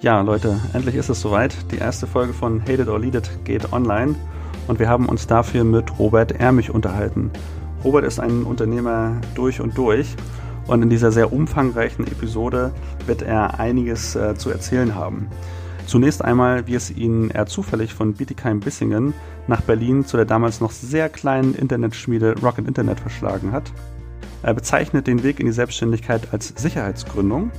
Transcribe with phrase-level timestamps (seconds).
[0.00, 1.56] Ja, Leute, endlich ist es soweit.
[1.72, 4.14] Die erste Folge von Hate It or Lead It geht online
[4.68, 7.32] und wir haben uns dafür mit Robert Ermich unterhalten.
[7.82, 10.14] Robert ist ein Unternehmer durch und durch
[10.68, 12.70] und in dieser sehr umfangreichen Episode
[13.06, 15.26] wird er einiges äh, zu erzählen haben.
[15.86, 19.14] Zunächst einmal, wie es ihn eher zufällig von Bietigheim-Bissingen
[19.48, 23.72] nach Berlin zu der damals noch sehr kleinen Internetschmiede Rocket Internet verschlagen hat.
[24.44, 27.50] Er bezeichnet den Weg in die Selbstständigkeit als Sicherheitsgründung,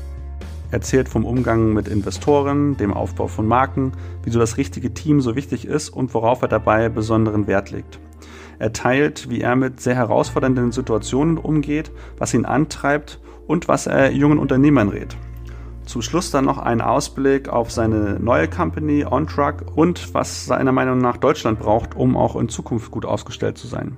[0.71, 5.65] erzählt vom Umgang mit Investoren, dem Aufbau von Marken, wieso das richtige Team so wichtig
[5.65, 7.99] ist und worauf er dabei besonderen Wert legt.
[8.59, 14.11] Er teilt, wie er mit sehr herausfordernden Situationen umgeht, was ihn antreibt und was er
[14.11, 15.15] jungen Unternehmern rät.
[15.85, 20.99] Zum Schluss dann noch ein Ausblick auf seine neue Company OnTruck und was seiner Meinung
[20.99, 23.97] nach Deutschland braucht, um auch in Zukunft gut ausgestellt zu sein.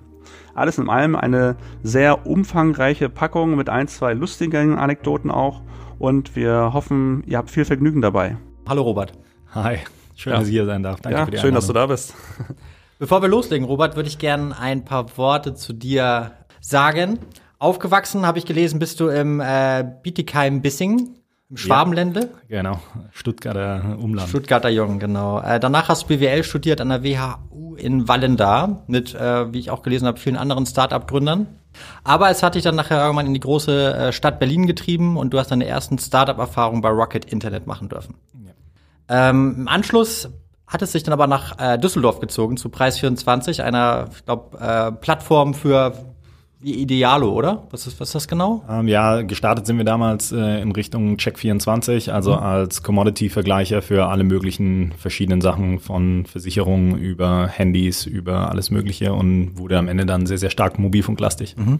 [0.54, 5.64] Alles in allem eine sehr umfangreiche Packung mit ein, zwei lustigen Anekdoten auch
[6.02, 8.36] und wir hoffen, ihr habt viel Vergnügen dabei.
[8.68, 9.14] Hallo Robert.
[9.54, 9.78] Hi,
[10.16, 10.40] schön, ja.
[10.40, 11.00] dass ich hier sein darf.
[11.00, 12.16] Danke ja, für die schön, dass du da bist.
[13.00, 17.20] Bevor wir loslegen, Robert, würde ich gerne ein paar Worte zu dir sagen.
[17.60, 21.18] Aufgewachsen, habe ich gelesen, bist du im äh, Bietigheim-Bissingen
[21.52, 22.30] im Schwabenländle?
[22.48, 22.80] Ja, genau,
[23.12, 24.30] Stuttgarter Umland.
[24.30, 25.40] Stuttgarter Jungen, genau.
[25.40, 29.70] Äh, danach hast du BWL studiert an der WHU in Wallendar mit, äh, wie ich
[29.70, 31.46] auch gelesen habe, vielen anderen Start-up-Gründern.
[32.04, 35.34] Aber es hat dich dann nachher irgendwann in die große äh, Stadt Berlin getrieben und
[35.34, 38.16] du hast deine ersten Start-up-Erfahrungen bei Rocket Internet machen dürfen.
[38.46, 39.30] Ja.
[39.30, 40.30] Ähm, Im Anschluss
[40.68, 44.58] hat es sich dann aber nach äh, Düsseldorf gezogen zu Preis 24, einer, ich glaube,
[44.58, 45.94] äh, Plattform für
[46.64, 47.64] Idealo, oder?
[47.72, 48.64] Was ist, was ist das genau?
[48.70, 52.44] Ähm, ja, gestartet sind wir damals äh, in Richtung Check24, also mhm.
[52.44, 59.58] als Commodity-Vergleicher für alle möglichen verschiedenen Sachen von Versicherungen über Handys, über alles Mögliche und
[59.58, 61.58] wurde am Ende dann sehr, sehr stark mobilfunklastig.
[61.58, 61.80] Mhm.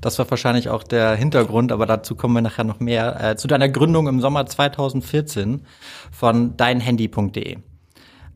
[0.00, 3.32] Das war wahrscheinlich auch der Hintergrund, aber dazu kommen wir nachher noch mehr.
[3.32, 5.62] Äh, zu deiner Gründung im Sommer 2014
[6.10, 7.58] von deinhandy.de.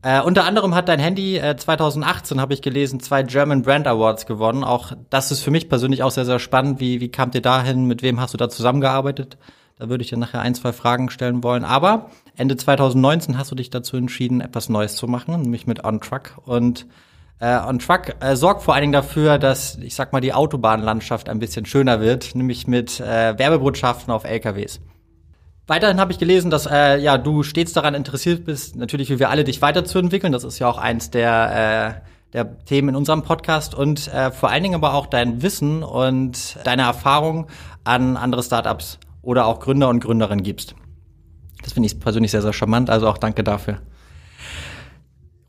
[0.01, 4.25] Äh, unter anderem hat dein Handy äh, 2018, habe ich gelesen, zwei German Brand Awards
[4.25, 4.63] gewonnen.
[4.63, 6.79] Auch das ist für mich persönlich auch sehr, sehr spannend.
[6.79, 7.85] Wie, wie kamt ihr dahin?
[7.85, 9.37] Mit wem hast du da zusammengearbeitet?
[9.77, 11.65] Da würde ich dir nachher ein, zwei Fragen stellen wollen.
[11.65, 15.99] Aber Ende 2019 hast du dich dazu entschieden, etwas Neues zu machen, nämlich mit On
[15.99, 16.37] Truck.
[16.45, 16.85] Und
[17.39, 21.27] äh, On Truck äh, sorgt vor allen Dingen dafür, dass, ich sag mal, die Autobahnlandschaft
[21.27, 24.79] ein bisschen schöner wird, nämlich mit äh, Werbebotschaften auf LKWs.
[25.69, 29.29] Weiterhin habe ich gelesen, dass äh, ja du stets daran interessiert bist, natürlich wie wir
[29.29, 30.33] alle dich weiterzuentwickeln.
[30.33, 34.49] Das ist ja auch eins der äh, der Themen in unserem Podcast und äh, vor
[34.49, 37.45] allen Dingen aber auch dein Wissen und deine Erfahrung
[37.83, 40.73] an andere Startups oder auch Gründer und Gründerinnen gibst.
[41.61, 43.79] Das finde ich persönlich sehr, sehr charmant, also auch danke dafür.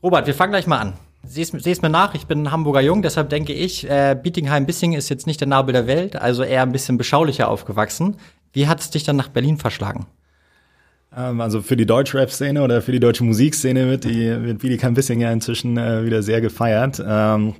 [0.03, 0.93] Robert, wir fangen gleich mal an.
[1.23, 5.09] Seh's, seh's mir nach, ich bin ein Hamburger Jung, deshalb denke ich, äh, Bietigheim-Bissing ist
[5.09, 8.17] jetzt nicht der Nabel der Welt, also eher ein bisschen beschaulicher aufgewachsen.
[8.53, 10.07] Wie hat es dich dann nach Berlin verschlagen?
[11.15, 14.93] Ähm, also für die Deutschrap-Szene oder für die deutsche Musikszene wird die wird Billy kein
[14.93, 17.03] bisschen ja inzwischen äh, wieder sehr gefeiert.
[17.05, 17.55] Ähm,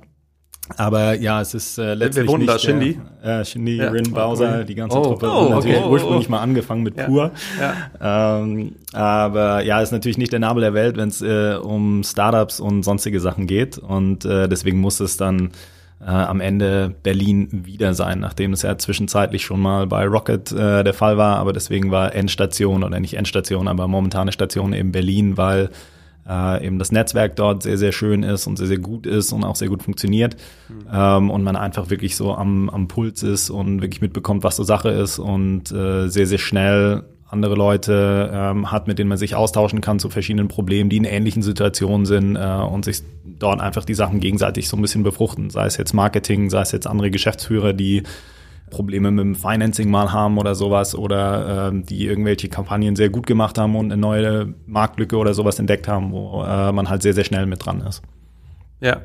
[0.76, 2.98] aber ja, es ist äh, letztlich Wir wohnen nicht da, Shindy.
[3.22, 3.90] Äh, Shindy, ja.
[3.90, 4.64] Rin, Bowser, okay.
[4.64, 5.02] die ganze oh.
[5.02, 5.28] Truppe.
[5.30, 5.88] Oh, natürlich okay.
[5.88, 7.04] ursprünglich mal angefangen mit ja.
[7.04, 7.32] Pur.
[7.60, 8.40] Ja.
[8.40, 12.60] Ähm, aber ja, ist natürlich nicht der Nabel der Welt, wenn es äh, um Startups
[12.60, 13.76] und sonstige Sachen geht.
[13.76, 15.50] Und äh, deswegen muss es dann
[16.04, 20.82] äh, am Ende Berlin wieder sein, nachdem es ja zwischenzeitlich schon mal bei Rocket äh,
[20.82, 25.36] der Fall war, aber deswegen war Endstation oder nicht Endstation, aber momentane Station eben Berlin,
[25.36, 25.70] weil
[26.28, 29.44] äh, eben das Netzwerk dort sehr, sehr schön ist und sehr, sehr gut ist und
[29.44, 30.36] auch sehr gut funktioniert
[30.68, 30.86] mhm.
[30.92, 34.64] ähm, und man einfach wirklich so am, am Puls ist und wirklich mitbekommt, was so
[34.64, 39.34] Sache ist und äh, sehr, sehr schnell andere Leute ähm, hat, mit denen man sich
[39.34, 43.86] austauschen kann zu verschiedenen Problemen, die in ähnlichen Situationen sind äh, und sich dort einfach
[43.86, 45.48] die Sachen gegenseitig so ein bisschen befruchten.
[45.48, 48.02] Sei es jetzt Marketing, sei es jetzt andere Geschäftsführer, die
[48.68, 53.26] Probleme mit dem Financing mal haben oder sowas oder äh, die irgendwelche Kampagnen sehr gut
[53.26, 57.14] gemacht haben und eine neue Marktlücke oder sowas entdeckt haben, wo äh, man halt sehr,
[57.14, 58.02] sehr schnell mit dran ist.
[58.80, 59.00] Ja.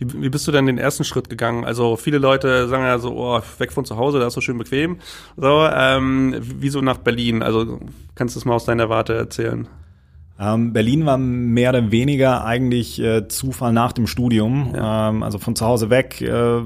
[0.00, 1.64] Wie, wie bist du denn den ersten Schritt gegangen?
[1.64, 4.58] Also viele Leute sagen ja so, oh, weg von zu Hause, da ist so schön
[4.58, 4.96] bequem.
[5.36, 7.42] So, ähm, wieso nach Berlin?
[7.42, 7.78] Also
[8.14, 9.68] kannst du es mal aus deiner Warte erzählen?
[10.38, 14.72] Ähm, Berlin war mehr oder weniger eigentlich äh, Zufall nach dem Studium.
[14.74, 15.10] Ja.
[15.10, 16.62] Ähm, also von zu Hause weg äh,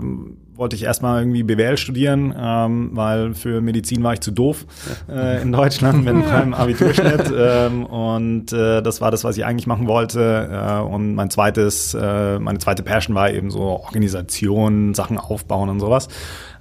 [0.56, 4.66] wollte ich erstmal irgendwie BWL studieren, ähm, weil für Medizin war ich zu doof
[5.08, 7.32] äh, in Deutschland mit einem Abiturschnitt.
[7.36, 10.48] ähm, und äh, das war das, was ich eigentlich machen wollte.
[10.50, 15.80] Äh, und mein zweites, äh, meine zweite Passion war eben so Organisation, Sachen aufbauen und
[15.80, 16.08] sowas.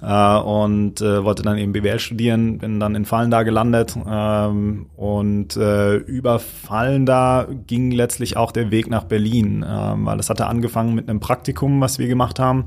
[0.02, 3.96] Äh, und äh, wollte dann eben BWL studieren, bin dann in Fallen da gelandet.
[4.06, 10.16] Ähm, und äh, über Fallen da ging letztlich auch der Weg nach Berlin, äh, weil
[10.16, 12.66] das hatte angefangen mit einem Praktikum, was wir gemacht haben.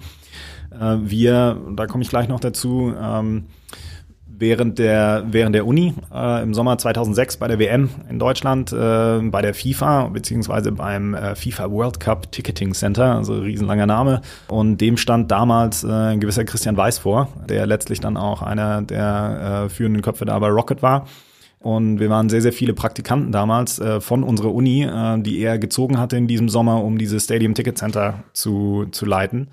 [0.79, 3.45] Äh, wir, da komme ich gleich noch dazu, ähm,
[4.39, 9.19] während der, während der Uni äh, im Sommer 2006 bei der WM in Deutschland, äh,
[9.21, 14.21] bei der FIFA, beziehungsweise beim äh, FIFA World Cup Ticketing Center, also riesenlanger Name.
[14.47, 18.81] Und dem stand damals äh, ein gewisser Christian Weiß vor, der letztlich dann auch einer
[18.81, 21.07] der äh, führenden Köpfe da bei Rocket war.
[21.59, 24.87] Und wir waren sehr, sehr viele Praktikanten damals von unserer Uni,
[25.23, 29.47] die er gezogen hatte in diesem Sommer, um dieses Stadium Ticket Center zu, zu leiten.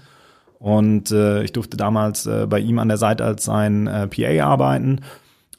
[0.64, 4.46] Und äh, ich durfte damals äh, bei ihm an der Seite als sein äh, PA
[4.46, 5.02] arbeiten.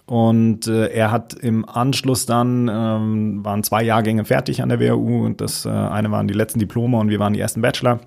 [0.07, 5.23] Und äh, er hat im Anschluss dann, ähm, waren zwei Jahrgänge fertig an der WHU
[5.23, 7.99] und das äh, eine waren die letzten Diplome und wir waren die ersten Bachelor.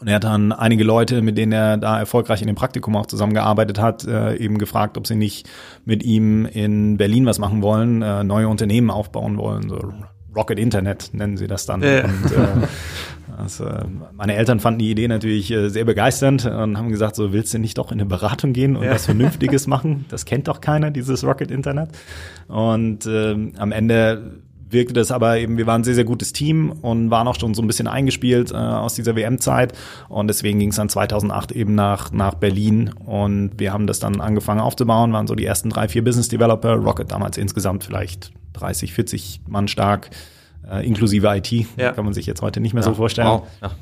[0.00, 3.06] Und er hat dann einige Leute, mit denen er da erfolgreich in dem Praktikum auch
[3.06, 5.48] zusammengearbeitet hat, äh, eben gefragt, ob sie nicht
[5.84, 9.92] mit ihm in Berlin was machen wollen, äh, neue Unternehmen aufbauen wollen, so
[10.36, 11.82] Rocket Internet nennen sie das dann.
[11.82, 12.04] Ja.
[12.04, 12.66] Und, äh,
[13.36, 13.68] also,
[14.12, 17.58] meine Eltern fanden die Idee natürlich äh, sehr begeisternd und haben gesagt, so willst du
[17.58, 18.92] nicht doch in eine Beratung gehen und ja.
[18.92, 20.04] was Vernünftiges machen?
[20.08, 21.90] Das kennt doch keiner, dieses Rocket Internet.
[22.48, 24.40] Und äh, am Ende
[24.70, 27.54] wirkte das aber eben, wir waren ein sehr, sehr gutes Team und waren auch schon
[27.54, 29.72] so ein bisschen eingespielt äh, aus dieser WM-Zeit
[30.08, 34.20] und deswegen ging es dann 2008 eben nach, nach Berlin und wir haben das dann
[34.20, 38.92] angefangen aufzubauen, waren so die ersten drei, vier Business Developer, Rocket damals insgesamt vielleicht 30,
[38.92, 40.10] 40 Mann stark,
[40.70, 41.92] äh, inklusive IT, ja.
[41.92, 42.88] kann man sich jetzt heute nicht mehr ja.
[42.88, 43.28] so vorstellen.
[43.28, 43.46] Wow.
[43.62, 43.72] Ja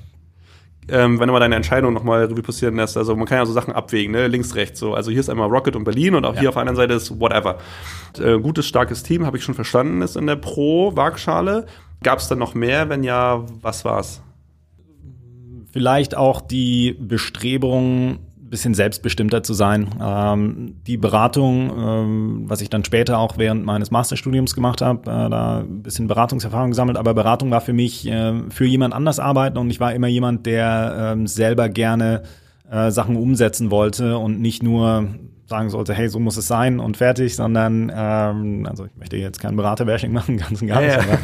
[0.89, 2.97] ähm, wenn du mal deine Entscheidung nochmal Revue passieren lässt.
[2.97, 4.29] Also man kann ja so Sachen abwägen, ne?
[4.29, 4.81] links, rechts.
[4.81, 4.95] So.
[4.95, 7.19] Also hier ist einmal Rocket und Berlin und auch hier auf der anderen Seite ist
[7.21, 7.59] whatever.
[8.19, 11.67] Äh, gutes, starkes Team, habe ich schon verstanden, ist in der Pro-Waagschale.
[12.03, 12.89] Gab es dann noch mehr?
[12.89, 14.23] Wenn ja, was war's?
[15.73, 18.19] Vielleicht auch die Bestrebung,
[18.55, 19.89] bisschen selbstbestimmter zu sein.
[20.01, 25.29] Ähm, die Beratung, ähm, was ich dann später auch während meines Masterstudiums gemacht habe, äh,
[25.29, 29.59] da ein bisschen Beratungserfahrung gesammelt, aber Beratung war für mich äh, für jemand anders arbeiten
[29.59, 32.23] und ich war immer jemand, der äh, selber gerne
[32.71, 35.09] äh, Sachen umsetzen wollte und nicht nur
[35.55, 39.41] sagen sollte, hey, so muss es sein und fertig, sondern ähm, also ich möchte jetzt
[39.41, 41.19] kein Beraterbashing machen, ganz und gar nicht, ja, ja.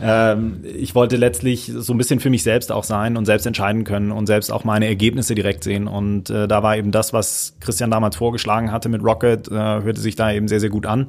[0.00, 3.46] aber ähm, ich wollte letztlich so ein bisschen für mich selbst auch sein und selbst
[3.46, 5.88] entscheiden können und selbst auch meine Ergebnisse direkt sehen.
[5.88, 10.00] Und äh, da war eben das, was Christian damals vorgeschlagen hatte mit Rocket, äh, hörte
[10.00, 11.06] sich da eben sehr, sehr gut an.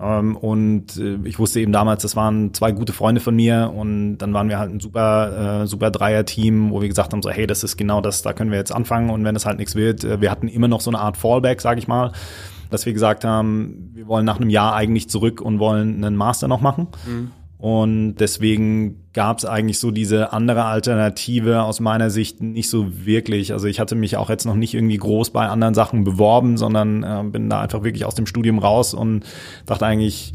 [0.00, 4.18] Ähm, und äh, ich wusste eben damals, das waren zwei gute Freunde von mir und
[4.18, 7.46] dann waren wir halt ein super, äh, super Dreier-Team, wo wir gesagt haben, so hey,
[7.46, 10.04] das ist genau das, da können wir jetzt anfangen und wenn es halt nichts wird,
[10.04, 12.12] äh, wir hatten immer noch so eine Art Fallback, sage ich mal,
[12.70, 16.48] dass wir gesagt haben, wir wollen nach einem Jahr eigentlich zurück und wollen einen Master
[16.48, 16.88] noch machen.
[17.06, 17.32] Mhm.
[17.60, 23.52] Und deswegen gab es eigentlich so diese andere Alternative aus meiner Sicht nicht so wirklich.
[23.52, 27.02] Also ich hatte mich auch jetzt noch nicht irgendwie groß bei anderen Sachen beworben, sondern
[27.02, 29.24] äh, bin da einfach wirklich aus dem Studium raus und
[29.66, 30.32] dachte eigentlich,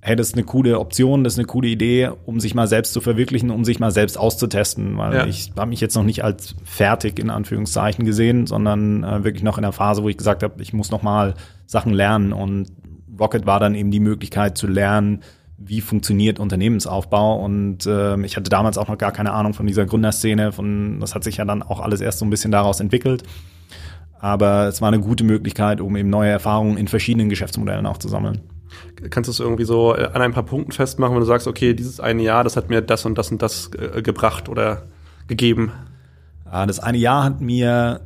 [0.00, 2.92] hey, das ist eine coole Option, das ist eine coole Idee, um sich mal selbst
[2.92, 5.26] zu verwirklichen, um sich mal selbst auszutesten, weil ja.
[5.26, 9.56] ich habe mich jetzt noch nicht als fertig in Anführungszeichen gesehen, sondern äh, wirklich noch
[9.56, 11.34] in der Phase, wo ich gesagt habe, ich muss noch mal
[11.66, 12.66] Sachen lernen und
[13.18, 15.22] Rocket war dann eben die Möglichkeit zu lernen,
[15.66, 17.42] wie funktioniert Unternehmensaufbau.
[17.42, 20.52] Und äh, ich hatte damals auch noch gar keine Ahnung von dieser Gründerszene.
[20.52, 23.22] Von, das hat sich ja dann auch alles erst so ein bisschen daraus entwickelt.
[24.18, 28.08] Aber es war eine gute Möglichkeit, um eben neue Erfahrungen in verschiedenen Geschäftsmodellen auch zu
[28.08, 28.40] sammeln.
[29.10, 31.74] Kannst du es irgendwie so äh, an ein paar Punkten festmachen, wenn du sagst, okay,
[31.74, 34.84] dieses eine Jahr, das hat mir das und das und das äh, gebracht oder
[35.28, 35.72] gegeben?
[36.50, 38.02] Das eine Jahr hat mir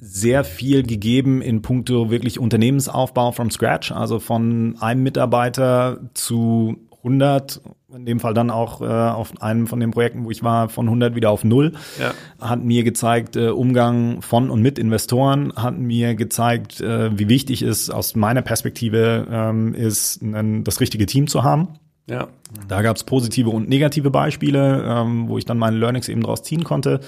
[0.00, 7.60] sehr viel gegeben in puncto wirklich Unternehmensaufbau from scratch, also von einem Mitarbeiter zu 100,
[7.94, 10.86] in dem Fall dann auch äh, auf einem von den Projekten, wo ich war, von
[10.86, 12.12] 100 wieder auf null, ja.
[12.40, 17.62] hat mir gezeigt, äh, Umgang von und mit Investoren, hat mir gezeigt, äh, wie wichtig
[17.62, 21.68] es aus meiner Perspektive ähm, ist, ein, das richtige Team zu haben.
[22.08, 22.28] Ja.
[22.68, 26.42] Da gab es positive und negative Beispiele, ähm, wo ich dann meine Learnings eben draus
[26.42, 27.00] ziehen konnte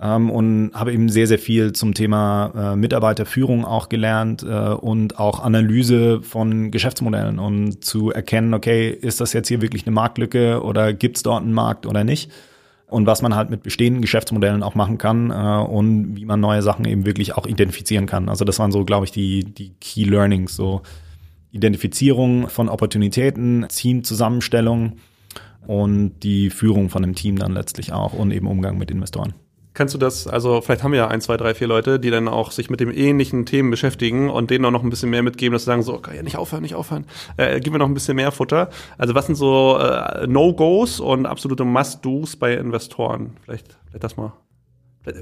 [0.00, 5.18] ähm, und habe eben sehr, sehr viel zum Thema äh, Mitarbeiterführung auch gelernt äh, und
[5.18, 10.62] auch Analyse von Geschäftsmodellen und zu erkennen, okay, ist das jetzt hier wirklich eine Marktlücke
[10.62, 12.30] oder gibt es dort einen Markt oder nicht?
[12.86, 16.62] Und was man halt mit bestehenden Geschäftsmodellen auch machen kann äh, und wie man neue
[16.62, 18.28] Sachen eben wirklich auch identifizieren kann.
[18.28, 20.82] Also das waren so, glaube ich, die, die Key Learnings, so
[21.50, 24.94] Identifizierung von Opportunitäten, Teamzusammenstellung
[25.66, 29.34] und die Führung von einem Team dann letztlich auch und eben Umgang mit Investoren.
[29.78, 32.26] Kannst du das, also vielleicht haben wir ja ein, zwei, drei, vier Leute, die dann
[32.26, 35.52] auch sich mit dem ähnlichen Themen beschäftigen und denen auch noch ein bisschen mehr mitgeben,
[35.52, 37.06] dass sie sagen so, okay, ja, nicht aufhören, nicht aufhören,
[37.36, 38.70] äh, gib mir noch ein bisschen mehr Futter.
[38.96, 43.36] Also was sind so äh, No-Gos und absolute Must-Dos bei Investoren?
[43.44, 44.32] Vielleicht, vielleicht das mal.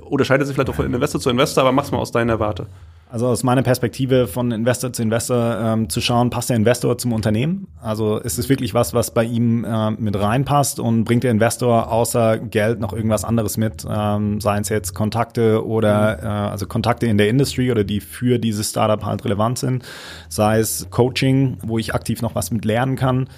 [0.00, 2.66] Oder scheidet sich vielleicht auch von Investor zu Investor, aber mach's mal aus deiner Warte.
[3.08, 7.12] Also aus meiner Perspektive von Investor zu Investor ähm, zu schauen, passt der Investor zum
[7.12, 7.68] Unternehmen?
[7.80, 11.92] Also ist es wirklich was, was bei ihm äh, mit reinpasst und bringt der Investor
[11.92, 13.86] außer Geld noch irgendwas anderes mit?
[13.88, 18.40] Ähm, seien es jetzt Kontakte oder äh, also Kontakte in der Industry oder die für
[18.40, 19.84] dieses Startup halt relevant sind,
[20.28, 23.28] sei es Coaching, wo ich aktiv noch was mit lernen kann,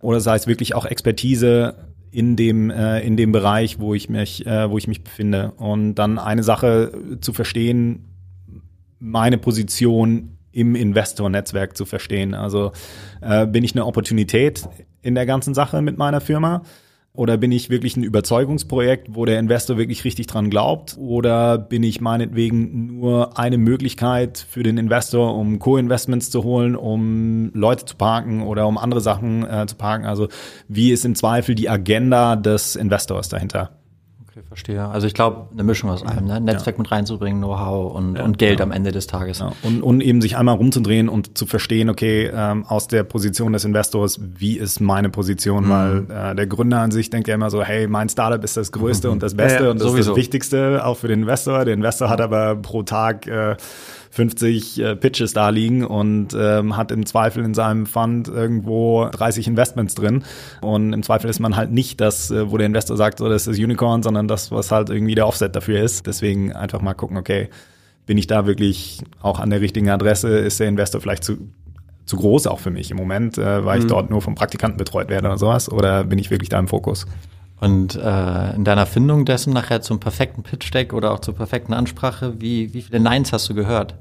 [0.00, 1.76] oder sei es wirklich auch Expertise
[2.10, 5.94] in dem äh, in dem Bereich, wo ich mich äh, wo ich mich befinde und
[5.94, 8.04] dann eine Sache zu verstehen
[9.04, 12.34] meine Position im Investor-Netzwerk zu verstehen.
[12.34, 12.72] Also
[13.20, 14.66] äh, bin ich eine Opportunität
[15.02, 16.62] in der ganzen Sache mit meiner Firma?
[17.12, 20.96] Oder bin ich wirklich ein Überzeugungsprojekt, wo der Investor wirklich richtig dran glaubt?
[20.98, 27.52] Oder bin ich meinetwegen nur eine Möglichkeit für den Investor, um Co-Investments zu holen, um
[27.54, 30.06] Leute zu parken oder um andere Sachen äh, zu parken?
[30.06, 30.28] Also
[30.66, 33.83] wie ist im Zweifel die Agenda des Investors dahinter?
[34.36, 34.84] Okay, verstehe.
[34.84, 36.40] Also ich glaube, eine Mischung aus allem, ne?
[36.40, 36.82] Netzwerk ja.
[36.82, 38.64] mit reinzubringen, Know-how und, ja, und Geld ja.
[38.64, 39.40] am Ende des Tages.
[39.62, 43.64] Und, und eben sich einmal rumzudrehen und zu verstehen, okay, ähm, aus der Position des
[43.64, 45.66] Investors, wie ist meine Position?
[45.66, 45.70] Mhm.
[45.70, 48.72] Weil äh, der Gründer an sich denkt ja immer so, hey, mein Startup ist das
[48.72, 49.12] Größte mhm.
[49.12, 50.00] und das Beste und das sowieso.
[50.00, 51.64] ist das Wichtigste, auch für den Investor.
[51.64, 53.54] Der Investor hat aber pro Tag äh,
[54.14, 59.48] 50 äh, Pitches da liegen und ähm, hat im Zweifel in seinem Fund irgendwo 30
[59.48, 60.22] Investments drin.
[60.60, 63.48] Und im Zweifel ist man halt nicht das, äh, wo der Investor sagt, so, das
[63.48, 66.06] ist Unicorn, sondern das, was halt irgendwie der Offset dafür ist.
[66.06, 67.48] Deswegen einfach mal gucken, okay,
[68.06, 70.28] bin ich da wirklich auch an der richtigen Adresse?
[70.28, 71.36] Ist der Investor vielleicht zu,
[72.06, 73.84] zu groß auch für mich im Moment, äh, weil mhm.
[73.84, 75.68] ich dort nur vom Praktikanten betreut werde oder sowas?
[75.72, 77.08] Oder bin ich wirklich da im Fokus?
[77.60, 82.40] Und äh, in deiner Findung dessen nachher zum perfekten Pitch-Deck oder auch zur perfekten Ansprache,
[82.40, 83.94] wie, wie viele Neins hast du gehört?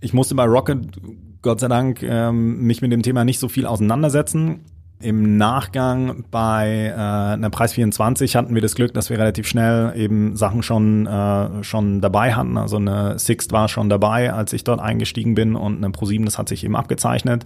[0.00, 1.00] Ich musste bei Rocket,
[1.42, 4.60] Gott sei Dank, ähm, mich mit dem Thema nicht so viel auseinandersetzen.
[4.98, 9.92] Im Nachgang bei äh, einer Preis 24 hatten wir das Glück, dass wir relativ schnell
[9.94, 12.56] eben Sachen schon äh, schon dabei hatten.
[12.56, 16.38] Also eine Sixt war schon dabei, als ich dort eingestiegen bin und eine Pro7, das
[16.38, 17.44] hat sich eben abgezeichnet.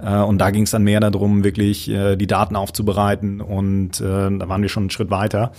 [0.00, 4.30] Äh, und da ging es dann mehr darum, wirklich äh, die Daten aufzubereiten und äh,
[4.38, 5.52] da waren wir schon einen Schritt weiter.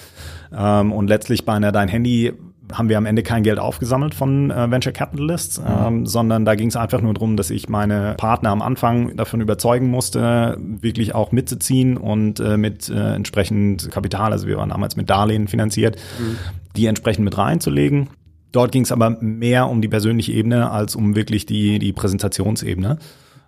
[0.51, 2.33] Ähm, und letztlich bei einer Dein Handy
[2.73, 5.65] haben wir am Ende kein Geld aufgesammelt von äh, Venture Capitalists, mhm.
[5.87, 9.41] ähm, sondern da ging es einfach nur darum, dass ich meine Partner am Anfang davon
[9.41, 14.95] überzeugen musste, wirklich auch mitzuziehen und äh, mit äh, entsprechend Kapital, also wir waren damals
[14.95, 16.37] mit Darlehen finanziert, mhm.
[16.75, 18.09] die entsprechend mit reinzulegen.
[18.51, 22.97] Dort ging es aber mehr um die persönliche Ebene als um wirklich die, die Präsentationsebene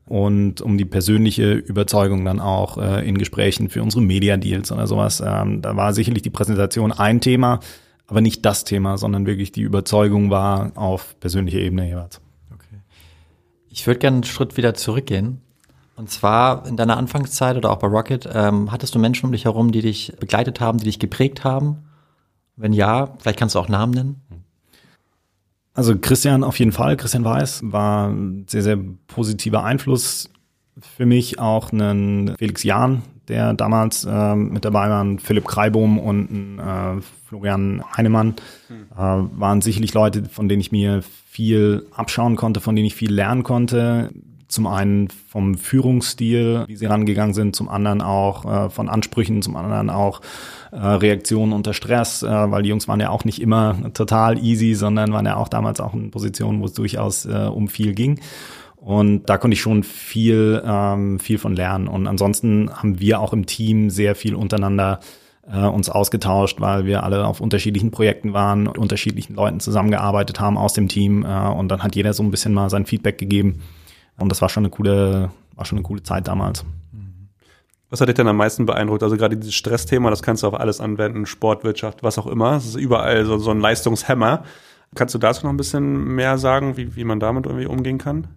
[0.05, 5.23] und um die persönliche Überzeugung dann auch äh, in Gesprächen für unsere Media-Deals oder sowas.
[5.25, 7.59] Ähm, da war sicherlich die Präsentation ein Thema,
[8.09, 12.19] aber nicht das Thema, sondern wirklich die Überzeugung war auf persönlicher Ebene jeweils.
[12.51, 12.79] Okay.
[13.69, 15.41] Ich würde gerne einen Schritt wieder zurückgehen.
[15.95, 19.45] Und zwar in deiner Anfangszeit oder auch bei Rocket, ähm, hattest du Menschen um dich
[19.45, 21.83] herum, die dich begleitet haben, die dich geprägt haben?
[22.55, 24.21] Wenn ja, vielleicht kannst du auch Namen nennen.
[25.73, 30.29] Also Christian auf jeden Fall, Christian Weiß war ein sehr, sehr positiver Einfluss
[30.81, 31.39] für mich.
[31.39, 37.83] Auch einen Felix Jahn, der damals äh, mit dabei war, Philipp Kreibum und äh, Florian
[37.95, 38.36] Heinemann,
[38.69, 43.13] äh, waren sicherlich Leute, von denen ich mir viel abschauen konnte, von denen ich viel
[43.13, 44.09] lernen konnte.
[44.48, 49.55] Zum einen vom Führungsstil, wie sie rangegangen sind, zum anderen auch äh, von Ansprüchen, zum
[49.55, 50.21] anderen auch
[50.71, 54.74] äh, Reaktionen unter Stress, äh, weil die Jungs waren ja auch nicht immer total easy,
[54.74, 58.19] sondern waren ja auch damals auch in Positionen, wo es durchaus äh, um viel ging.
[58.79, 61.88] Und da konnte ich schon viel, ähm, viel von lernen.
[61.88, 65.01] Und ansonsten haben wir auch im Team sehr viel untereinander
[65.51, 70.57] äh, uns ausgetauscht, weil wir alle auf unterschiedlichen Projekten waren, mit unterschiedlichen Leuten zusammengearbeitet haben
[70.57, 71.25] aus dem Team.
[71.25, 73.62] Äh, und dann hat jeder so ein bisschen mal sein Feedback gegeben.
[74.17, 76.63] Und das war schon eine coole, war schon eine coole Zeit damals.
[77.89, 79.01] Was hat dich denn am meisten beeindruckt?
[79.01, 82.55] Also gerade dieses Stressthema, das kannst du auf alles anwenden, Sportwirtschaft, was auch immer.
[82.55, 84.43] Es ist überall so, so ein Leistungshammer.
[84.93, 88.27] Kannst du dazu noch ein bisschen mehr sagen, wie, wie man damit irgendwie umgehen kann?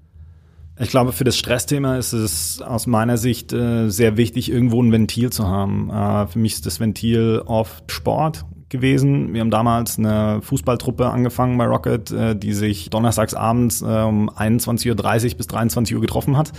[0.82, 4.90] Ich glaube, für das Stressthema ist es aus meiner Sicht äh, sehr wichtig, irgendwo ein
[4.90, 5.90] Ventil zu haben.
[5.90, 9.32] Äh, für mich ist das Ventil oft Sport gewesen.
[9.32, 14.28] Wir haben damals eine Fußballtruppe angefangen bei Rocket, äh, die sich donnerstags abends äh, um
[14.28, 16.50] 21.30 Uhr bis 23 Uhr getroffen hat.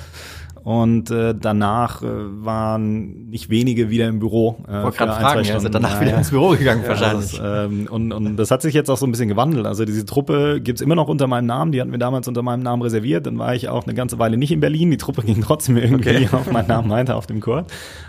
[0.63, 4.63] Und äh, danach äh, waren nicht wenige wieder im Büro.
[4.65, 7.37] Äh, Wollte gerade fragen, ja, sind danach ja, wieder ins Büro gegangen ja, wahrscheinlich.
[7.37, 9.65] Das, ähm, und, und das hat sich jetzt auch so ein bisschen gewandelt.
[9.65, 11.73] Also diese Truppe gibt's immer noch unter meinem Namen.
[11.73, 13.25] Die hatten wir damals unter meinem Namen reserviert.
[13.25, 14.89] Dann war ich auch eine ganze Weile nicht in Berlin.
[14.89, 16.29] Die Truppe ging trotzdem irgendwie okay.
[16.31, 17.65] auf meinen Namen weiter auf dem Chor.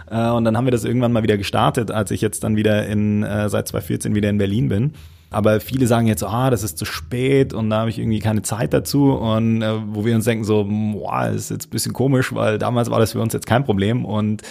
[0.09, 2.87] Äh, und dann haben wir das irgendwann mal wieder gestartet, als ich jetzt dann wieder
[2.87, 4.93] in äh, seit 2014 wieder in Berlin bin.
[5.31, 8.43] Aber viele sagen jetzt, ah, das ist zu spät und da habe ich irgendwie keine
[8.43, 9.13] Zeit dazu.
[9.13, 12.91] Und äh, wo wir uns denken, so, boah, ist jetzt ein bisschen komisch, weil damals
[12.91, 14.05] war das für uns jetzt kein Problem.
[14.05, 14.43] Und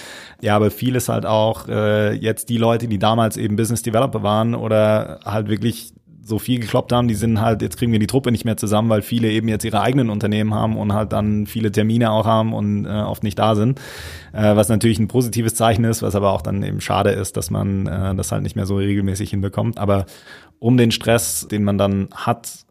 [0.42, 4.24] ja, aber viel ist halt auch äh, jetzt die Leute, die damals eben Business Developer
[4.24, 8.08] waren oder halt wirklich so viel gekloppt haben, die sind halt, jetzt kriegen wir die
[8.08, 11.48] Truppe nicht mehr zusammen, weil viele eben jetzt ihre eigenen Unternehmen haben und halt dann
[11.48, 13.80] viele Termine auch haben und äh, oft nicht da sind.
[14.32, 17.52] Äh, was natürlich ein positives Zeichen ist, was aber auch dann eben schade ist, dass
[17.52, 19.78] man äh, das halt nicht mehr so regelmäßig hinbekommt.
[19.78, 20.06] Aber
[20.60, 22.66] um den Stress, den man dann hat,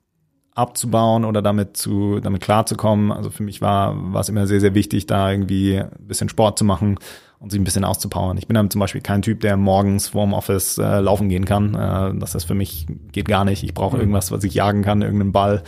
[0.54, 3.11] abzubauen oder damit zu damit klarzukommen.
[3.11, 6.59] Also für mich war war es immer sehr sehr wichtig, da irgendwie ein bisschen Sport
[6.59, 6.99] zu machen
[7.42, 8.38] und sich ein bisschen auszupowern.
[8.38, 11.75] Ich bin dann zum Beispiel kein Typ, der morgens vorm Office äh, laufen gehen kann.
[11.75, 13.64] Äh, das ist für mich geht gar nicht.
[13.64, 14.02] Ich brauche mhm.
[14.02, 15.64] irgendwas, was ich jagen kann, irgendeinen Ball,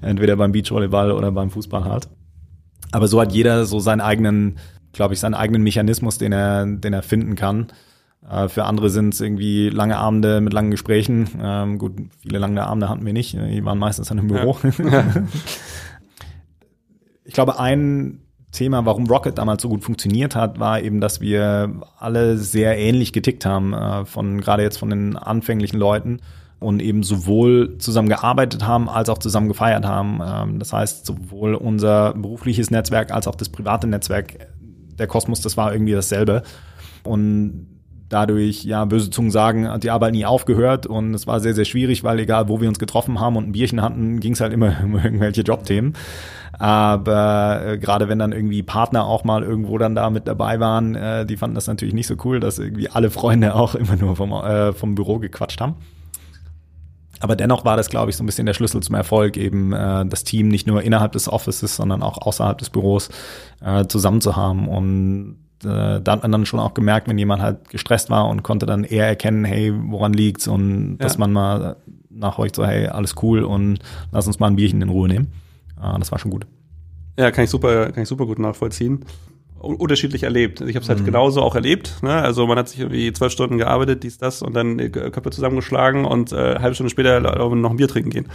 [0.00, 2.08] entweder beim Beachvolleyball oder beim Fußball halt.
[2.92, 4.56] Aber so hat jeder so seinen eigenen,
[4.92, 7.66] glaube ich, seinen eigenen Mechanismus, den er den er finden kann.
[8.26, 11.28] Äh, für andere sind es irgendwie lange Abende mit langen Gesprächen.
[11.38, 11.92] Ähm, gut,
[12.22, 13.34] viele lange Abende hatten wir nicht.
[13.34, 14.56] Die waren meistens dann im Büro.
[14.78, 15.04] Ja.
[17.24, 21.70] ich glaube, ein Thema, warum Rocket damals so gut funktioniert hat, war eben, dass wir
[21.98, 26.20] alle sehr ähnlich getickt haben, äh, von gerade jetzt von den anfänglichen Leuten
[26.60, 30.20] und eben sowohl zusammen gearbeitet haben als auch zusammen gefeiert haben.
[30.24, 34.48] Ähm, das heißt, sowohl unser berufliches Netzwerk als auch das private Netzwerk,
[34.98, 36.42] der Kosmos, das war irgendwie dasselbe.
[37.04, 37.77] Und
[38.08, 41.64] dadurch, ja, böse Zungen sagen, hat die Arbeit nie aufgehört und es war sehr, sehr
[41.64, 44.52] schwierig, weil egal, wo wir uns getroffen haben und ein Bierchen hatten, ging es halt
[44.52, 45.94] immer um irgendwelche Jobthemen.
[46.58, 50.94] Aber äh, gerade wenn dann irgendwie Partner auch mal irgendwo dann da mit dabei waren,
[50.94, 54.16] äh, die fanden das natürlich nicht so cool, dass irgendwie alle Freunde auch immer nur
[54.16, 55.76] vom, äh, vom Büro gequatscht haben.
[57.20, 60.06] Aber dennoch war das, glaube ich, so ein bisschen der Schlüssel zum Erfolg, eben äh,
[60.06, 63.08] das Team nicht nur innerhalb des Offices, sondern auch außerhalb des Büros
[63.60, 64.68] äh, zusammen zu haben.
[64.68, 68.42] Und äh, da hat man dann schon auch gemerkt, wenn jemand halt gestresst war und
[68.42, 70.96] konnte dann eher erkennen, hey, woran liegt's und ja.
[70.98, 71.76] dass man mal
[72.10, 73.78] nachhorcht so, hey, alles cool und
[74.12, 75.32] lass uns mal ein Bierchen in Ruhe nehmen.
[75.80, 76.46] Äh, das war schon gut.
[77.18, 79.04] Ja, kann ich super, kann ich super gut nachvollziehen
[79.60, 80.60] unterschiedlich erlebt.
[80.60, 81.06] Ich habe es halt mhm.
[81.06, 82.02] genauso auch erlebt.
[82.02, 82.12] Ne?
[82.12, 86.32] Also man hat sich irgendwie zwölf Stunden gearbeitet, dies, das und dann Köpfe zusammengeschlagen und
[86.32, 88.28] äh, halbe Stunde später noch ein Bier trinken gehen.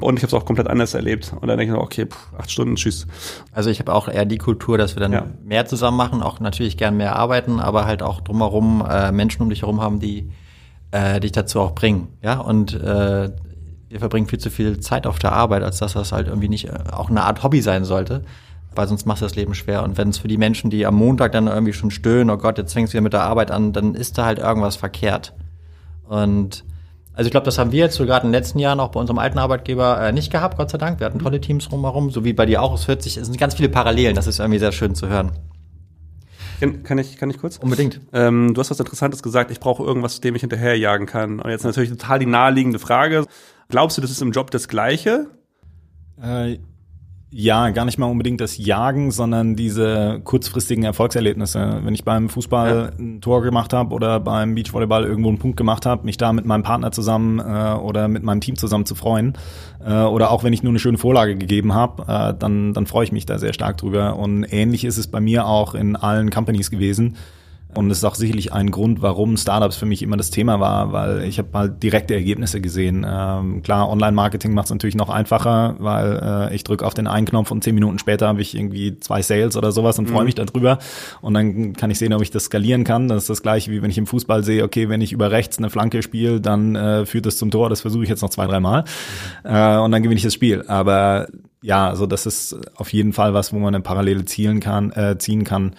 [0.00, 1.34] Und ich habe es auch komplett anders erlebt.
[1.38, 3.06] Und dann denke ich okay, pff, acht Stunden, tschüss.
[3.52, 5.26] Also ich habe auch eher die Kultur, dass wir dann ja.
[5.44, 9.50] mehr zusammen machen, auch natürlich gern mehr arbeiten, aber halt auch drumherum äh, Menschen um
[9.50, 10.30] dich herum haben, die
[10.90, 12.08] äh, dich dazu auch bringen.
[12.22, 13.30] Ja, und äh,
[13.88, 16.68] wir verbringen viel zu viel Zeit auf der Arbeit, als dass das halt irgendwie nicht
[16.68, 18.24] äh, auch eine Art Hobby sein sollte
[18.74, 19.82] weil sonst machst du das Leben schwer.
[19.82, 22.58] Und wenn es für die Menschen, die am Montag dann irgendwie schon stöhnen, oh Gott,
[22.58, 25.34] jetzt fängst du wieder mit der Arbeit an, dann ist da halt irgendwas verkehrt.
[26.08, 26.64] Und
[27.14, 29.00] also ich glaube, das haben wir jetzt so gerade in den letzten Jahren auch bei
[29.00, 30.98] unserem alten Arbeitgeber äh, nicht gehabt, Gott sei Dank.
[30.98, 32.74] Wir hatten tolle Teams rumherum, so wie bei dir auch.
[32.74, 35.32] Es hört sich, es sind ganz viele Parallelen, das ist irgendwie sehr schön zu hören.
[36.84, 37.58] Kann, ich, kann ich kurz?
[37.58, 38.00] Unbedingt.
[38.12, 41.40] Ähm, du hast was Interessantes gesagt, ich brauche irgendwas, dem ich hinterherjagen kann.
[41.40, 43.26] Und jetzt natürlich total die naheliegende Frage.
[43.68, 45.26] Glaubst du, das ist im Job das Gleiche?
[46.22, 46.58] Äh,
[47.34, 51.80] ja, gar nicht mal unbedingt das Jagen, sondern diese kurzfristigen Erfolgserlebnisse.
[51.82, 53.02] Wenn ich beim Fußball ja.
[53.02, 56.44] ein Tor gemacht habe oder beim Beachvolleyball irgendwo einen Punkt gemacht habe, mich da mit
[56.44, 59.32] meinem Partner zusammen äh, oder mit meinem Team zusammen zu freuen.
[59.82, 63.04] Äh, oder auch wenn ich nur eine schöne Vorlage gegeben habe, äh, dann, dann freue
[63.04, 64.16] ich mich da sehr stark drüber.
[64.16, 67.16] Und ähnlich ist es bei mir auch in allen Companies gewesen.
[67.74, 70.92] Und das ist auch sicherlich ein Grund, warum Startups für mich immer das Thema war,
[70.92, 73.06] weil ich habe halt direkte Ergebnisse gesehen.
[73.08, 77.26] Ähm, klar, Online-Marketing macht es natürlich noch einfacher, weil äh, ich drücke auf den einen
[77.26, 80.26] Knopf und zehn Minuten später habe ich irgendwie zwei Sales oder sowas und freue mhm.
[80.26, 80.78] mich darüber.
[81.22, 83.08] Und dann kann ich sehen, ob ich das skalieren kann.
[83.08, 85.56] Das ist das gleiche, wie wenn ich im Fußball sehe, okay, wenn ich über rechts
[85.56, 87.70] eine Flanke spiele, dann äh, führt es zum Tor.
[87.70, 88.84] Das versuche ich jetzt noch zwei, dreimal.
[89.44, 89.50] Mhm.
[89.50, 90.62] Äh, und dann gewinne ich das Spiel.
[90.66, 91.26] Aber
[91.62, 95.16] ja, also das ist auf jeden Fall was, wo man eine Parallele zielen kann, äh,
[95.16, 95.74] ziehen kann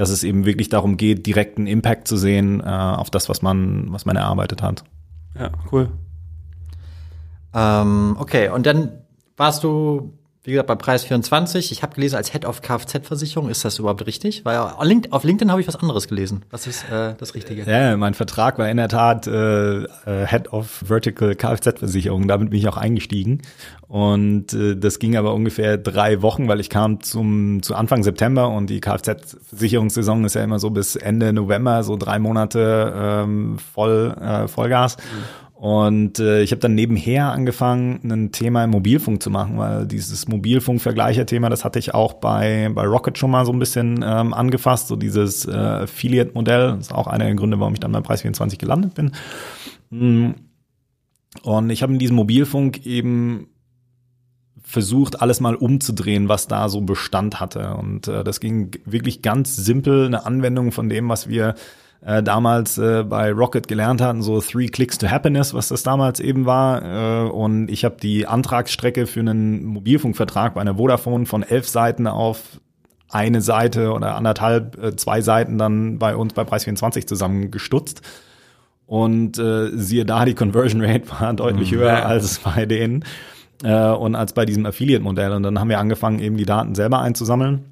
[0.00, 3.92] dass es eben wirklich darum geht, direkten Impact zu sehen äh, auf das, was man,
[3.92, 4.82] was man erarbeitet hat.
[5.38, 5.90] Ja, cool.
[7.52, 8.92] Ähm, okay, und dann
[9.36, 11.70] warst du, wie gesagt, bei Preis 24.
[11.70, 14.42] Ich habe gelesen, als Head of Kfz-Versicherung, ist das überhaupt richtig?
[14.46, 16.46] Weil auf LinkedIn habe ich was anderes gelesen.
[16.50, 17.70] Was ist äh, das Richtige?
[17.70, 22.26] Ja, mein Vertrag war in der Tat äh, äh Head of Vertical Kfz-Versicherung.
[22.26, 23.42] Damit bin ich auch eingestiegen.
[23.86, 28.48] Und äh, das ging aber ungefähr drei Wochen, weil ich kam zum zu Anfang September
[28.48, 34.16] und die Kfz-Versicherungssaison ist ja immer so bis Ende November, so drei Monate ähm, voll
[34.18, 34.96] äh, Vollgas.
[34.96, 35.49] Mhm.
[35.60, 40.26] Und äh, ich habe dann nebenher angefangen, ein Thema im Mobilfunk zu machen, weil dieses
[40.26, 44.88] Mobilfunk-Vergleicher-Thema, das hatte ich auch bei, bei Rocket schon mal so ein bisschen ähm, angefasst,
[44.88, 46.68] so dieses äh, Affiliate-Modell.
[46.68, 49.12] Das ist auch einer der Gründe, warum ich dann bei Preis 24 gelandet bin.
[49.90, 50.30] Mm.
[51.42, 53.48] Und ich habe in diesem Mobilfunk eben
[54.62, 57.74] versucht, alles mal umzudrehen, was da so Bestand hatte.
[57.74, 61.54] Und äh, das ging wirklich ganz simpel, eine Anwendung von dem, was wir
[62.02, 66.18] äh, damals äh, bei Rocket gelernt hatten, so Three Clicks to Happiness, was das damals
[66.20, 67.26] eben war.
[67.26, 72.06] Äh, und ich habe die Antragsstrecke für einen Mobilfunkvertrag bei einer Vodafone von elf Seiten
[72.06, 72.60] auf
[73.10, 78.02] eine Seite oder anderthalb, äh, zwei Seiten dann bei uns bei Preis 24 zusammengestutzt
[78.86, 81.76] Und äh, siehe da, die Conversion Rate war deutlich mhm.
[81.76, 83.04] höher als bei denen
[83.62, 85.32] äh, und als bei diesem Affiliate-Modell.
[85.32, 87.66] Und dann haben wir angefangen, eben die Daten selber einzusammeln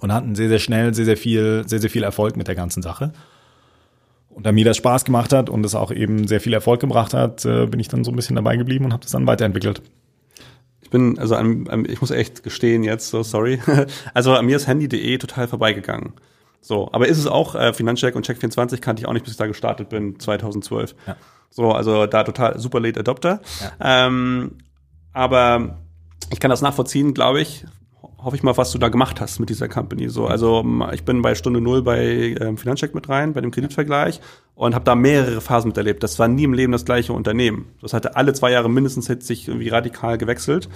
[0.00, 2.82] und hatten sehr, sehr schnell sehr, sehr viel, sehr, sehr viel Erfolg mit der ganzen
[2.82, 3.12] Sache.
[4.30, 7.12] Und da mir das Spaß gemacht hat und es auch eben sehr viel Erfolg gebracht
[7.12, 9.82] hat, äh, bin ich dann so ein bisschen dabei geblieben und habe das dann weiterentwickelt.
[10.80, 13.60] Ich bin, also an, an, ich muss echt gestehen jetzt, so sorry.
[14.14, 16.12] Also an mir ist handy.de total vorbeigegangen.
[16.60, 19.38] So, aber ist es auch, äh, Finanzcheck und Check24 kannte ich auch nicht, bis ich
[19.38, 20.94] da gestartet bin, 2012.
[21.06, 21.16] Ja.
[21.50, 23.40] So, also da total super late Adopter.
[23.60, 24.06] Ja.
[24.06, 24.58] Ähm,
[25.12, 25.78] aber
[26.30, 27.64] ich kann das nachvollziehen, glaube ich,
[28.18, 30.08] hoffe ich mal, was du da gemacht hast mit dieser Company.
[30.08, 34.20] So, also ich bin bei Stunde Null bei ähm, Finanzcheck mit rein, bei dem Kreditvergleich
[34.58, 36.02] und habe da mehrere Phasen miterlebt.
[36.02, 37.66] Das war nie im Leben das gleiche Unternehmen.
[37.80, 40.68] Das hatte alle zwei Jahre mindestens sich irgendwie radikal gewechselt.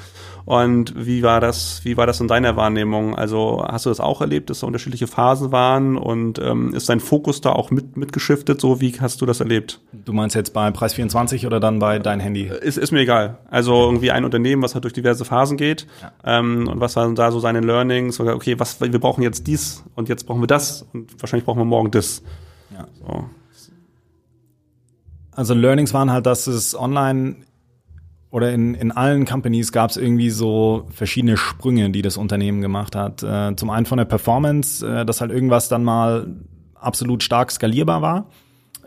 [0.44, 1.80] Und wie war das?
[1.82, 3.16] Wie war das in deiner Wahrnehmung?
[3.16, 7.00] Also hast du das auch erlebt, dass da unterschiedliche Phasen waren und ähm, ist dein
[7.00, 8.60] Fokus da auch mit mitgeschiftet?
[8.60, 9.80] So wie hast du das erlebt?
[9.90, 12.44] Du meinst jetzt bei Preis 24 oder dann bei dein Handy?
[12.44, 13.38] Ist, ist mir egal.
[13.50, 16.38] Also irgendwie ein Unternehmen, was halt durch diverse Phasen geht ja.
[16.38, 18.20] ähm, und was waren da so seine Learnings?
[18.20, 21.64] Okay, was wir brauchen jetzt dies und jetzt brauchen wir das und wahrscheinlich brauchen wir
[21.64, 22.22] morgen das.
[22.72, 22.86] Ja.
[23.04, 23.24] So.
[25.34, 27.36] Also Learnings waren halt, dass es online
[28.30, 32.96] oder in, in allen Companies gab es irgendwie so verschiedene Sprünge, die das Unternehmen gemacht
[32.96, 33.22] hat.
[33.22, 36.28] Äh, zum einen von der Performance, äh, dass halt irgendwas dann mal
[36.74, 38.26] absolut stark skalierbar war.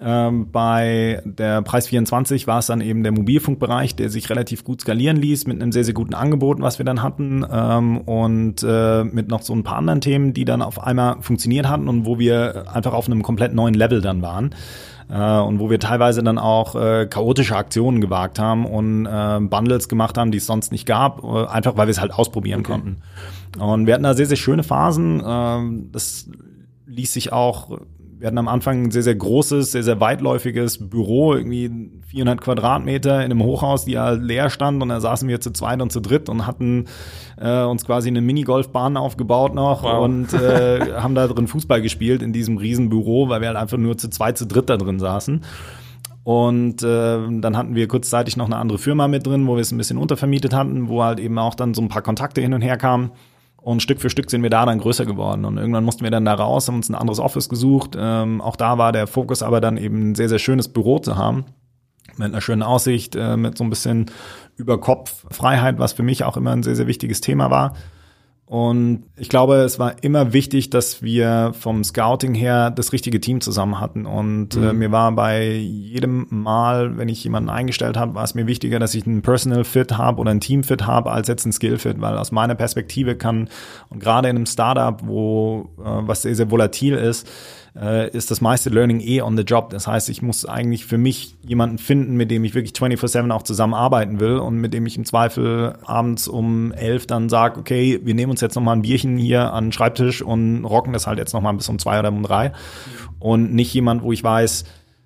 [0.02, 4.82] Ähm, bei der Preis 24 war es dann eben der Mobilfunkbereich, der sich relativ gut
[4.82, 9.04] skalieren ließ mit einem sehr, sehr guten Angebot, was wir dann hatten ähm, und äh,
[9.06, 12.20] mit noch so ein paar anderen Themen, die dann auf einmal funktioniert hatten und wo
[12.20, 14.54] wir einfach auf einem komplett neuen Level dann waren
[15.10, 19.88] äh, und wo wir teilweise dann auch äh, chaotische Aktionen gewagt haben und äh, Bundles
[19.88, 22.72] gemacht haben, die es sonst nicht gab, äh, einfach weil wir es halt ausprobieren okay.
[22.72, 22.98] konnten.
[23.60, 25.20] Und wir hatten da sehr, sehr schöne Phasen.
[25.20, 26.30] Äh, das
[26.88, 27.80] ließ sich auch
[28.18, 33.18] wir hatten am Anfang ein sehr, sehr großes, sehr, sehr weitläufiges Büro, irgendwie 400 Quadratmeter
[33.18, 36.00] in einem Hochhaus, die halt leer stand und da saßen wir zu zweit und zu
[36.00, 36.86] dritt und hatten
[37.38, 40.04] äh, uns quasi eine Minigolfbahn aufgebaut noch wow.
[40.04, 43.98] und äh, haben da drin Fußball gespielt in diesem Riesenbüro, weil wir halt einfach nur
[43.98, 45.42] zu zweit, zu dritt da drin saßen.
[46.24, 49.72] Und äh, dann hatten wir kurzzeitig noch eine andere Firma mit drin, wo wir es
[49.72, 52.62] ein bisschen untervermietet hatten, wo halt eben auch dann so ein paar Kontakte hin und
[52.62, 53.12] her kamen.
[53.66, 55.44] Und Stück für Stück sind wir da dann größer geworden.
[55.44, 57.98] Und irgendwann mussten wir dann da raus, haben uns ein anderes Office gesucht.
[57.98, 61.16] Ähm, auch da war der Fokus aber dann eben ein sehr, sehr schönes Büro zu
[61.16, 61.46] haben.
[62.16, 64.12] Mit einer schönen Aussicht, äh, mit so ein bisschen
[64.56, 67.74] über Kopf Freiheit, was für mich auch immer ein sehr, sehr wichtiges Thema war.
[68.48, 73.42] Und ich glaube, es war immer wichtig, dass wir vom Scouting her das richtige Team
[73.42, 74.06] zusammen hatten.
[74.06, 74.66] Und äh, mhm.
[74.66, 78.78] äh, mir war bei jedem Mal, wenn ich jemanden eingestellt habe, war es mir wichtiger,
[78.78, 81.80] dass ich einen Personal Fit habe oder ein Team Fit habe, als jetzt ein Skill
[81.80, 82.00] Fit.
[82.00, 83.50] Weil aus meiner Perspektive kann,
[83.90, 87.28] und gerade in einem Startup, wo äh, was sehr, sehr volatil ist,
[87.80, 89.70] äh, ist das meiste Learning eh on the job.
[89.70, 93.44] Das heißt, ich muss eigentlich für mich jemanden finden, mit dem ich wirklich 24-7 auch
[93.44, 98.16] zusammenarbeiten will und mit dem ich im Zweifel abends um elf dann sage, okay, wir
[98.16, 101.34] nehmen uns jetzt nochmal ein Bierchen hier an den Schreibtisch und rocken das halt jetzt
[101.34, 102.54] nochmal bis um zwei oder um drei.
[103.20, 104.66] Und nicht jemand, wo ich weiß,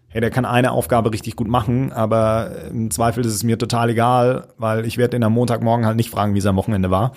[0.10, 3.92] hey, der kann eine Aufgabe richtig gut machen, aber im Zweifel ist es mir total
[3.92, 7.14] egal, weil ich werde den am Montagmorgen halt nicht fragen, wie am Wochenende war.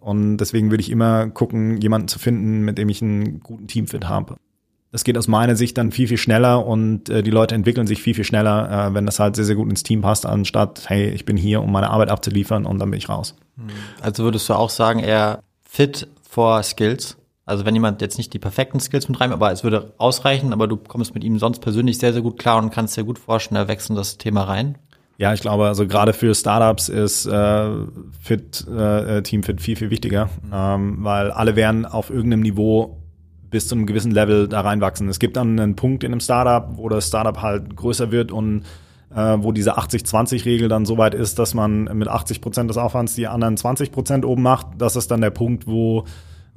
[0.00, 4.08] Und deswegen würde ich immer gucken, jemanden zu finden, mit dem ich einen guten Teamfit
[4.08, 4.36] habe
[4.92, 8.02] das geht aus meiner Sicht dann viel, viel schneller und äh, die Leute entwickeln sich
[8.02, 11.08] viel, viel schneller, äh, wenn das halt sehr, sehr gut ins Team passt, anstatt, hey,
[11.08, 13.34] ich bin hier, um meine Arbeit abzuliefern und dann bin ich raus.
[13.56, 13.68] Hm.
[14.02, 17.16] Also würdest du auch sagen, eher fit for Skills?
[17.46, 20.68] Also wenn jemand jetzt nicht die perfekten Skills mit rein, aber es würde ausreichen, aber
[20.68, 23.56] du kommst mit ihm sonst persönlich sehr, sehr gut klar und kannst dir gut vorstellen,
[23.56, 24.76] er wechseln das Thema rein.
[25.16, 27.70] Ja, ich glaube, also gerade für Startups ist äh,
[28.20, 30.50] Fit, äh, Teamfit viel, viel wichtiger, mhm.
[30.52, 33.01] ähm, weil alle werden auf irgendeinem Niveau
[33.52, 35.08] bis zu einem gewissen Level da reinwachsen.
[35.08, 38.64] Es gibt dann einen Punkt in einem Startup, wo das Startup halt größer wird und
[39.14, 43.14] äh, wo diese 80-20-Regel dann so weit ist, dass man mit 80 Prozent des Aufwands
[43.14, 44.66] die anderen 20 Prozent oben macht.
[44.78, 46.04] Das ist dann der Punkt, wo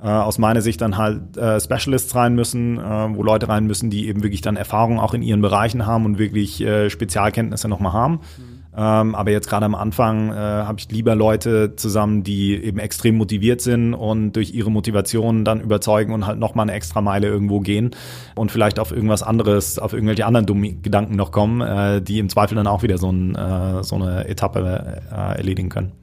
[0.02, 3.90] äh, aus meiner Sicht dann halt äh, Specialists rein müssen, äh, wo Leute rein müssen,
[3.90, 7.94] die eben wirklich dann Erfahrung auch in ihren Bereichen haben und wirklich äh, Spezialkenntnisse nochmal
[7.94, 8.14] haben.
[8.14, 8.55] Mhm.
[8.78, 13.16] Ähm, aber jetzt gerade am Anfang äh, habe ich lieber Leute zusammen, die eben extrem
[13.16, 17.62] motiviert sind und durch ihre Motivation dann überzeugen und halt nochmal eine extra Meile irgendwo
[17.62, 17.92] gehen
[18.36, 22.28] und vielleicht auf irgendwas anderes, auf irgendwelche anderen dummen Gedanken noch kommen, äh, die im
[22.28, 25.94] Zweifel dann auch wieder so, ein, äh, so eine Etappe äh, erledigen können.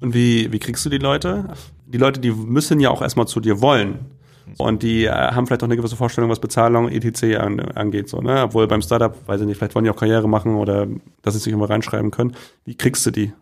[0.00, 1.44] Und wie, wie kriegst du die Leute?
[1.86, 4.00] Die Leute, die müssen ja auch erstmal zu dir wollen.
[4.58, 7.36] Und die äh, haben vielleicht auch eine gewisse Vorstellung, was Bezahlung etc.
[7.38, 8.08] An, angeht.
[8.08, 8.42] So, ne?
[8.42, 10.86] Obwohl beim Startup, weiß ich nicht, vielleicht wollen die auch Karriere machen oder
[11.22, 12.34] dass sie sich immer reinschreiben können.
[12.64, 13.32] Wie kriegst du die?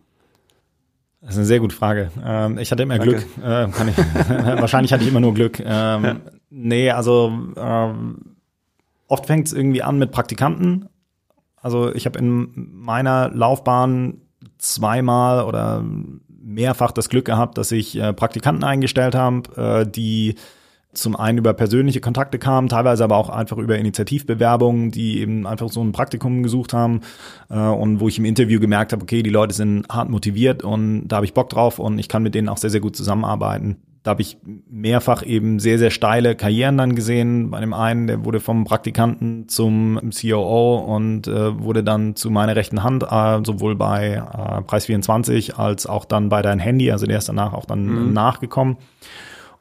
[1.21, 2.11] Das ist eine sehr gute Frage.
[2.25, 3.17] Ähm, ich hatte immer Danke.
[3.17, 3.27] Glück.
[3.45, 3.97] Äh, kann ich,
[4.61, 5.61] wahrscheinlich hatte ich immer nur Glück.
[5.61, 6.17] Ähm, ja.
[6.49, 8.37] Nee, also ähm,
[9.07, 10.89] oft fängt es irgendwie an mit Praktikanten
[11.57, 14.23] Also ich habe in meiner Laufbahn
[14.59, 15.85] zweimal oder
[16.43, 20.37] mehrfach das Glück gehabt, dass ich äh, Praktikanten eingestellt habe, äh, die
[20.92, 25.68] zum einen über persönliche Kontakte kamen, teilweise aber auch einfach über Initiativbewerbungen, die eben einfach
[25.68, 27.03] so ein Praktikum gesucht haben
[27.48, 31.09] äh, und wo ich im Interview gemerkt habe, okay, die Leute sind hart motiviert und
[31.09, 33.76] da habe ich Bock drauf und ich kann mit denen auch sehr, sehr gut zusammenarbeiten.
[34.03, 34.38] Da habe ich
[34.70, 37.50] mehrfach eben sehr, sehr steile Karrieren dann gesehen.
[37.50, 42.57] Bei dem einen, der wurde vom Praktikanten zum COO und äh, wurde dann zu meiner
[42.57, 46.90] rechten Hand, äh, sowohl bei äh, Preis24 als auch dann bei dein Handy.
[46.90, 48.12] Also der ist danach auch dann mhm.
[48.14, 48.79] nachgekommen.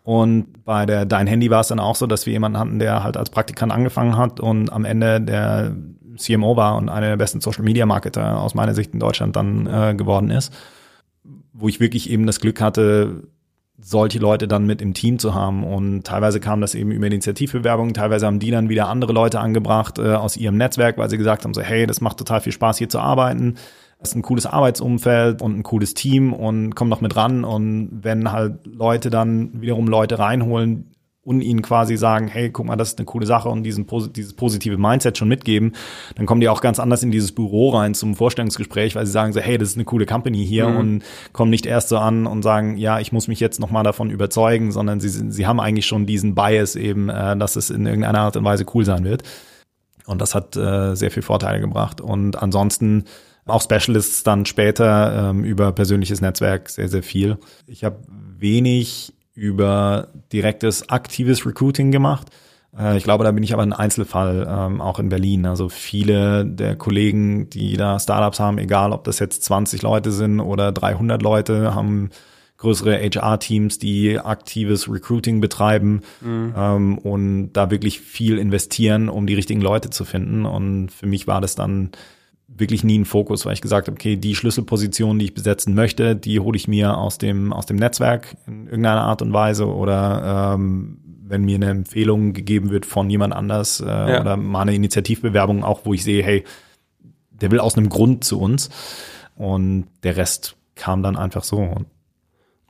[0.03, 3.03] Und bei der Dein Handy war es dann auch so, dass wir jemanden hatten, der
[3.03, 5.75] halt als Praktikant angefangen hat und am Ende der
[6.17, 9.67] CMO war und einer der besten Social Media Marketer aus meiner Sicht in Deutschland dann
[9.67, 10.53] äh, geworden ist.
[11.53, 13.23] Wo ich wirklich eben das Glück hatte,
[13.81, 15.63] solche Leute dann mit im Team zu haben.
[15.63, 19.99] Und teilweise kam das eben über Initiativbewerbungen, teilweise haben die dann wieder andere Leute angebracht
[19.99, 22.77] äh, aus ihrem Netzwerk, weil sie gesagt haben, so hey, das macht total viel Spaß
[22.77, 23.55] hier zu arbeiten
[24.01, 27.43] ist ein cooles Arbeitsumfeld und ein cooles Team und komm noch mit ran.
[27.43, 32.77] Und wenn halt Leute dann wiederum Leute reinholen und ihnen quasi sagen, hey, guck mal,
[32.77, 33.85] das ist eine coole Sache und diesen,
[34.15, 35.73] dieses positive Mindset schon mitgeben,
[36.15, 39.33] dann kommen die auch ganz anders in dieses Büro rein zum Vorstellungsgespräch, weil sie sagen
[39.33, 40.77] so, hey, das ist eine coole Company hier mhm.
[40.77, 44.09] und kommen nicht erst so an und sagen, ja, ich muss mich jetzt nochmal davon
[44.09, 48.21] überzeugen, sondern sie, sie haben eigentlich schon diesen Bias eben, äh, dass es in irgendeiner
[48.21, 49.23] Art und Weise cool sein wird.
[50.07, 52.01] Und das hat äh, sehr viel Vorteile gebracht.
[52.01, 53.03] Und ansonsten
[53.45, 57.37] auch Specialists dann später ähm, über persönliches Netzwerk sehr, sehr viel.
[57.67, 57.97] Ich habe
[58.37, 62.27] wenig über direktes aktives Recruiting gemacht.
[62.77, 65.45] Äh, ich glaube, da bin ich aber ein Einzelfall, ähm, auch in Berlin.
[65.45, 70.39] Also viele der Kollegen, die da Startups haben, egal ob das jetzt 20 Leute sind
[70.39, 72.09] oder 300 Leute, haben
[72.57, 76.53] größere HR-Teams, die aktives Recruiting betreiben mhm.
[76.57, 80.45] ähm, und da wirklich viel investieren, um die richtigen Leute zu finden.
[80.45, 81.91] Und für mich war das dann
[82.57, 86.15] wirklich nie ein Fokus, weil ich gesagt habe, okay, die Schlüsselposition, die ich besetzen möchte,
[86.15, 90.55] die hole ich mir aus dem, aus dem Netzwerk in irgendeiner Art und Weise oder
[90.55, 94.21] ähm, wenn mir eine Empfehlung gegeben wird von jemand anders äh, ja.
[94.21, 96.43] oder mal eine Initiativbewerbung auch, wo ich sehe, hey,
[97.29, 98.69] der will aus einem Grund zu uns
[99.35, 101.75] und der Rest kam dann einfach so.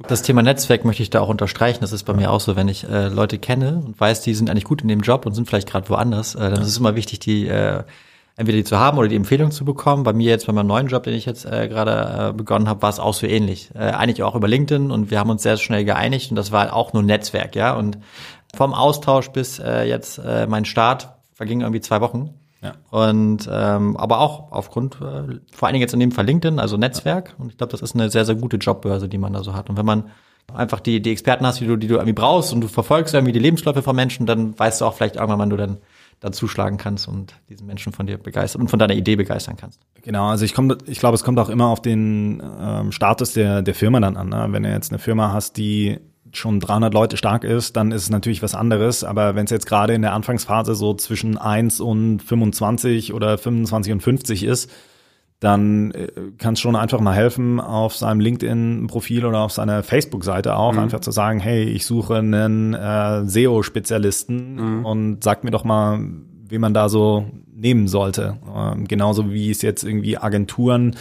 [0.07, 1.81] Das Thema Netzwerk möchte ich da auch unterstreichen.
[1.81, 4.49] Das ist bei mir auch so, wenn ich äh, Leute kenne und weiß, die sind
[4.49, 6.61] eigentlich gut in dem Job und sind vielleicht gerade woanders, äh, dann ja.
[6.61, 7.83] ist es immer wichtig, die äh,
[8.39, 10.03] entweder die zu haben oder die Empfehlung zu bekommen.
[10.03, 12.81] Bei mir jetzt bei meinem neuen Job, den ich jetzt äh, gerade äh, begonnen habe,
[12.81, 13.69] war es auch so ähnlich.
[13.75, 16.73] Äh, eigentlich auch über LinkedIn und wir haben uns sehr schnell geeinigt und das war
[16.73, 17.75] auch nur Netzwerk, ja.
[17.75, 17.97] Und
[18.55, 22.33] vom Austausch bis äh, jetzt äh, mein Start vergingen irgendwie zwei Wochen.
[22.61, 22.75] Ja.
[22.91, 26.77] Und ähm, aber auch aufgrund, äh, vor allen Dingen jetzt in dem Fall LinkedIn, also
[26.77, 27.35] Netzwerk.
[27.39, 29.69] Und ich glaube, das ist eine sehr, sehr gute Jobbörse, die man da so hat.
[29.69, 30.11] Und wenn man
[30.53, 33.33] einfach die, die Experten hast, die du, die du irgendwie brauchst und du verfolgst irgendwie
[33.33, 35.77] die Lebensläufe von Menschen, dann weißt du auch vielleicht irgendwann, wann du dann
[36.19, 39.79] dann zuschlagen kannst und diesen Menschen von dir begeistern und von deiner Idee begeistern kannst.
[40.01, 43.61] Genau, also ich komme, ich glaube, es kommt auch immer auf den ähm, Status der
[43.61, 44.29] der Firma dann an.
[44.29, 44.47] Ne?
[44.49, 45.99] Wenn du jetzt eine Firma hast, die
[46.31, 49.03] schon 300 Leute stark ist, dann ist es natürlich was anderes.
[49.03, 53.93] Aber wenn es jetzt gerade in der Anfangsphase so zwischen 1 und 25 oder 25
[53.93, 54.69] und 50 ist,
[55.39, 60.55] dann äh, kann es schon einfach mal helfen, auf seinem LinkedIn-Profil oder auf seiner Facebook-Seite
[60.55, 60.79] auch mhm.
[60.79, 64.85] einfach zu sagen, hey, ich suche einen äh, SEO-Spezialisten mhm.
[64.85, 65.99] und sag mir doch mal,
[66.49, 67.25] wie man da so
[67.55, 68.37] nehmen sollte.
[68.55, 70.95] Ähm, genauso wie es jetzt irgendwie Agenturen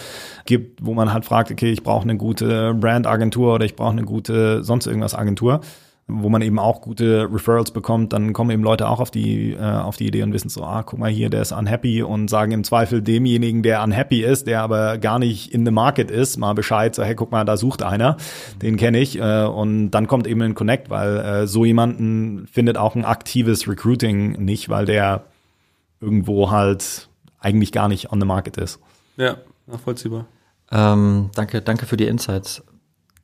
[0.44, 4.05] gibt, wo man halt fragt, okay, ich brauche eine gute Brand-Agentur oder ich brauche eine
[4.05, 5.61] gute sonst irgendwas Agentur
[6.10, 9.60] wo man eben auch gute Referrals bekommt, dann kommen eben Leute auch auf die, äh,
[9.60, 12.52] auf die Idee und wissen so, ah, guck mal hier, der ist unhappy und sagen
[12.52, 16.54] im Zweifel demjenigen, der unhappy ist, der aber gar nicht in the market ist, mal
[16.54, 18.16] Bescheid, so, hey, guck mal, da sucht einer,
[18.62, 22.78] den kenne ich äh, und dann kommt eben ein Connect, weil äh, so jemanden findet
[22.78, 25.24] auch ein aktives Recruiting nicht, weil der
[26.00, 28.80] irgendwo halt eigentlich gar nicht on the market ist.
[29.18, 30.26] Ja, nachvollziehbar.
[30.70, 32.62] Ähm, danke, danke für die Insights.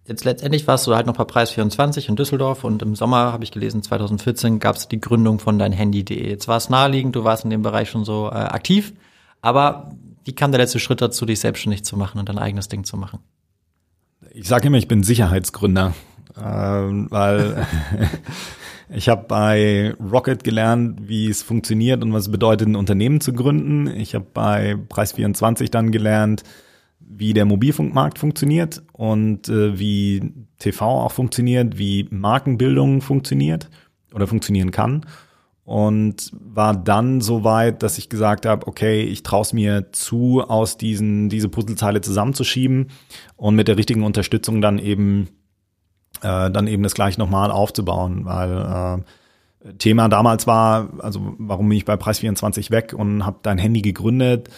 [0.07, 3.43] Jetzt letztendlich warst du halt noch bei Preis 24 in Düsseldorf und im Sommer, habe
[3.43, 6.29] ich gelesen, 2014 gab es die Gründung von dein Handy.de.
[6.29, 8.93] Jetzt war es naheliegend, du warst in dem Bereich schon so äh, aktiv,
[9.41, 9.93] aber
[10.25, 12.99] wie kam der letzte Schritt dazu, dich selbstständig zu machen und dein eigenes Ding zu
[12.99, 13.21] machen?
[14.31, 15.95] Ich sage immer, ich bin Sicherheitsgründer,
[16.37, 17.67] äh, weil
[18.91, 23.33] ich habe bei Rocket gelernt, wie es funktioniert und was es bedeutet, ein Unternehmen zu
[23.33, 23.87] gründen.
[23.87, 26.43] Ich habe bei Preis 24 dann gelernt,
[27.09, 33.71] wie der Mobilfunkmarkt funktioniert und äh, wie TV auch funktioniert, wie Markenbildung funktioniert
[34.13, 35.07] oder funktionieren kann.
[35.65, 40.43] Und war dann so weit, dass ich gesagt habe, okay, ich traue es mir zu,
[40.43, 42.89] aus diesen diese Puzzleteile zusammenzuschieben
[43.37, 45.29] und mit der richtigen Unterstützung dann eben
[46.23, 49.03] äh, dann eben das gleich nochmal aufzubauen, weil
[49.65, 53.59] äh, Thema damals war, also warum bin ich bei Preis 24 weg und habe dein
[53.59, 54.51] Handy gegründet,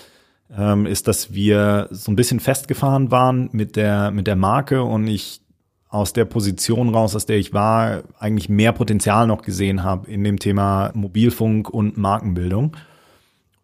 [0.57, 5.07] ähm, ist, dass wir so ein bisschen festgefahren waren mit der, mit der Marke und
[5.07, 5.41] ich
[5.89, 10.25] aus der Position raus, aus der ich war, eigentlich mehr Potenzial noch gesehen habe in
[10.25, 12.77] dem Thema Mobilfunk und Markenbildung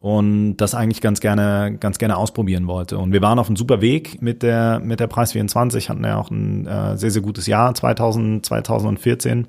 [0.02, 2.98] und das eigentlich ganz gerne, ganz gerne ausprobieren wollte.
[2.98, 6.18] Und wir waren auf einem super Weg mit der, mit der Preis 24, hatten ja
[6.18, 9.46] auch ein äh, sehr, sehr gutes Jahr 2000, 2014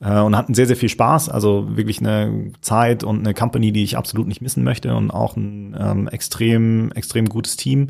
[0.00, 1.30] äh, und hatten sehr, sehr viel Spaß.
[1.30, 5.36] Also wirklich eine Zeit und eine Company, die ich absolut nicht missen möchte und auch
[5.36, 7.88] ein ähm, extrem, extrem gutes Team.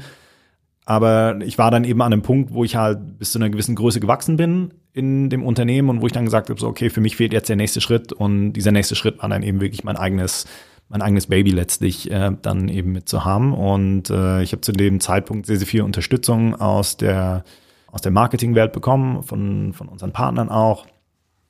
[0.87, 3.75] Aber ich war dann eben an einem Punkt, wo ich halt bis zu einer gewissen
[3.75, 7.03] Größe gewachsen bin in dem Unternehmen und wo ich dann gesagt habe, so, okay, für
[7.03, 9.99] mich fehlt jetzt der nächste Schritt und dieser nächste Schritt war dann eben wirklich mein
[9.99, 10.47] eigenes
[10.89, 13.53] mein eigenes Baby letztlich äh, dann eben mit zu haben.
[13.53, 17.45] Und äh, ich habe zu dem Zeitpunkt sehr, sehr viel Unterstützung aus der,
[17.91, 20.87] aus der Marketingwelt bekommen, von, von unseren Partnern auch,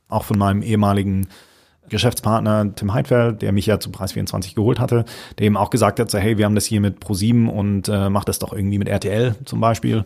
[0.09, 1.29] auch von meinem ehemaligen
[1.88, 5.05] Geschäftspartner Tim Heidfeld, der mich ja zu Preis 24 geholt hatte,
[5.38, 8.11] der eben auch gesagt hat, so, hey, wir haben das hier mit Pro7 und äh,
[8.11, 10.05] macht das doch irgendwie mit RTL zum Beispiel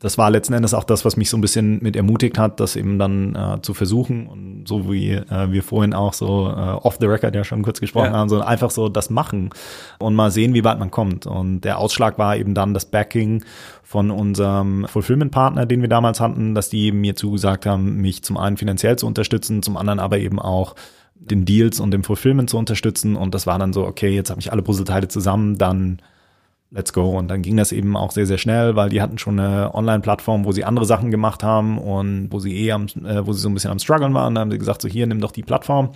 [0.00, 2.76] das war letzten Endes auch das, was mich so ein bisschen mit ermutigt hat, das
[2.76, 4.28] eben dann äh, zu versuchen.
[4.28, 7.80] Und so wie äh, wir vorhin auch so äh, off the record ja schon kurz
[7.80, 8.18] gesprochen ja.
[8.18, 9.50] haben, so einfach so das machen
[9.98, 11.26] und mal sehen, wie weit man kommt.
[11.26, 13.42] Und der Ausschlag war eben dann das Backing
[13.82, 18.56] von unserem Fulfillment-Partner, den wir damals hatten, dass die mir zugesagt haben, mich zum einen
[18.56, 20.76] finanziell zu unterstützen, zum anderen aber eben auch
[21.16, 23.16] den Deals und dem Fulfillment zu unterstützen.
[23.16, 25.98] Und das war dann so, okay, jetzt habe ich alle Puzzleteile zusammen, dann
[26.70, 27.16] let's go.
[27.16, 30.44] Und dann ging das eben auch sehr, sehr schnell, weil die hatten schon eine Online-Plattform,
[30.44, 33.48] wo sie andere Sachen gemacht haben und wo sie eh am, äh, wo sie so
[33.48, 34.34] ein bisschen am struggeln waren.
[34.34, 35.90] Dann haben sie gesagt, so hier, nimm doch die Plattform.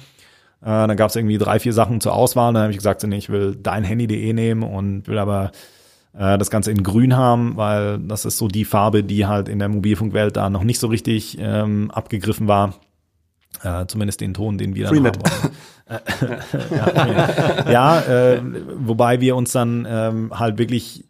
[0.62, 2.52] Äh, dann gab es irgendwie drei, vier Sachen zur Auswahl.
[2.52, 5.52] Dann habe ich gesagt, so, nee, ich will dein Handy.de nehmen und will aber
[6.14, 9.58] äh, das Ganze in grün haben, weil das ist so die Farbe, die halt in
[9.58, 12.74] der Mobilfunkwelt da noch nicht so richtig ähm, abgegriffen war.
[13.62, 15.18] Äh, zumindest den Ton, den wir dann Freenet.
[15.18, 15.50] haben
[16.70, 18.42] ja, ja äh,
[18.76, 21.04] wobei wir uns dann ähm, halt wirklich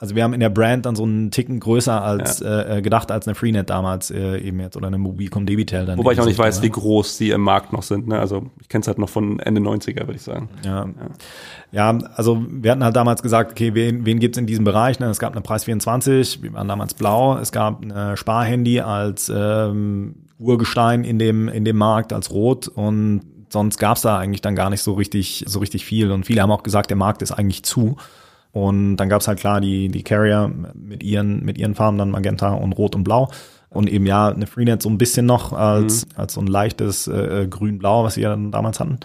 [0.00, 2.76] also wir haben in der Brand dann so einen Ticken größer als ja.
[2.76, 5.98] äh, gedacht als eine Freenet damals äh, eben jetzt oder eine Mobilcom Debitel dann.
[5.98, 8.06] Wobei ich auch nicht weiß, wie groß sie im Markt noch sind.
[8.06, 8.16] Ne?
[8.16, 10.48] Also ich kenne es halt noch von Ende 90er, würde ich sagen.
[10.64, 10.86] Ja.
[11.72, 11.92] ja.
[11.92, 15.00] ja, also wir hatten halt damals gesagt, okay, wen, wen gibt's in diesem Bereich?
[15.00, 15.06] Ne?
[15.06, 20.14] Es gab eine Preis 24, wir waren damals blau, es gab eine Sparhandy als ähm,
[20.38, 24.70] Urgestein in dem, in dem Markt als rot und sonst gab's da eigentlich dann gar
[24.70, 26.10] nicht so richtig, so richtig viel.
[26.10, 27.96] Und viele haben auch gesagt, der Markt ist eigentlich zu.
[28.52, 32.52] Und dann gab's halt klar die, die Carrier mit ihren, mit ihren Farben, dann Magenta
[32.52, 33.30] und Rot und Blau.
[33.70, 36.12] Und eben ja, eine Freenet so ein bisschen noch als, mhm.
[36.16, 38.98] als so ein leichtes äh, Grün-Blau, was sie ja dann damals hatten.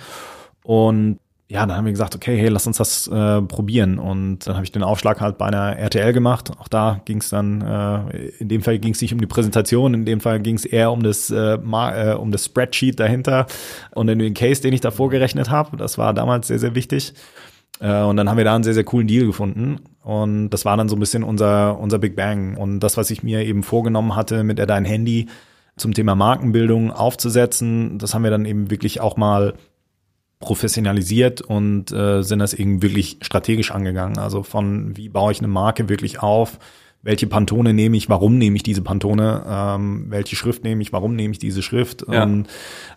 [0.64, 4.00] Und ja, dann haben wir gesagt, okay, hey, lass uns das äh, probieren.
[4.00, 6.52] Und dann habe ich den Aufschlag halt bei einer RTL gemacht.
[6.60, 9.94] Auch da ging es dann, äh, in dem Fall ging es nicht um die Präsentation,
[9.94, 13.46] in dem Fall ging es eher um das, äh, äh, um das Spreadsheet dahinter
[13.94, 15.78] und in den Case, den ich da vorgerechnet habe.
[15.78, 17.14] Das war damals sehr, sehr wichtig.
[17.80, 19.80] Äh, und dann haben wir da einen sehr, sehr coolen Deal gefunden.
[20.02, 22.58] Und das war dann so ein bisschen unser, unser Big Bang.
[22.58, 25.28] Und das, was ich mir eben vorgenommen hatte, mit der dein Handy
[25.76, 29.54] zum Thema Markenbildung aufzusetzen, das haben wir dann eben wirklich auch mal
[30.44, 34.18] professionalisiert und äh, sind das eben wirklich strategisch angegangen.
[34.18, 36.60] Also von wie baue ich eine Marke wirklich auf,
[37.02, 41.16] welche Pantone nehme ich, warum nehme ich diese Pantone, ähm, welche Schrift nehme ich, warum
[41.16, 42.24] nehme ich diese Schrift, ja.
[42.24, 42.48] und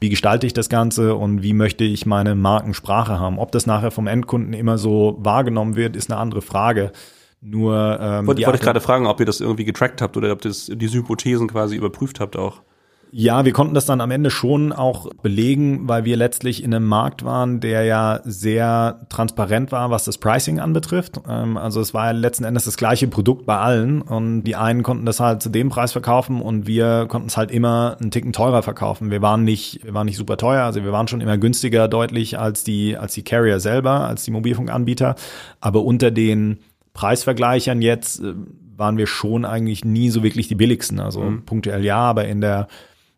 [0.00, 3.38] wie gestalte ich das Ganze und wie möchte ich meine Markensprache haben.
[3.38, 6.92] Ob das nachher vom Endkunden immer so wahrgenommen wird, ist eine andere Frage.
[7.40, 10.44] Nur ähm, wollte, wollte ich gerade fragen, ob ihr das irgendwie getrackt habt oder ob
[10.44, 12.62] ihr das, diese Hypothesen quasi überprüft habt auch.
[13.12, 16.86] Ja, wir konnten das dann am Ende schon auch belegen, weil wir letztlich in einem
[16.86, 21.20] Markt waren, der ja sehr transparent war, was das Pricing anbetrifft.
[21.28, 24.82] Ähm, also es war ja letzten Endes das gleiche Produkt bei allen und die einen
[24.82, 28.32] konnten das halt zu dem Preis verkaufen und wir konnten es halt immer einen Ticken
[28.32, 29.10] teurer verkaufen.
[29.10, 32.38] Wir waren nicht, wir waren nicht super teuer, also wir waren schon immer günstiger deutlich
[32.38, 35.14] als die, als die Carrier selber, als die Mobilfunkanbieter.
[35.60, 36.58] Aber unter den
[36.92, 38.34] Preisvergleichern jetzt äh,
[38.76, 41.00] waren wir schon eigentlich nie so wirklich die billigsten.
[41.00, 41.44] Also mhm.
[41.44, 42.68] punktuell ja, aber in der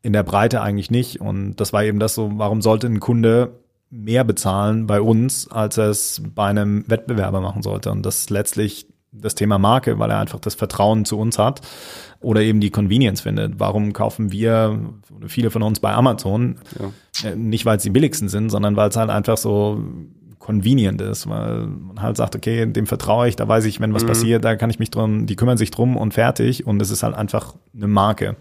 [0.08, 1.20] in der Breite eigentlich nicht.
[1.20, 5.76] Und das war eben das so, warum sollte ein Kunde mehr bezahlen bei uns, als
[5.76, 7.90] er es bei einem Wettbewerber machen sollte?
[7.90, 11.60] Und das ist letztlich das Thema Marke, weil er einfach das Vertrauen zu uns hat
[12.20, 13.60] oder eben die Convenience findet.
[13.60, 14.78] Warum kaufen wir,
[15.26, 17.30] viele von uns bei Amazon, ja.
[17.30, 19.82] Äh, nicht weil es die billigsten sind, sondern weil es halt einfach so
[20.38, 24.04] convenient ist, weil man halt sagt, okay, dem vertraue ich, da weiß ich, wenn was
[24.04, 24.08] mhm.
[24.08, 27.02] passiert, da kann ich mich drum, die kümmern sich drum und fertig und es ist
[27.02, 28.36] halt einfach eine Marke.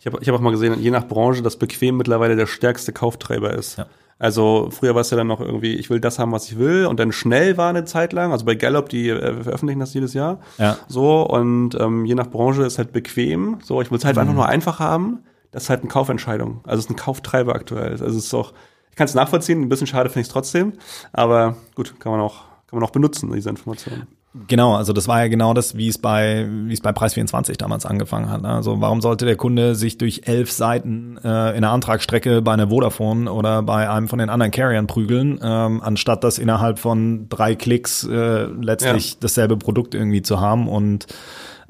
[0.00, 2.92] Ich habe ich hab auch mal gesehen, je nach Branche, dass bequem mittlerweile der stärkste
[2.92, 3.78] Kauftreiber ist.
[3.78, 3.86] Ja.
[4.18, 6.86] Also früher war es ja dann noch irgendwie, ich will das haben, was ich will,
[6.86, 8.32] und dann schnell war eine Zeit lang.
[8.32, 10.40] Also bei Gallup, die äh, veröffentlichen das jedes Jahr.
[10.56, 10.78] Ja.
[10.88, 13.58] So und ähm, je nach Branche ist halt bequem.
[13.62, 14.22] So, ich will es halt mhm.
[14.22, 15.24] einfach nur einfach haben.
[15.50, 16.60] Das ist halt eine Kaufentscheidung.
[16.64, 17.92] Also es ist ein Kauftreiber aktuell.
[17.92, 18.52] Also es ist auch,
[18.90, 19.60] ich kann es nachvollziehen.
[19.60, 20.72] Ein bisschen schade finde ich es trotzdem,
[21.12, 24.08] aber gut, kann man auch kann man auch benutzen, diese Informationen.
[24.48, 27.86] Genau, also das war ja genau das, wie es bei, wie es bei Preis24 damals
[27.86, 28.42] angefangen hat.
[28.42, 28.48] Ne?
[28.48, 32.68] Also warum sollte der Kunde sich durch elf Seiten äh, in der Antragsstrecke bei einer
[32.68, 37.54] Vodafone oder bei einem von den anderen Carriern prügeln, ähm, anstatt das innerhalb von drei
[37.54, 39.16] Klicks äh, letztlich ja.
[39.20, 41.06] dasselbe Produkt irgendwie zu haben und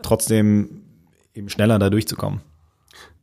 [0.03, 0.83] trotzdem
[1.35, 2.41] eben schneller da durchzukommen.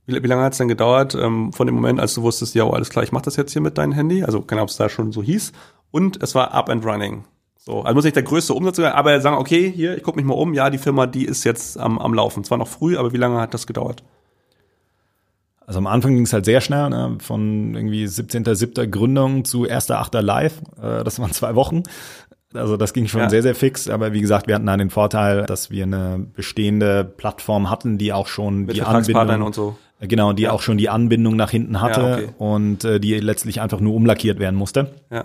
[0.05, 2.63] Wie, wie lange hat es denn gedauert ähm, von dem Moment, als du wusstest, ja,
[2.63, 4.23] oh, alles klar, ich mach das jetzt hier mit deinem Handy?
[4.23, 5.51] Also keine Ahnung, ob es da schon so hieß.
[5.91, 7.25] Und es war up and running.
[7.65, 10.25] So, also muss nicht der größte Umsatz sein, aber sagen, okay, hier, ich gucke mich
[10.25, 12.43] mal um, ja, die Firma, die ist jetzt am, am Laufen.
[12.43, 14.03] Zwar noch früh, aber wie lange hat das gedauert?
[15.65, 17.15] Also am Anfang ging es halt sehr schnell, ne?
[17.21, 18.87] von irgendwie 17.07.
[18.87, 20.19] Gründung zu 1.08.
[20.19, 20.61] Live.
[20.81, 21.83] Äh, das waren zwei Wochen.
[22.53, 23.29] Also das ging schon ja.
[23.29, 23.87] sehr, sehr fix.
[23.87, 28.11] Aber wie gesagt, wir hatten dann den Vorteil, dass wir eine bestehende Plattform hatten, die
[28.11, 29.77] auch schon Mit die Anbindung und so.
[30.01, 30.51] Genau, die ja.
[30.51, 32.29] auch schon die Anbindung nach hinten hatte ja, okay.
[32.37, 34.91] und äh, die letztlich einfach nur umlackiert werden musste.
[35.09, 35.23] Ja.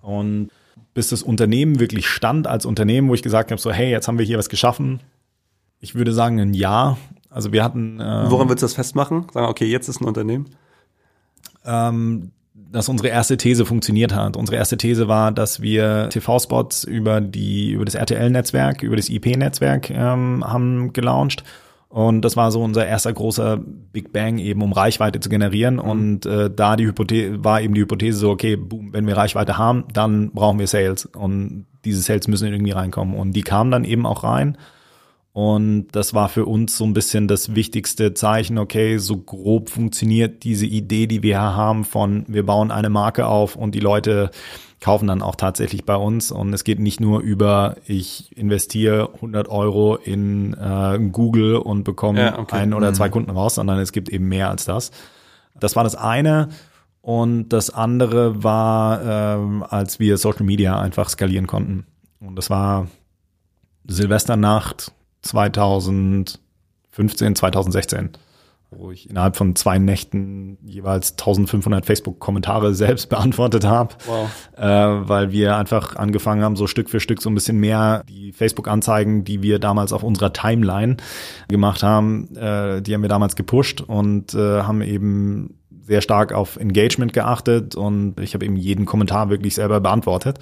[0.00, 0.50] Und
[0.96, 4.18] bis das Unternehmen wirklich stand als Unternehmen, wo ich gesagt habe, so hey, jetzt haben
[4.18, 5.00] wir hier was geschaffen.
[5.78, 6.96] Ich würde sagen ein Jahr.
[7.28, 8.00] Also wir hatten.
[8.00, 9.26] Ähm, Woran würdest du das festmachen?
[9.30, 10.46] Sagen, okay, jetzt ist ein Unternehmen.
[11.66, 14.38] Ähm, dass unsere erste These funktioniert hat.
[14.38, 19.90] Unsere erste These war, dass wir TV-Spots über die über das RTL-Netzwerk, über das IP-Netzwerk
[19.90, 21.44] ähm, haben gelauncht
[21.88, 25.74] und das war so unser erster großer Big Bang eben, um Reichweite zu generieren.
[25.74, 25.80] Mhm.
[25.80, 29.56] Und äh, da die Hypothese war eben die Hypothese so, okay, boom, wenn wir Reichweite
[29.56, 31.06] haben, dann brauchen wir Sales.
[31.06, 33.14] Und diese Sales müssen irgendwie reinkommen.
[33.14, 34.58] Und die kamen dann eben auch rein.
[35.32, 40.44] Und das war für uns so ein bisschen das wichtigste Zeichen, okay, so grob funktioniert
[40.44, 44.30] diese Idee, die wir haben von, wir bauen eine Marke auf und die Leute
[44.80, 46.30] kaufen dann auch tatsächlich bei uns.
[46.30, 52.20] Und es geht nicht nur über, ich investiere 100 Euro in äh, Google und bekomme
[52.20, 52.56] ja, okay.
[52.56, 53.12] einen oder zwei mhm.
[53.12, 54.90] Kunden raus, sondern es gibt eben mehr als das.
[55.58, 56.48] Das war das eine.
[57.00, 61.86] Und das andere war, ähm, als wir Social Media einfach skalieren konnten.
[62.20, 62.88] Und das war
[63.86, 68.10] Silvesternacht 2015, 2016
[68.70, 74.28] wo ich innerhalb von zwei Nächten jeweils 1500 Facebook-Kommentare selbst beantwortet habe, wow.
[74.56, 78.32] äh, weil wir einfach angefangen haben, so Stück für Stück so ein bisschen mehr die
[78.32, 80.96] Facebook-Anzeigen, die wir damals auf unserer Timeline
[81.48, 86.56] gemacht haben, äh, die haben wir damals gepusht und äh, haben eben sehr stark auf
[86.56, 90.40] Engagement geachtet und ich habe eben jeden Kommentar wirklich selber beantwortet.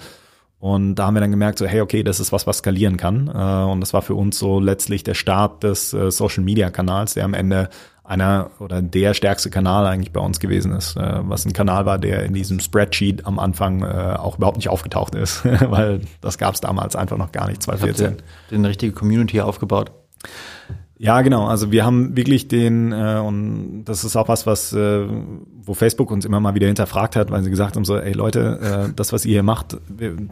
[0.57, 3.27] Und da haben wir dann gemerkt, so, hey, okay, das ist was, was skalieren kann.
[3.27, 7.13] Äh, und das war für uns so letztlich der Start des äh, Social Media Kanals,
[7.13, 7.69] der am Ende
[8.07, 11.97] einer oder der stärkste Kanal eigentlich bei uns gewesen ist, äh, was ein Kanal war,
[11.97, 16.53] der in diesem Spreadsheet am Anfang äh, auch überhaupt nicht aufgetaucht ist, weil das gab
[16.53, 18.05] es damals einfach noch gar nicht, 2014.
[18.07, 19.91] Habt ihr eine richtige Community aufgebaut?
[20.97, 21.45] Ja, genau.
[21.45, 25.05] Also wir haben wirklich den, äh, und das ist auch was, was, äh,
[25.61, 28.87] wo Facebook uns immer mal wieder hinterfragt hat, weil sie gesagt haben so, ey Leute,
[28.89, 29.77] äh, das, was ihr hier macht,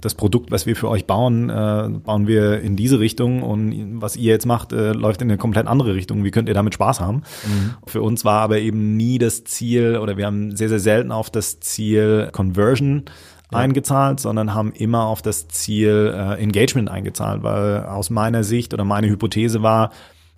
[0.01, 4.15] das Produkt, was wir für euch bauen, äh, bauen wir in diese Richtung und was
[4.15, 6.23] ihr jetzt macht, äh, läuft in eine komplett andere Richtung.
[6.23, 7.23] Wie könnt ihr damit Spaß haben?
[7.45, 7.73] Mhm.
[7.85, 11.29] Für uns war aber eben nie das Ziel, oder wir haben sehr, sehr selten auf
[11.29, 13.03] das Ziel Conversion
[13.51, 18.83] eingezahlt, sondern haben immer auf das Ziel äh, Engagement eingezahlt, weil aus meiner Sicht oder
[18.83, 19.91] meine Hypothese war,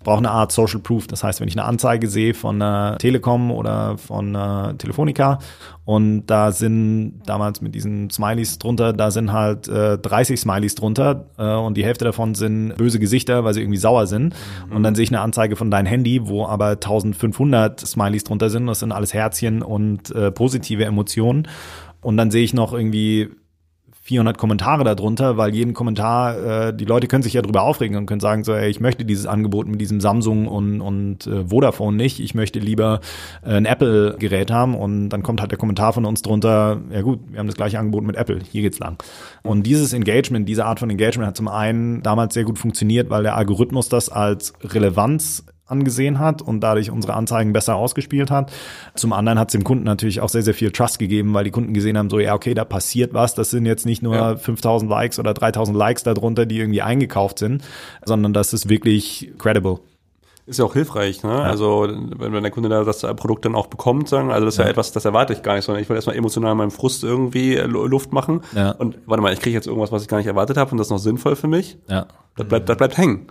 [0.06, 1.08] brauche eine Art Social Proof.
[1.08, 5.40] Das heißt, wenn ich eine Anzeige sehe von einer Telekom oder von einer Telefonica
[5.84, 11.26] und da sind damals mit diesen Smileys drunter, da sind halt äh, 30 Smileys drunter
[11.38, 14.32] äh, und die Hälfte davon sind böse Gesichter, weil sie irgendwie sauer sind.
[14.68, 14.76] Mhm.
[14.76, 18.68] Und dann sehe ich eine Anzeige von deinem Handy, wo aber 1500 Smileys drunter sind.
[18.68, 21.48] Das sind alles Herzchen und äh, positive Emotionen.
[22.00, 23.30] Und dann sehe ich noch irgendwie
[24.06, 28.06] 400 Kommentare darunter, weil jeden Kommentar, äh, die Leute können sich ja drüber aufregen und
[28.06, 31.96] können sagen so, ey, ich möchte dieses Angebot mit diesem Samsung und, und äh, Vodafone
[31.96, 33.00] nicht, ich möchte lieber
[33.44, 34.76] äh, ein Apple-Gerät haben.
[34.76, 37.80] Und dann kommt halt der Kommentar von uns drunter, ja gut, wir haben das gleiche
[37.80, 38.96] Angebot mit Apple, hier geht's lang.
[39.42, 43.24] Und dieses Engagement, diese Art von Engagement hat zum einen damals sehr gut funktioniert, weil
[43.24, 48.52] der Algorithmus das als Relevanz angesehen hat und dadurch unsere Anzeigen besser ausgespielt hat.
[48.94, 51.50] Zum anderen hat es dem Kunden natürlich auch sehr, sehr viel Trust gegeben, weil die
[51.50, 53.34] Kunden gesehen haben, so, ja, okay, da passiert was.
[53.34, 54.36] Das sind jetzt nicht nur ja.
[54.36, 57.64] 5000 Likes oder 3000 Likes darunter, die irgendwie eingekauft sind,
[58.04, 59.80] sondern das ist wirklich credible.
[60.48, 61.30] Ist ja auch hilfreich, ne?
[61.30, 61.42] Ja.
[61.42, 64.58] Also, wenn, wenn der Kunde da das Produkt dann auch bekommt, sagen, also das ist
[64.58, 67.02] ja, ja etwas, das erwarte ich gar nicht, sondern ich will erstmal emotional meinem Frust
[67.02, 68.42] irgendwie Luft machen.
[68.54, 68.70] Ja.
[68.70, 70.86] Und warte mal, ich kriege jetzt irgendwas, was ich gar nicht erwartet habe und das
[70.86, 71.78] ist noch sinnvoll für mich.
[71.88, 72.06] Ja.
[72.36, 73.26] Das bleibt, das bleibt hängen.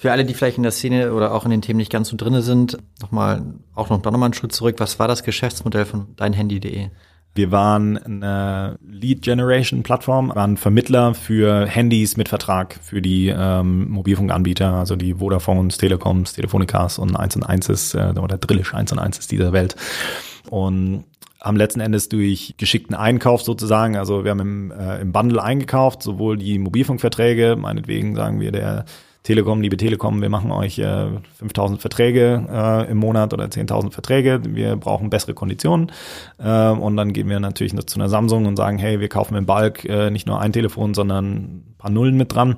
[0.00, 2.16] Für alle, die vielleicht in der Szene oder auch in den Themen nicht ganz so
[2.16, 3.42] drinne sind, nochmal,
[3.74, 4.76] auch noch, noch mal einen Schritt zurück.
[4.78, 6.90] Was war das Geschäftsmodell von deinhandy.de?
[7.34, 13.90] Wir waren eine Lead Generation Plattform, waren Vermittler für Handys mit Vertrag für die ähm,
[13.90, 18.92] Mobilfunkanbieter, also die Vodafones, Telekoms, Telefonicas und 1 und 1 ist, äh, oder Drillisch 1
[18.92, 19.74] und 1 ist dieser Welt.
[20.48, 21.06] Und
[21.40, 26.04] haben letzten Endes durch geschickten Einkauf sozusagen, also wir haben im, äh, im Bundle eingekauft,
[26.04, 28.84] sowohl die Mobilfunkverträge, meinetwegen sagen wir der
[29.22, 31.06] Telekom, liebe Telekom, wir machen euch äh,
[31.38, 35.92] 5000 Verträge äh, im Monat oder 10.000 Verträge, wir brauchen bessere Konditionen.
[36.38, 39.44] Äh, und dann gehen wir natürlich zu einer Samsung und sagen, hey, wir kaufen im
[39.44, 42.56] Bulk äh, nicht nur ein Telefon, sondern ein paar Nullen mit dran,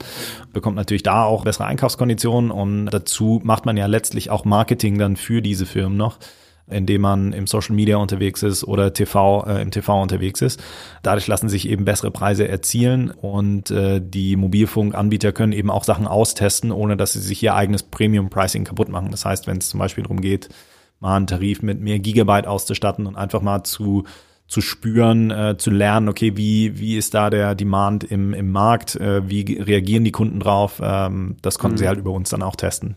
[0.52, 2.50] bekommt natürlich da auch bessere Einkaufskonditionen.
[2.50, 6.18] Und dazu macht man ja letztlich auch Marketing dann für diese Firmen noch
[6.70, 10.62] indem man im Social Media unterwegs ist oder TV, äh, im TV unterwegs ist.
[11.02, 16.06] Dadurch lassen sich eben bessere Preise erzielen und äh, die Mobilfunkanbieter können eben auch Sachen
[16.06, 19.10] austesten, ohne dass sie sich ihr eigenes Premium-Pricing kaputt machen.
[19.10, 20.48] Das heißt, wenn es zum Beispiel darum geht,
[21.00, 24.04] mal einen Tarif mit mehr Gigabyte auszustatten und einfach mal zu
[24.50, 28.96] zu spüren, äh, zu lernen, okay, wie, wie ist da der Demand im, im Markt,
[28.96, 31.78] äh, wie reagieren die Kunden drauf, ähm, das konnten mhm.
[31.78, 32.96] sie halt über uns dann auch testen.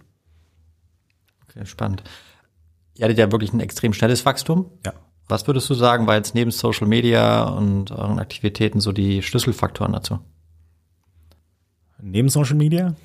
[1.47, 2.03] Okay, spannend.
[2.95, 4.71] Ihr hattet ja wirklich ein extrem schnelles Wachstum.
[4.85, 4.93] Ja.
[5.27, 9.93] Was würdest du sagen, war jetzt neben Social Media und euren Aktivitäten so die Schlüsselfaktoren
[9.93, 10.19] dazu?
[12.01, 12.95] Neben Social Media?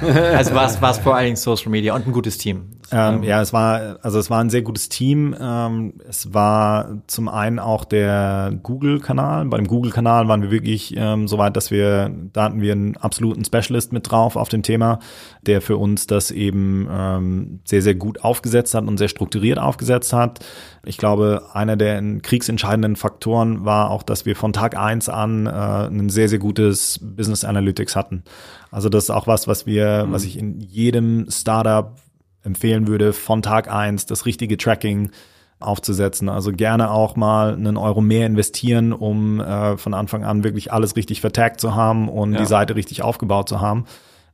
[0.00, 2.72] Also war es, vor allen Dingen Social Media und ein gutes Team.
[2.90, 5.34] Ähm, ja, es war, also es war ein sehr gutes Team.
[5.40, 9.46] Ähm, es war zum einen auch der Google-Kanal.
[9.46, 12.96] Bei dem Google-Kanal waren wir wirklich ähm, so weit, dass wir, da hatten wir einen
[12.96, 14.98] absoluten Specialist mit drauf auf dem Thema,
[15.42, 20.12] der für uns das eben ähm, sehr, sehr gut aufgesetzt hat und sehr strukturiert aufgesetzt
[20.12, 20.44] hat.
[20.84, 25.50] Ich glaube, einer der kriegsentscheidenden Faktoren war auch, dass wir von Tag eins an äh,
[25.50, 28.22] ein sehr, sehr gutes Business Analytics hatten.
[28.70, 30.12] Also das ist auch was, was wir, mhm.
[30.12, 31.96] was ich in jedem Startup
[32.42, 35.10] empfehlen würde, von Tag eins das richtige Tracking
[35.58, 36.28] aufzusetzen.
[36.28, 40.96] Also gerne auch mal einen Euro mehr investieren, um äh, von Anfang an wirklich alles
[40.96, 42.40] richtig vertagt zu haben und ja.
[42.40, 43.84] die Seite richtig aufgebaut zu haben.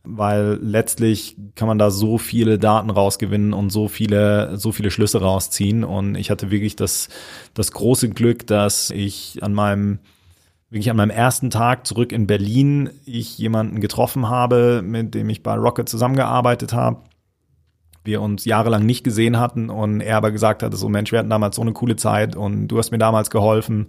[0.05, 5.20] Weil letztlich kann man da so viele Daten rausgewinnen und so viele, so viele Schlüsse
[5.20, 5.85] rausziehen.
[5.85, 7.09] Und ich hatte wirklich das,
[7.55, 10.01] das große Glück, dass ich an meinem
[10.73, 15.43] wirklich an meinem ersten Tag zurück in Berlin ich jemanden getroffen habe, mit dem ich
[15.43, 17.03] bei Rocket zusammengearbeitet habe
[18.05, 21.31] wir uns jahrelang nicht gesehen hatten und er aber gesagt hatte, so Mensch, wir hatten
[21.31, 23.87] damals so eine coole Zeit und du hast mir damals geholfen.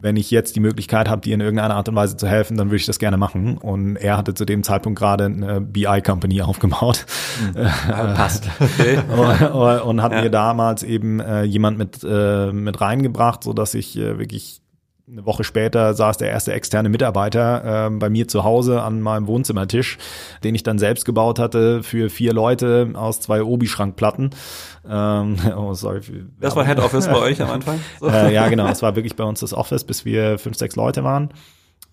[0.00, 2.66] Wenn ich jetzt die Möglichkeit habe, dir in irgendeiner Art und Weise zu helfen, dann
[2.66, 3.58] würde ich das gerne machen.
[3.58, 7.06] Und er hatte zu dem Zeitpunkt gerade eine BI-Company aufgebaut.
[7.54, 7.62] Mhm.
[7.86, 8.48] passt.
[8.58, 8.98] Okay.
[9.52, 10.22] und, und, hat ja.
[10.22, 14.62] mir damals eben äh, jemand mit, äh, mit reingebracht, so dass ich äh, wirklich
[15.06, 19.26] eine Woche später saß der erste externe Mitarbeiter äh, bei mir zu Hause an meinem
[19.26, 19.98] Wohnzimmertisch,
[20.42, 24.30] den ich dann selbst gebaut hatte für vier Leute aus zwei Obi-Schrankplatten.
[24.88, 26.00] Ähm, oh, sorry.
[26.40, 27.80] Das war Head Office bei euch am Anfang?
[28.00, 28.08] So.
[28.08, 28.66] Äh, ja, genau.
[28.68, 31.30] Es war wirklich bei uns das Office, bis wir fünf, sechs Leute waren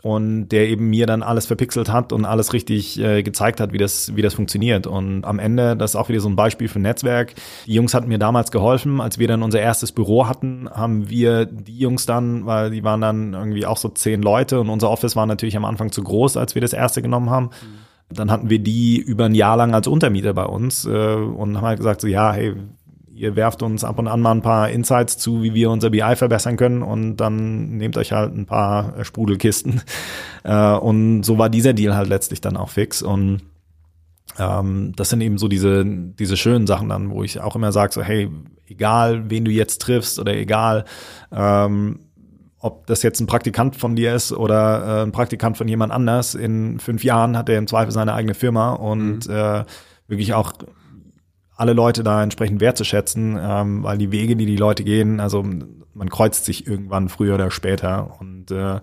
[0.02, 3.78] und der eben mir dann alles verpixelt hat und alles richtig äh, gezeigt hat, wie
[3.78, 4.88] das, wie das funktioniert.
[4.88, 7.36] Und am Ende, das ist auch wieder so ein Beispiel für Netzwerk.
[7.68, 11.46] Die Jungs hatten mir damals geholfen, als wir dann unser erstes Büro hatten, haben wir
[11.46, 15.16] die Jungs dann, weil die waren dann irgendwie auch so zehn Leute und unser Office
[15.16, 17.46] war natürlich am Anfang zu groß, als wir das erste genommen haben.
[17.46, 18.16] Mhm.
[18.16, 21.66] Dann hatten wir die über ein Jahr lang als Untermieter bei uns äh, und haben
[21.66, 22.56] halt gesagt so, ja, hey,
[23.22, 26.16] ihr werft uns ab und an mal ein paar Insights zu, wie wir unser BI
[26.16, 29.82] verbessern können und dann nehmt euch halt ein paar äh, Sprudelkisten.
[30.44, 33.44] Äh, und so war dieser Deal halt letztlich dann auch fix und
[34.40, 37.94] ähm, das sind eben so diese, diese schönen Sachen dann, wo ich auch immer sage,
[37.94, 38.28] so hey,
[38.66, 40.86] egal wen du jetzt triffst oder egal,
[41.32, 42.00] ähm,
[42.58, 46.34] ob das jetzt ein Praktikant von dir ist oder äh, ein Praktikant von jemand anders,
[46.34, 49.36] in fünf Jahren hat er im Zweifel seine eigene Firma und mhm.
[49.36, 49.64] äh,
[50.08, 50.54] wirklich auch
[51.62, 55.46] alle Leute da entsprechend wertzuschätzen, ähm, weil die Wege, die die Leute gehen, also
[55.94, 58.18] man kreuzt sich irgendwann früher oder später.
[58.20, 58.80] Und äh,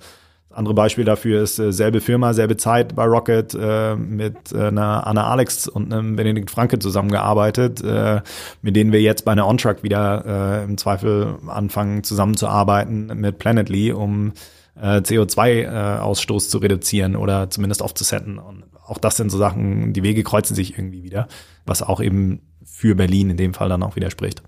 [0.50, 5.08] andere Beispiel dafür ist äh, selbe Firma, selbe Zeit bei Rocket äh, mit äh, einer
[5.08, 8.20] Anna Alex und einem Benedikt Franke zusammengearbeitet, äh,
[8.62, 13.90] mit denen wir jetzt bei einer On-Truck wieder äh, im Zweifel anfangen zusammenzuarbeiten mit Planetly,
[13.90, 14.34] um
[14.80, 18.38] äh, CO2-Ausstoß äh, zu reduzieren oder zumindest aufzusetten.
[18.38, 21.26] Und auch das sind so Sachen, die Wege kreuzen sich irgendwie wieder,
[21.66, 24.42] was auch eben für Berlin in dem Fall dann auch widerspricht.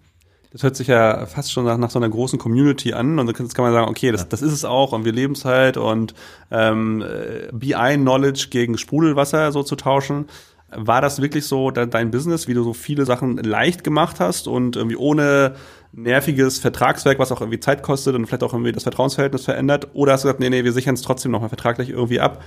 [0.53, 3.55] Das hört sich ja fast schon nach, nach so einer großen Community an und jetzt
[3.55, 6.15] kann man sagen, okay, das, das ist es auch und wir leben es halt und
[6.51, 7.05] ähm,
[7.53, 10.27] BI-Knowledge gegen Sprudelwasser so zu tauschen.
[10.73, 14.77] War das wirklich so dein Business, wie du so viele Sachen leicht gemacht hast und
[14.77, 15.55] irgendwie ohne
[15.93, 19.89] nerviges Vertragswerk, was auch irgendwie Zeit kostet und vielleicht auch irgendwie das Vertrauensverhältnis verändert?
[19.95, 22.43] Oder hast du gesagt, nee, nee, wir sichern es trotzdem nochmal vertraglich irgendwie ab?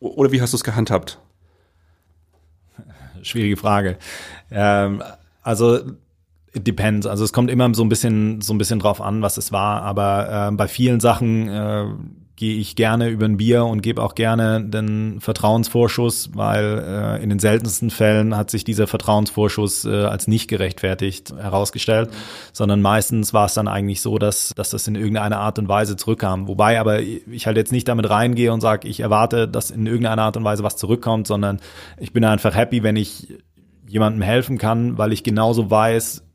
[0.00, 1.18] Oder wie hast du es gehandhabt?
[3.26, 3.98] Schwierige Frage.
[4.50, 5.02] Ähm,
[5.42, 5.78] also
[6.52, 7.06] it depends.
[7.06, 9.82] Also es kommt immer so ein bisschen so ein bisschen drauf an, was es war.
[9.82, 11.86] Aber äh, bei vielen Sachen äh,
[12.36, 17.30] gehe ich gerne über ein Bier und gebe auch gerne den Vertrauensvorschuss, weil äh, in
[17.30, 22.10] den seltensten Fällen hat sich dieser Vertrauensvorschuss äh, als nicht gerechtfertigt herausgestellt,
[22.52, 25.96] sondern meistens war es dann eigentlich so, dass, dass das in irgendeiner Art und Weise
[25.96, 26.46] zurückkam.
[26.46, 30.22] Wobei aber ich halt jetzt nicht damit reingehe und sage, ich erwarte, dass in irgendeiner
[30.22, 31.60] Art und Weise was zurückkommt, sondern
[31.98, 33.34] ich bin einfach happy, wenn ich
[33.88, 36.25] jemandem helfen kann, weil ich genauso weiß,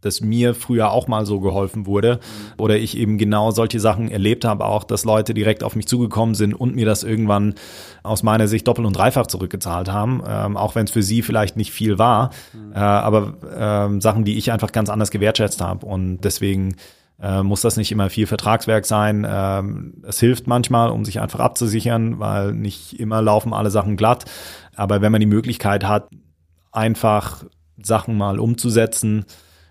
[0.00, 2.20] dass mir früher auch mal so geholfen wurde
[2.56, 6.34] oder ich eben genau solche Sachen erlebt habe, auch dass Leute direkt auf mich zugekommen
[6.34, 7.54] sind und mir das irgendwann
[8.02, 11.56] aus meiner Sicht doppelt und dreifach zurückgezahlt haben, ähm, auch wenn es für sie vielleicht
[11.56, 12.72] nicht viel war, mhm.
[12.72, 16.76] äh, aber ähm, Sachen, die ich einfach ganz anders gewertschätzt habe und deswegen
[17.20, 19.26] äh, muss das nicht immer viel Vertragswerk sein.
[19.28, 24.24] Ähm, es hilft manchmal, um sich einfach abzusichern, weil nicht immer laufen alle Sachen glatt,
[24.76, 26.08] aber wenn man die Möglichkeit hat,
[26.70, 27.44] einfach
[27.82, 29.24] Sachen mal umzusetzen,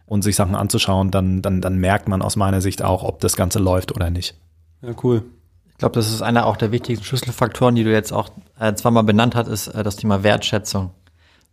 [0.07, 3.35] und sich Sachen anzuschauen, dann, dann, dann merkt man aus meiner Sicht auch, ob das
[3.35, 4.35] Ganze läuft oder nicht.
[4.81, 5.23] Ja, cool.
[5.69, 8.29] Ich glaube, das ist einer auch der wichtigsten Schlüsselfaktoren, die du jetzt auch
[8.59, 10.91] äh, zweimal benannt hast, ist äh, das Thema Wertschätzung.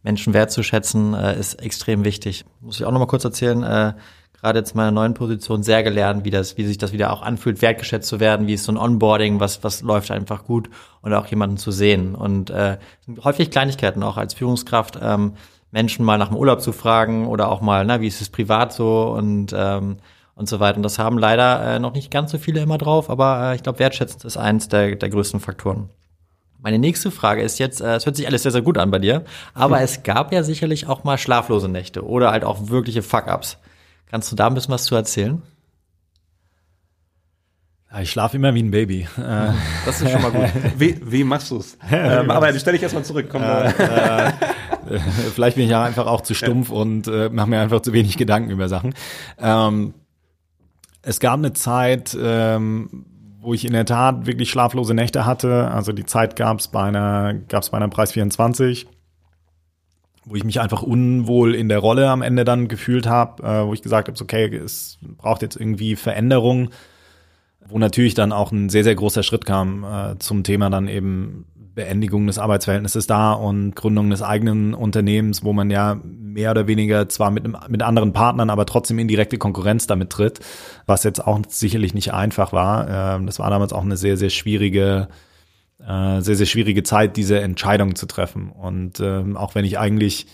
[0.02, 2.44] Menschen wertzuschätzen äh, ist extrem wichtig.
[2.60, 3.62] Muss ich auch noch mal kurz erzählen.
[3.62, 3.94] Äh,
[4.40, 7.22] gerade jetzt in meiner neuen Position sehr gelernt, wie das, wie sich das wieder auch
[7.22, 11.12] anfühlt, wertgeschätzt zu werden, wie ist so ein Onboarding, was, was läuft einfach gut und
[11.12, 12.14] auch jemanden zu sehen.
[12.14, 12.78] Und äh,
[13.24, 14.98] häufig Kleinigkeiten auch als Führungskraft.
[15.02, 15.34] Ähm,
[15.74, 18.72] Menschen mal nach dem Urlaub zu fragen oder auch mal, na, wie ist es privat
[18.72, 19.96] so und ähm,
[20.36, 20.76] und so weiter.
[20.78, 23.62] Und das haben leider äh, noch nicht ganz so viele immer drauf, aber äh, ich
[23.62, 25.90] glaube, wertschätzend ist eins der, der größten Faktoren.
[26.60, 28.98] Meine nächste Frage ist jetzt, äh, es hört sich alles sehr, sehr gut an bei
[28.98, 33.58] dir, aber es gab ja sicherlich auch mal schlaflose Nächte oder halt auch wirkliche Fuck-Ups.
[34.06, 35.42] Kannst du da ein bisschen was zu erzählen?
[38.00, 39.06] Ich schlafe immer wie ein Baby.
[39.86, 40.48] Das ist schon mal gut.
[40.78, 41.78] Wie, wie machst du's?
[41.92, 43.28] ähm, aber die stelle ich erstmal zurück.
[43.30, 44.32] Komm, äh, äh,
[45.34, 48.16] vielleicht bin ich ja einfach auch zu stumpf und äh, mache mir einfach zu wenig
[48.16, 48.94] Gedanken über Sachen.
[49.38, 49.94] Ähm,
[51.02, 53.06] es gab eine Zeit, ähm,
[53.40, 55.70] wo ich in der Tat wirklich schlaflose Nächte hatte.
[55.70, 58.86] Also die Zeit gab es bei einer, gab's bei einer Preis 24
[60.26, 63.74] wo ich mich einfach unwohl in der Rolle am Ende dann gefühlt habe, äh, wo
[63.74, 66.70] ich gesagt habe, okay, es braucht jetzt irgendwie Veränderung
[67.68, 71.46] wo natürlich dann auch ein sehr, sehr großer Schritt kam äh, zum Thema dann eben
[71.74, 77.08] Beendigung des Arbeitsverhältnisses da und Gründung des eigenen Unternehmens, wo man ja mehr oder weniger
[77.08, 80.40] zwar mit, mit anderen Partnern, aber trotzdem in direkte Konkurrenz damit tritt,
[80.86, 83.16] was jetzt auch sicherlich nicht einfach war.
[83.16, 85.08] Ähm, das war damals auch eine sehr, sehr schwierige,
[85.80, 88.50] äh, sehr, sehr schwierige Zeit, diese Entscheidung zu treffen.
[88.50, 90.26] Und ähm, auch wenn ich eigentlich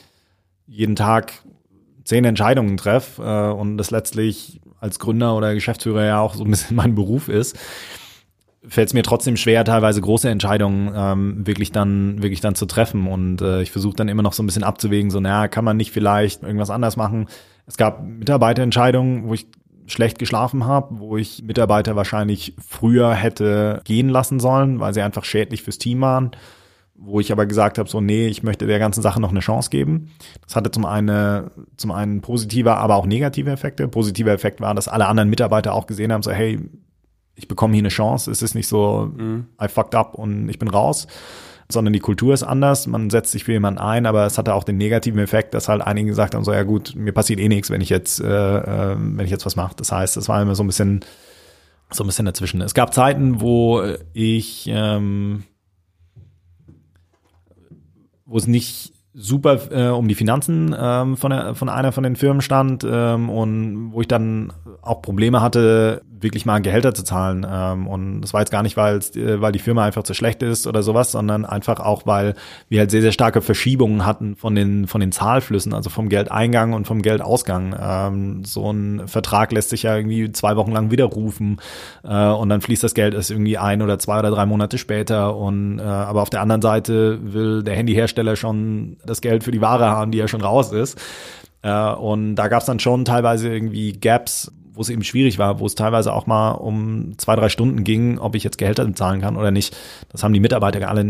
[0.66, 1.32] jeden Tag
[2.04, 6.50] zehn Entscheidungen treffe äh, und das letztlich als Gründer oder Geschäftsführer ja auch so ein
[6.50, 7.58] bisschen mein Beruf ist,
[8.66, 13.06] fällt es mir trotzdem schwer, teilweise große Entscheidungen ähm, wirklich dann wirklich dann zu treffen.
[13.06, 15.76] Und äh, ich versuche dann immer noch so ein bisschen abzuwägen, so, naja, kann man
[15.76, 17.28] nicht vielleicht irgendwas anders machen?
[17.66, 19.46] Es gab Mitarbeiterentscheidungen, wo ich
[19.86, 25.24] schlecht geschlafen habe, wo ich Mitarbeiter wahrscheinlich früher hätte gehen lassen sollen, weil sie einfach
[25.24, 26.30] schädlich fürs Team waren
[27.02, 29.70] wo ich aber gesagt habe, so nee, ich möchte der ganzen Sache noch eine Chance
[29.70, 30.10] geben.
[30.44, 33.88] Das hatte zum einen, zum einen positive, aber auch negative Effekte.
[33.88, 36.60] Positiver Effekt war, dass alle anderen Mitarbeiter auch gesehen haben, so hey,
[37.40, 38.30] ich bekomme hier eine Chance.
[38.30, 39.46] Es ist nicht so, mhm.
[39.60, 41.06] I fucked up und ich bin raus,
[41.70, 42.86] sondern die Kultur ist anders.
[42.86, 45.80] Man setzt sich für jemanden ein, aber es hatte auch den negativen Effekt, dass halt
[45.80, 48.96] einige gesagt haben, so ja gut, mir passiert eh nichts, wenn ich jetzt, äh, äh,
[48.98, 49.74] wenn ich jetzt was mache.
[49.76, 51.00] Das heißt, es war immer so ein bisschen,
[51.90, 52.60] so ein bisschen dazwischen.
[52.60, 53.82] Es gab Zeiten, wo
[54.12, 55.44] ich ähm,
[58.26, 62.16] wo es nicht super äh, um die Finanzen ähm, von, der, von einer von den
[62.16, 67.46] Firmen stand ähm, und wo ich dann auch Probleme hatte, wirklich mal Gehälter zu zahlen.
[67.50, 70.42] Ähm, und das war jetzt gar nicht, weil äh, weil die Firma einfach zu schlecht
[70.42, 72.34] ist oder sowas, sondern einfach auch, weil
[72.68, 76.72] wir halt sehr, sehr starke Verschiebungen hatten von den, von den Zahlflüssen, also vom Geldeingang
[76.72, 77.74] und vom Geldausgang.
[77.80, 81.60] Ähm, so ein Vertrag lässt sich ja irgendwie zwei Wochen lang widerrufen
[82.04, 85.36] äh, und dann fließt das Geld erst irgendwie ein oder zwei oder drei Monate später.
[85.36, 89.60] Und äh, aber auf der anderen Seite will der Handyhersteller schon das Geld für die
[89.60, 90.98] Ware haben, die ja schon raus ist.
[91.62, 95.60] Äh, und da gab es dann schon teilweise irgendwie Gaps, wo es eben schwierig war,
[95.60, 99.20] wo es teilweise auch mal um zwei, drei Stunden ging, ob ich jetzt Gehälter bezahlen
[99.20, 99.76] kann oder nicht.
[100.08, 101.04] Das haben die Mitarbeiter alle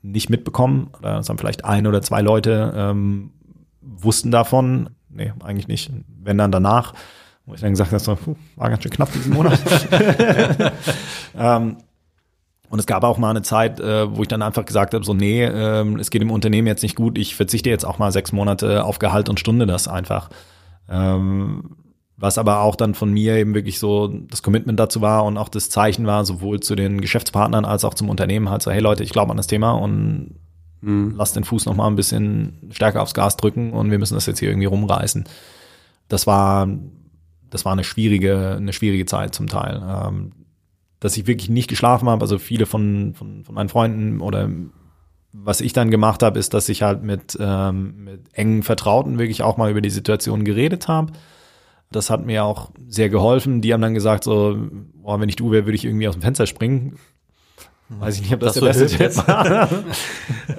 [0.00, 0.88] nicht mitbekommen.
[1.02, 3.32] Das haben vielleicht ein oder zwei Leute ähm,
[3.82, 4.88] wussten davon.
[5.10, 5.90] Nee, eigentlich nicht.
[6.18, 6.94] Wenn dann danach,
[7.44, 8.16] wo ich dann gesagt habe, so,
[8.56, 9.60] war ganz schön knapp diesen Monat.
[11.38, 11.76] ähm,
[12.70, 15.12] und es gab auch mal eine Zeit, äh, wo ich dann einfach gesagt habe, so
[15.12, 18.32] nee, äh, es geht im Unternehmen jetzt nicht gut, ich verzichte jetzt auch mal sechs
[18.32, 20.30] Monate auf Gehalt und Stunde das einfach.
[20.88, 21.76] Ähm,
[22.20, 25.48] was aber auch dann von mir eben wirklich so das Commitment dazu war und auch
[25.48, 29.02] das Zeichen war, sowohl zu den Geschäftspartnern als auch zum Unternehmen halt so, hey Leute,
[29.02, 30.34] ich glaube an das Thema und
[30.82, 31.14] mhm.
[31.16, 34.26] lasst den Fuß noch mal ein bisschen stärker aufs Gas drücken und wir müssen das
[34.26, 35.24] jetzt hier irgendwie rumreißen.
[36.08, 36.68] Das war,
[37.48, 39.82] das war eine schwierige, eine schwierige Zeit zum Teil.
[39.82, 40.32] Ähm,
[41.00, 42.20] dass ich wirklich nicht geschlafen habe.
[42.20, 44.50] Also viele von, von, von meinen Freunden oder
[45.32, 49.42] was ich dann gemacht habe, ist, dass ich halt mit, ähm, mit engen Vertrauten wirklich
[49.42, 51.12] auch mal über die Situation geredet habe.
[51.90, 53.60] Das hat mir auch sehr geholfen.
[53.60, 54.56] Die haben dann gesagt, so,
[54.94, 56.98] boah, wenn ich du wäre, würde ich irgendwie aus dem Fenster springen.
[57.98, 59.68] Weiß ich nicht, ob das, das der beste Tipp war.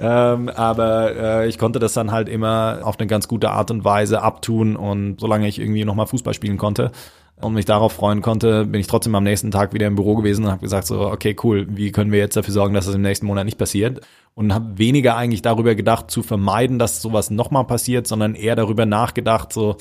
[0.00, 3.84] ähm, aber äh, ich konnte das dann halt immer auf eine ganz gute Art und
[3.84, 6.92] Weise abtun und solange ich irgendwie nochmal Fußball spielen konnte
[7.40, 10.44] und mich darauf freuen konnte, bin ich trotzdem am nächsten Tag wieder im Büro gewesen
[10.44, 13.02] und habe gesagt so, okay, cool, wie können wir jetzt dafür sorgen, dass das im
[13.02, 14.02] nächsten Monat nicht passiert?
[14.34, 18.84] Und habe weniger eigentlich darüber gedacht, zu vermeiden, dass sowas nochmal passiert, sondern eher darüber
[18.84, 19.76] nachgedacht, so,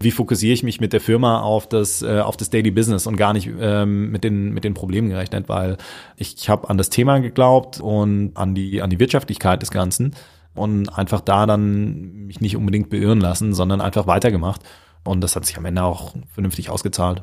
[0.00, 3.16] wie fokussiere ich mich mit der Firma auf das äh, auf das Daily Business und
[3.16, 5.76] gar nicht ähm, mit den mit den Problemen gerechnet, weil
[6.16, 10.14] ich, ich habe an das Thema geglaubt und an die an die Wirtschaftlichkeit des Ganzen
[10.54, 14.62] und einfach da dann mich nicht unbedingt beirren lassen, sondern einfach weitergemacht
[15.04, 17.22] und das hat sich am Ende auch vernünftig ausgezahlt.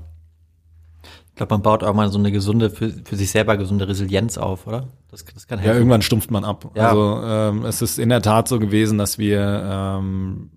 [1.35, 4.37] Ich glaube, man baut auch mal so eine gesunde, für, für sich selber gesunde Resilienz
[4.37, 4.87] auf, oder?
[5.11, 5.73] Das, das kann helfen.
[5.73, 6.71] Ja, irgendwann stumpft man ab.
[6.75, 6.89] Ja.
[6.89, 10.49] Also ähm, es ist in der Tat so gewesen, dass wir ähm,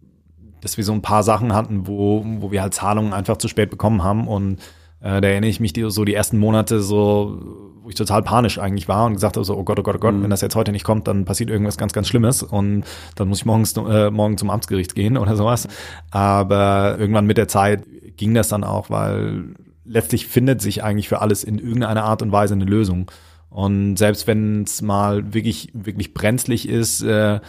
[0.60, 3.70] dass wir so ein paar Sachen hatten, wo, wo wir halt Zahlungen einfach zu spät
[3.70, 4.26] bekommen haben.
[4.26, 4.58] Und
[5.00, 7.40] äh, da erinnere ich mich die, so die ersten Monate so,
[7.82, 9.98] wo ich total panisch eigentlich war und gesagt habe so, oh Gott, oh Gott, oh
[10.00, 10.24] Gott, mhm.
[10.24, 12.84] wenn das jetzt heute nicht kommt, dann passiert irgendwas ganz, ganz Schlimmes und
[13.14, 15.68] dann muss ich morgens, äh, morgen zum Amtsgericht gehen oder sowas.
[16.10, 17.84] Aber irgendwann mit der Zeit
[18.16, 19.54] ging das dann auch, weil
[19.84, 23.10] letztlich findet sich eigentlich für alles in irgendeiner Art und Weise eine Lösung.
[23.50, 27.40] Und selbst wenn es mal wirklich, wirklich brenzlig ist, äh,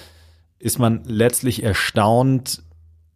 [0.59, 2.63] ist man letztlich erstaunt,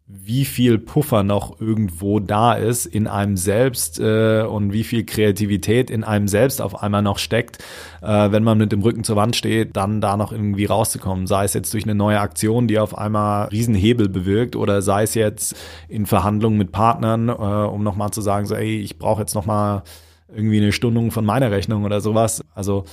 [0.05, 5.89] wie viel Puffer noch irgendwo da ist in einem selbst äh, und wie viel Kreativität
[5.89, 7.63] in einem selbst auf einmal noch steckt,
[8.01, 11.25] äh, wenn man mit dem Rücken zur Wand steht, dann da noch irgendwie rauszukommen.
[11.25, 15.13] Sei es jetzt durch eine neue Aktion, die auf einmal Riesenhebel bewirkt oder sei es
[15.13, 15.55] jetzt
[15.87, 19.83] in Verhandlungen mit Partnern, äh, um nochmal zu sagen, so, ey, ich brauche jetzt nochmal
[20.27, 22.43] irgendwie eine Stundung von meiner Rechnung oder sowas.
[22.53, 22.83] Also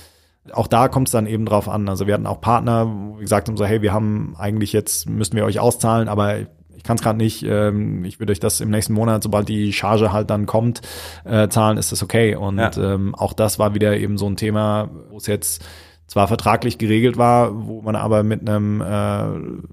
[0.53, 1.89] auch da kommt es dann eben drauf an.
[1.89, 5.09] Also wir hatten auch Partner, wo wir gesagt haben, so, hey, wir haben eigentlich jetzt,
[5.09, 6.47] müssten wir euch auszahlen, aber
[6.81, 9.71] ich kann es gerade nicht, ähm, ich würde euch das im nächsten Monat, sobald die
[9.71, 10.81] Charge halt dann kommt,
[11.25, 12.35] äh, zahlen, ist das okay.
[12.35, 12.71] Und ja.
[12.75, 15.63] ähm, auch das war wieder eben so ein Thema, wo es jetzt
[16.07, 19.67] zwar vertraglich geregelt war, wo man aber mit einem äh,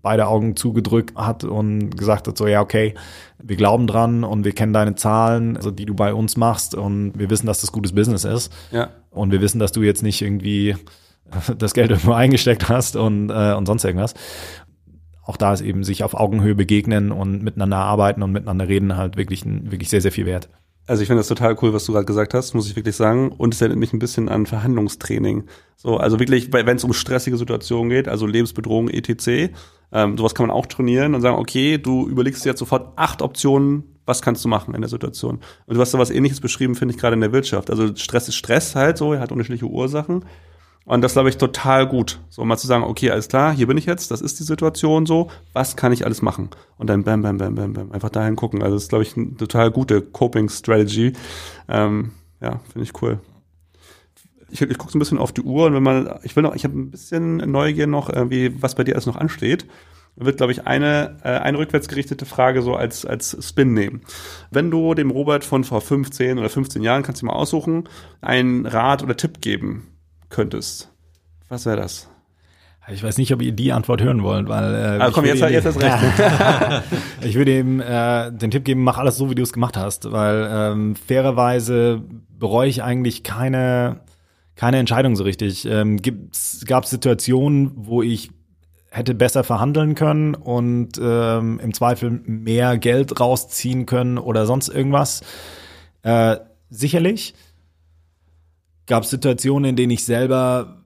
[0.00, 2.94] beide Augen zugedrückt hat und gesagt hat, so ja, okay,
[3.42, 7.12] wir glauben dran und wir kennen deine Zahlen, also die du bei uns machst und
[7.18, 8.50] wir wissen, dass das gutes Business ist.
[8.70, 8.88] Ja.
[9.10, 10.76] Und wir wissen, dass du jetzt nicht irgendwie
[11.58, 14.14] das Geld irgendwo eingesteckt hast und, äh, und sonst irgendwas
[15.26, 19.16] auch da ist eben sich auf Augenhöhe begegnen und miteinander arbeiten und miteinander reden halt
[19.16, 20.48] wirklich, wirklich sehr, sehr viel wert.
[20.86, 23.32] Also ich finde das total cool, was du gerade gesagt hast, muss ich wirklich sagen.
[23.32, 25.44] Und es erinnert mich ein bisschen an Verhandlungstraining.
[25.76, 29.54] So, also wirklich, wenn es um stressige Situationen geht, also Lebensbedrohung, etc.,
[29.92, 33.22] ähm, sowas kann man auch trainieren und sagen, okay, du überlegst dir jetzt sofort acht
[33.22, 35.40] Optionen, was kannst du machen in der Situation.
[35.66, 37.70] Und du hast da was ähnliches beschrieben, finde ich, gerade in der Wirtschaft.
[37.70, 40.24] Also Stress ist Stress halt so, er hat unterschiedliche Ursachen.
[40.84, 42.20] Und das glaube ich total gut.
[42.28, 45.06] So mal zu sagen, okay, alles klar, hier bin ich jetzt, das ist die Situation
[45.06, 46.50] so, was kann ich alles machen?
[46.76, 48.62] Und dann bam, bam, bam, bam, bam, einfach dahin gucken.
[48.62, 51.14] Also das ist, glaube ich, eine total gute Coping-Strategy.
[51.68, 53.18] Ähm, ja, finde ich cool.
[54.50, 56.54] Ich, ich gucke so ein bisschen auf die Uhr und wenn man, ich will noch,
[56.54, 59.66] ich habe ein bisschen Neugier noch, irgendwie, was bei dir alles noch ansteht
[60.16, 64.02] wird, glaube ich, eine, äh, eine rückwärtsgerichtete Frage so als, als Spin nehmen.
[64.52, 67.88] Wenn du dem Robert von vor 15 oder 15 Jahren, kannst du mal aussuchen,
[68.20, 69.93] einen Rat oder Tipp geben
[70.28, 70.90] könntest,
[71.48, 72.08] was wäre das?
[72.92, 74.74] Ich weiß nicht, ob ihr die Antwort hören wollt, weil.
[74.74, 75.96] Äh, ah, komm, jetzt, jetzt hast recht.
[77.22, 80.12] ich würde ihm äh, den Tipp geben, mach alles so, wie du es gemacht hast,
[80.12, 82.02] weil ähm, fairerweise
[82.38, 84.00] bereue ich eigentlich keine,
[84.54, 85.64] keine Entscheidung so richtig.
[85.64, 85.98] Ähm,
[86.66, 88.30] Gab es Situationen, wo ich
[88.90, 95.22] hätte besser verhandeln können und ähm, im Zweifel mehr Geld rausziehen können oder sonst irgendwas?
[96.02, 96.36] Äh,
[96.68, 97.34] sicherlich
[98.86, 100.84] gab es Situationen, in denen ich selber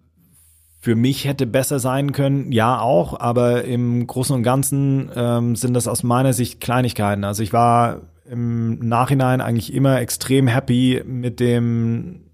[0.81, 5.75] für mich hätte besser sein können, ja auch, aber im Großen und Ganzen ähm, sind
[5.75, 7.25] das aus meiner Sicht Kleinigkeiten.
[7.25, 12.29] Also ich war im Nachhinein eigentlich immer extrem happy mit dem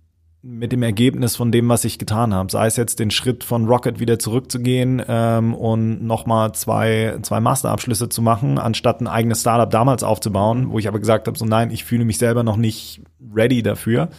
[0.47, 2.53] mit dem Ergebnis von dem, was ich getan habe.
[2.53, 8.11] Sei es jetzt den Schritt von Rocket wieder zurückzugehen ähm, und nochmal zwei, zwei Masterabschlüsse
[8.11, 11.71] zu machen, anstatt ein eigenes Startup damals aufzubauen, wo ich aber gesagt habe, so nein,
[11.71, 13.01] ich fühle mich selber noch nicht
[13.35, 14.11] ready dafür.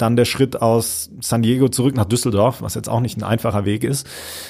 [0.00, 3.64] Dann der Schritt aus San Diego zurück nach Düsseldorf, was jetzt auch nicht ein einfacher
[3.64, 4.06] Weg ist.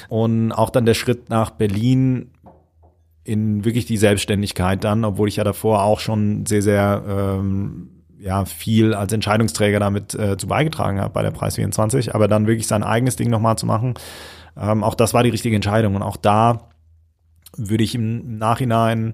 [0.09, 2.31] Und auch dann der Schritt nach Berlin
[3.23, 8.45] in wirklich die Selbstständigkeit dann, obwohl ich ja davor auch schon sehr, sehr ähm, ja,
[8.45, 12.67] viel als Entscheidungsträger damit äh, zu beigetragen habe bei der Preis 24, aber dann wirklich
[12.67, 13.95] sein eigenes Ding nochmal zu machen,
[14.57, 15.95] ähm, auch das war die richtige Entscheidung.
[15.95, 16.69] Und auch da
[17.57, 19.13] würde ich im Nachhinein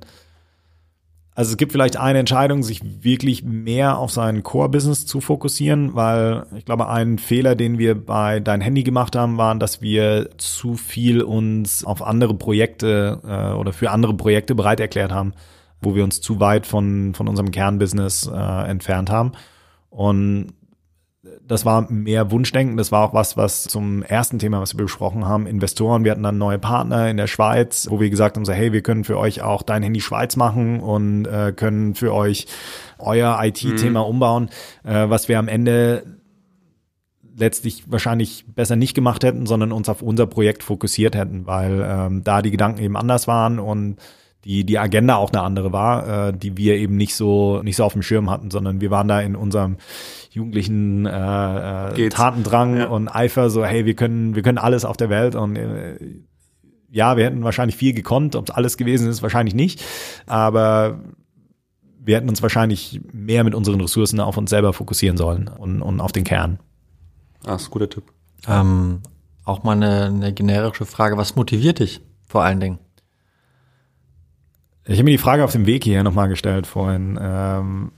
[1.37, 6.47] Also es gibt vielleicht eine Entscheidung, sich wirklich mehr auf sein Core-Business zu fokussieren, weil
[6.57, 10.73] ich glaube, ein Fehler, den wir bei Dein Handy gemacht haben, war, dass wir zu
[10.73, 15.33] viel uns auf andere Projekte äh, oder für andere Projekte bereit erklärt haben,
[15.79, 19.33] wo wir uns zu weit von, von unserem Kernbusiness äh, entfernt haben.
[19.91, 20.53] Und
[21.47, 22.77] das war mehr Wunschdenken.
[22.77, 26.03] Das war auch was, was zum ersten Thema, was wir besprochen haben, Investoren.
[26.03, 28.81] Wir hatten dann neue Partner in der Schweiz, wo wir gesagt haben, so, hey, wir
[28.81, 32.47] können für euch auch dein Handy Schweiz machen und äh, können für euch
[32.99, 34.09] euer IT-Thema mhm.
[34.09, 34.49] umbauen,
[34.83, 36.03] äh, was wir am Ende
[37.37, 42.23] letztlich wahrscheinlich besser nicht gemacht hätten, sondern uns auf unser Projekt fokussiert hätten, weil ähm,
[42.23, 43.97] da die Gedanken eben anders waren und
[44.47, 47.83] die, die Agenda auch eine andere war, äh, die wir eben nicht so, nicht so
[47.83, 49.75] auf dem Schirm hatten, sondern wir waren da in unserem
[50.29, 52.87] jugendlichen äh, äh Tatendrang ja.
[52.87, 55.97] und Eifer, so, hey, wir können, wir können alles auf der Welt und äh,
[56.89, 59.83] ja, wir hätten wahrscheinlich viel gekonnt, ob es alles gewesen ist, wahrscheinlich nicht,
[60.27, 61.01] aber
[61.99, 65.99] wir hätten uns wahrscheinlich mehr mit unseren Ressourcen auf uns selber fokussieren sollen und, und
[65.99, 66.59] auf den Kern.
[67.43, 68.03] Ah, das ist ein guter Tipp.
[68.47, 69.01] Ähm,
[69.43, 72.79] auch mal eine, eine generische Frage, was motiviert dich vor allen Dingen?
[74.89, 77.19] Ich habe mir die Frage auf dem Weg hierher nochmal gestellt vorhin.
[77.21, 77.91] Ähm,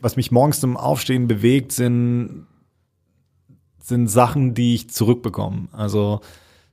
[0.00, 2.46] was mich morgens zum Aufstehen bewegt, sind,
[3.80, 5.68] sind Sachen, die ich zurückbekomme.
[5.72, 6.20] Also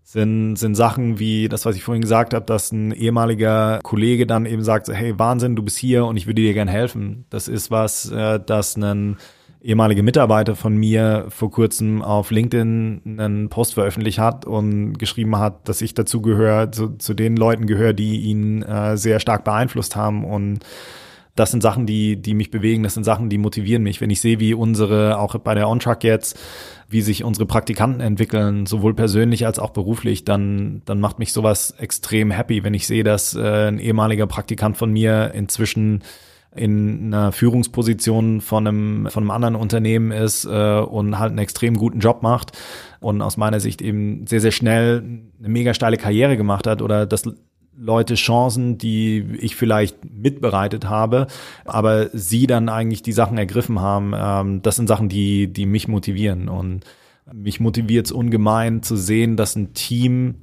[0.03, 4.45] sind, sind Sachen wie das, was ich vorhin gesagt habe, dass ein ehemaliger Kollege dann
[4.45, 7.25] eben sagt, hey Wahnsinn, du bist hier und ich würde dir gern helfen.
[7.31, 9.17] Das ist was, äh, das ein
[9.61, 15.67] ehemaliger Mitarbeiter von mir vor kurzem auf LinkedIn einen Post veröffentlicht hat und geschrieben hat,
[15.67, 19.95] dass ich dazu gehöre, zu, zu den Leuten gehöre, die ihn äh, sehr stark beeinflusst
[19.95, 20.59] haben und
[21.35, 24.01] das sind Sachen, die, die mich bewegen, das sind Sachen, die motivieren mich.
[24.01, 26.37] Wenn ich sehe, wie unsere, auch bei der On-Truck jetzt,
[26.89, 31.71] wie sich unsere Praktikanten entwickeln, sowohl persönlich als auch beruflich, dann, dann macht mich sowas
[31.77, 36.03] extrem happy, wenn ich sehe, dass äh, ein ehemaliger Praktikant von mir inzwischen
[36.55, 41.77] in einer Führungsposition von einem, von einem anderen Unternehmen ist äh, und halt einen extrem
[41.77, 42.57] guten Job macht
[42.99, 45.03] und aus meiner Sicht eben sehr, sehr schnell
[45.37, 47.23] eine mega steile Karriere gemacht hat oder das
[47.81, 51.27] Leute Chancen, die ich vielleicht mitbereitet habe,
[51.63, 54.13] aber sie dann eigentlich die Sachen ergriffen haben.
[54.15, 56.49] Ähm, das sind Sachen, die, die mich motivieren.
[56.49, 56.83] Und
[57.31, 60.35] mich motiviert es ungemein zu sehen, dass ein Team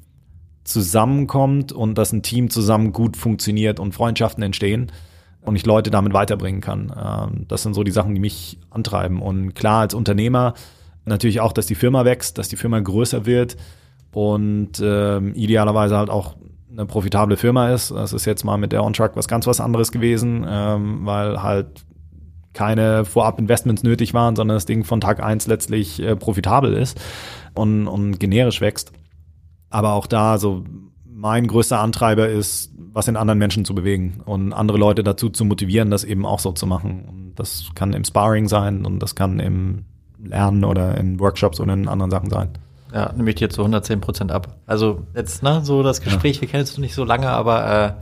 [0.64, 4.90] zusammenkommt und dass ein Team zusammen gut funktioniert und Freundschaften entstehen
[5.46, 6.92] und ich Leute damit weiterbringen kann.
[6.96, 9.22] Ähm, das sind so die Sachen, die mich antreiben.
[9.22, 10.54] Und klar, als Unternehmer
[11.04, 13.56] natürlich auch, dass die Firma wächst, dass die Firma größer wird
[14.12, 16.36] und ähm, idealerweise halt auch
[16.70, 17.90] eine profitable Firma ist.
[17.90, 21.84] Das ist jetzt mal mit der OnTruck was ganz was anderes gewesen, ähm, weil halt
[22.52, 26.98] keine Vorab-Investments nötig waren, sondern das Ding von Tag eins letztlich äh, profitabel ist
[27.54, 28.92] und, und generisch wächst.
[29.68, 30.64] Aber auch da, so
[31.04, 35.44] mein größter Antreiber ist, was in anderen Menschen zu bewegen und andere Leute dazu zu
[35.44, 37.04] motivieren, das eben auch so zu machen.
[37.06, 39.84] Und das kann im Sparring sein und das kann im
[40.18, 42.48] Lernen oder in Workshops oder in anderen Sachen sein.
[42.94, 44.56] Ja, nehme ich dir zu 110 Prozent ab.
[44.64, 46.40] Also jetzt, ne, so das Gespräch, ja.
[46.40, 47.92] wir kennen es noch nicht so lange, aber äh,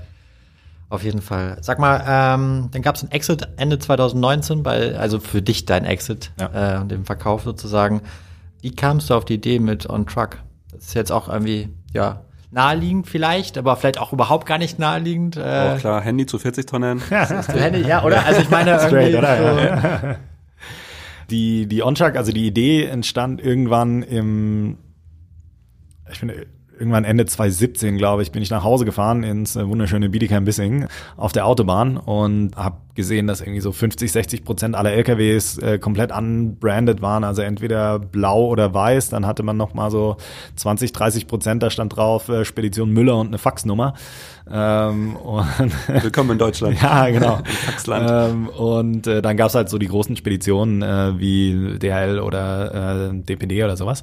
[0.91, 1.59] auf jeden Fall.
[1.61, 5.85] Sag mal, ähm, dann gab es ein Exit Ende 2019, bei, also für dich dein
[5.85, 6.77] Exit ja.
[6.77, 8.03] äh, und den Verkauf sozusagen.
[8.61, 10.39] Wie kamst du auf die Idee mit On Truck?
[10.71, 12.21] Das ist jetzt auch irgendwie, ja,
[12.55, 15.37] naheliegend vielleicht, aber vielleicht auch überhaupt gar nicht naheliegend.
[15.37, 17.03] Äh, oh, klar, Handy zu 40 Tonnen.
[17.11, 18.25] Ja, Handy, ja, oder?
[18.25, 19.37] Also ich meine, Straight, oder?
[19.37, 20.17] So, ja.
[21.31, 24.79] Die, die OnChuck, also die Idee entstand irgendwann im,
[26.11, 26.47] ich finde,
[26.85, 31.32] irgendwann Ende 2017, glaube ich, bin ich nach Hause gefahren ins äh, wunderschöne Bietigheim-Bissing auf
[31.32, 36.12] der Autobahn und habe gesehen, dass irgendwie so 50, 60 Prozent aller LKWs äh, komplett
[36.12, 39.09] unbranded waren, also entweder blau oder weiß.
[39.09, 40.18] Dann hatte man noch mal so
[40.57, 43.95] 20, 30 Prozent, da stand drauf äh, Spedition Müller und eine Faxnummer.
[44.51, 45.72] Ähm, und
[46.03, 46.80] Willkommen in Deutschland.
[46.82, 47.39] ja, genau.
[47.45, 48.11] Faxland.
[48.11, 53.14] Ähm, und äh, dann gab's halt so die großen Speditionen äh, wie DHL oder äh,
[53.14, 54.03] DPD oder sowas.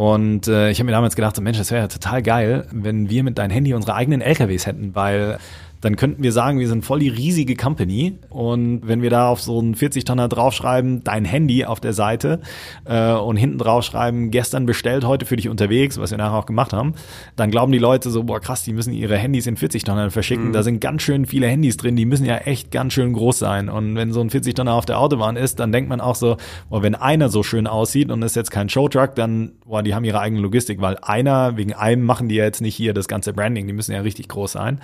[0.00, 3.10] Und äh, ich habe mir damals gedacht, so, Mensch, das wäre ja total geil, wenn
[3.10, 5.36] wir mit deinem Handy unsere eigenen LKWs hätten, weil
[5.80, 9.40] dann könnten wir sagen, wir sind voll die riesige Company und wenn wir da auf
[9.40, 12.40] so einen 40-Tonner draufschreiben, dein Handy auf der Seite
[12.84, 16.72] äh, und hinten draufschreiben, gestern bestellt, heute für dich unterwegs, was wir nachher auch gemacht
[16.72, 16.94] haben,
[17.36, 20.52] dann glauben die Leute so, boah krass, die müssen ihre Handys in 40-Tonner verschicken, mhm.
[20.52, 23.68] da sind ganz schön viele Handys drin, die müssen ja echt ganz schön groß sein
[23.68, 26.36] und wenn so ein 40-Tonner auf der Autobahn ist, dann denkt man auch so,
[26.68, 30.04] boah, wenn einer so schön aussieht und ist jetzt kein Showtruck, dann, boah, die haben
[30.04, 33.32] ihre eigene Logistik, weil einer, wegen einem machen die ja jetzt nicht hier das ganze
[33.32, 34.80] Branding, die müssen ja richtig groß sein.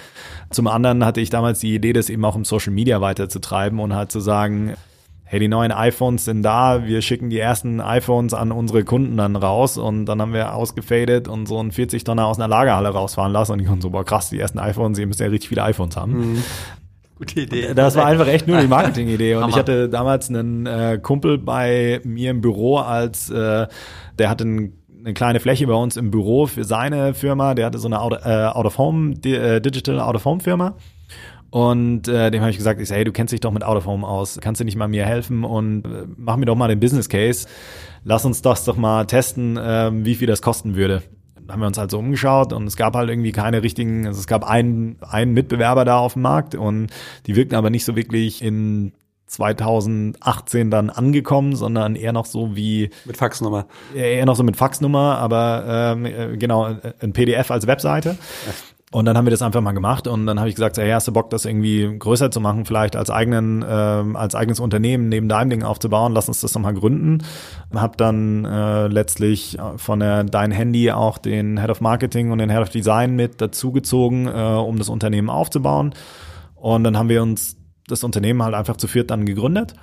[0.50, 3.78] Zum anderen anderen hatte ich damals die Idee, das eben auch im Social Media weiterzutreiben
[3.80, 4.74] und halt zu sagen,
[5.24, 9.34] hey, die neuen iPhones sind da, wir schicken die ersten iPhones an unsere Kunden dann
[9.34, 13.32] raus und dann haben wir ausgefadet und so einen 40 Tonner aus einer Lagerhalle rausfahren
[13.32, 15.64] lassen und die konnten so, boah krass, die ersten iPhones, ihr müsst ja richtig viele
[15.64, 16.32] iPhones haben.
[16.32, 16.42] Mhm.
[17.18, 17.72] Gute Idee.
[17.74, 19.36] Das war einfach echt nur die Marketingidee.
[19.36, 23.66] Und ich hatte damals einen äh, Kumpel bei mir im Büro als, äh,
[24.18, 24.74] der hatte ein
[25.06, 27.54] eine kleine Fläche bei uns im Büro für seine Firma.
[27.54, 30.74] Der hatte so eine Out-of-Home, äh, äh, Digital Out-of-Home-Firma.
[31.50, 33.76] Und äh, dem habe ich gesagt, ich sag, hey, du kennst dich doch mit Out
[33.76, 36.66] of Home aus, kannst du nicht mal mir helfen und äh, mach mir doch mal
[36.66, 37.46] den Business Case.
[38.02, 41.02] Lass uns das doch mal testen, äh, wie viel das kosten würde.
[41.46, 44.18] Da haben wir uns halt so umgeschaut und es gab halt irgendwie keine richtigen, also
[44.18, 46.88] es gab einen, einen Mitbewerber da auf dem Markt und
[47.26, 48.92] die wirkten aber nicht so wirklich in
[49.26, 53.66] 2018 dann angekommen, sondern eher noch so wie mit Faxnummer.
[53.94, 55.64] Eher noch so mit Faxnummer, aber
[55.96, 58.16] ähm, äh, genau ein PDF als Webseite.
[58.92, 61.08] Und dann haben wir das einfach mal gemacht und dann habe ich gesagt, hey, hast
[61.08, 65.28] du Bock, das irgendwie größer zu machen, vielleicht als eigenen, äh, als eigenes Unternehmen neben
[65.28, 67.24] deinem Ding aufzubauen, lass uns das doch mal gründen.
[67.74, 72.48] Hab dann äh, letztlich von der Dein Handy auch den Head of Marketing und den
[72.48, 75.92] Head of Design mit dazugezogen, äh, um das Unternehmen aufzubauen.
[76.54, 77.56] Und dann haben wir uns
[77.88, 79.74] das Unternehmen halt einfach zu viert dann gegründet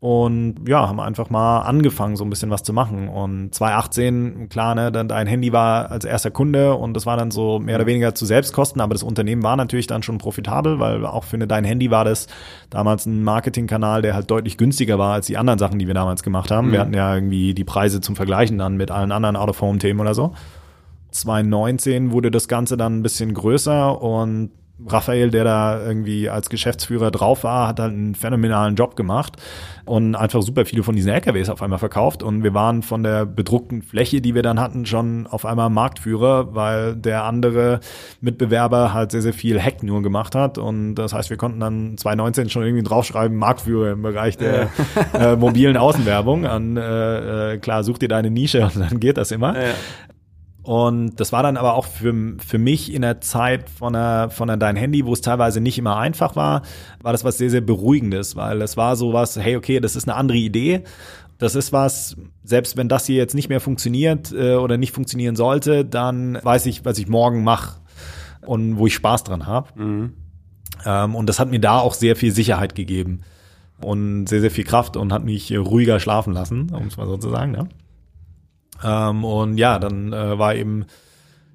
[0.00, 3.08] und ja, haben einfach mal angefangen, so ein bisschen was zu machen.
[3.08, 7.32] Und 2018, klar, ne, dann dein Handy war als erster Kunde und das war dann
[7.32, 11.04] so mehr oder weniger zu Selbstkosten, aber das Unternehmen war natürlich dann schon profitabel, weil
[11.04, 12.28] auch für dein Handy war das
[12.70, 16.22] damals ein Marketingkanal, der halt deutlich günstiger war als die anderen Sachen, die wir damals
[16.22, 16.68] gemacht haben.
[16.68, 16.72] Mhm.
[16.72, 20.32] Wir hatten ja irgendwie die Preise zum Vergleichen dann mit allen anderen Out-of-Home-Themen oder so.
[21.10, 24.50] 2019 wurde das Ganze dann ein bisschen größer und
[24.86, 29.36] Raphael, der da irgendwie als Geschäftsführer drauf war, hat halt einen phänomenalen Job gemacht
[29.84, 32.22] und einfach super viele von diesen LKWs auf einmal verkauft.
[32.22, 36.54] Und wir waren von der bedruckten Fläche, die wir dann hatten, schon auf einmal Marktführer,
[36.54, 37.80] weil der andere
[38.20, 40.58] Mitbewerber halt sehr, sehr viel Hack nur gemacht hat.
[40.58, 44.68] Und das heißt, wir konnten dann 2019 schon irgendwie draufschreiben, Marktführer im Bereich der
[45.12, 45.32] ja.
[45.32, 46.46] äh, mobilen Außenwerbung.
[46.46, 49.60] An, äh, äh, klar, such dir deine Nische und dann geht das immer.
[49.60, 49.74] Ja.
[50.68, 52.14] Und das war dann aber auch für,
[52.46, 55.78] für mich in der Zeit von der, von der Dein Handy, wo es teilweise nicht
[55.78, 56.60] immer einfach war,
[57.00, 60.06] war das was sehr, sehr Beruhigendes, weil es war so was, hey, okay, das ist
[60.06, 60.84] eine andere Idee.
[61.38, 65.36] Das ist was, selbst wenn das hier jetzt nicht mehr funktioniert äh, oder nicht funktionieren
[65.36, 67.80] sollte, dann weiß ich, was ich morgen mache
[68.44, 69.68] und wo ich Spaß dran habe.
[69.74, 70.12] Mhm.
[70.84, 73.22] Ähm, und das hat mir da auch sehr viel Sicherheit gegeben
[73.80, 77.16] und sehr, sehr viel Kraft und hat mich ruhiger schlafen lassen, um es mal so
[77.16, 77.52] zu sagen.
[77.52, 77.70] Ne?
[78.84, 80.86] Ähm, und ja, dann äh, war eben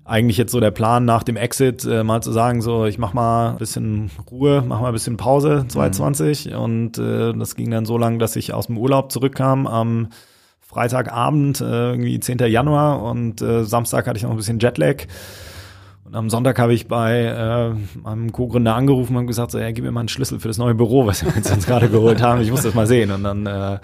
[0.06, 3.14] eigentlich jetzt so der Plan nach dem Exit äh, mal zu sagen, so ich mach
[3.14, 6.56] mal ein bisschen Ruhe, mach mal ein bisschen Pause 2020 mhm.
[6.56, 10.10] und äh, das ging dann so lang, dass ich aus dem Urlaub zurückkam am
[10.60, 12.40] Freitagabend, äh, irgendwie 10.
[12.40, 15.06] Januar und äh, Samstag hatte ich noch ein bisschen Jetlag.
[16.06, 19.86] Und am Sonntag habe ich bei äh, meinem Co-Gründer angerufen und gesagt, so, ja, gib
[19.86, 22.42] mir mal einen Schlüssel für das neue Büro, was wir uns gerade geholt haben.
[22.42, 23.12] Ich muss das mal sehen.
[23.12, 23.80] Und dann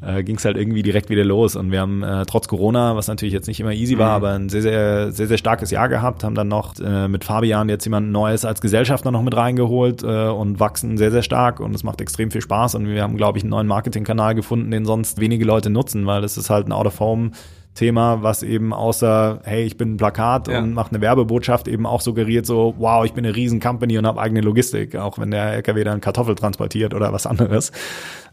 [0.00, 1.56] äh, ging es halt irgendwie direkt wieder los.
[1.56, 4.24] Und wir haben äh, trotz Corona, was natürlich jetzt nicht immer easy war, mhm.
[4.24, 7.68] aber ein sehr, sehr, sehr, sehr starkes Jahr gehabt, haben dann noch äh, mit Fabian
[7.68, 11.74] jetzt jemand Neues als Gesellschafter noch mit reingeholt äh, und wachsen sehr, sehr stark und
[11.74, 12.74] es macht extrem viel Spaß.
[12.76, 16.22] Und wir haben, glaube ich, einen neuen Marketingkanal gefunden, den sonst wenige Leute nutzen, weil
[16.22, 17.32] das ist halt ein Out-of-Home
[17.78, 20.58] Thema, was eben außer, hey, ich bin ein Plakat ja.
[20.58, 24.06] und mache eine Werbebotschaft, eben auch suggeriert so, wow, ich bin eine riesen Company und
[24.06, 27.70] habe eigene Logistik, auch wenn der LKW dann Kartoffel transportiert oder was anderes.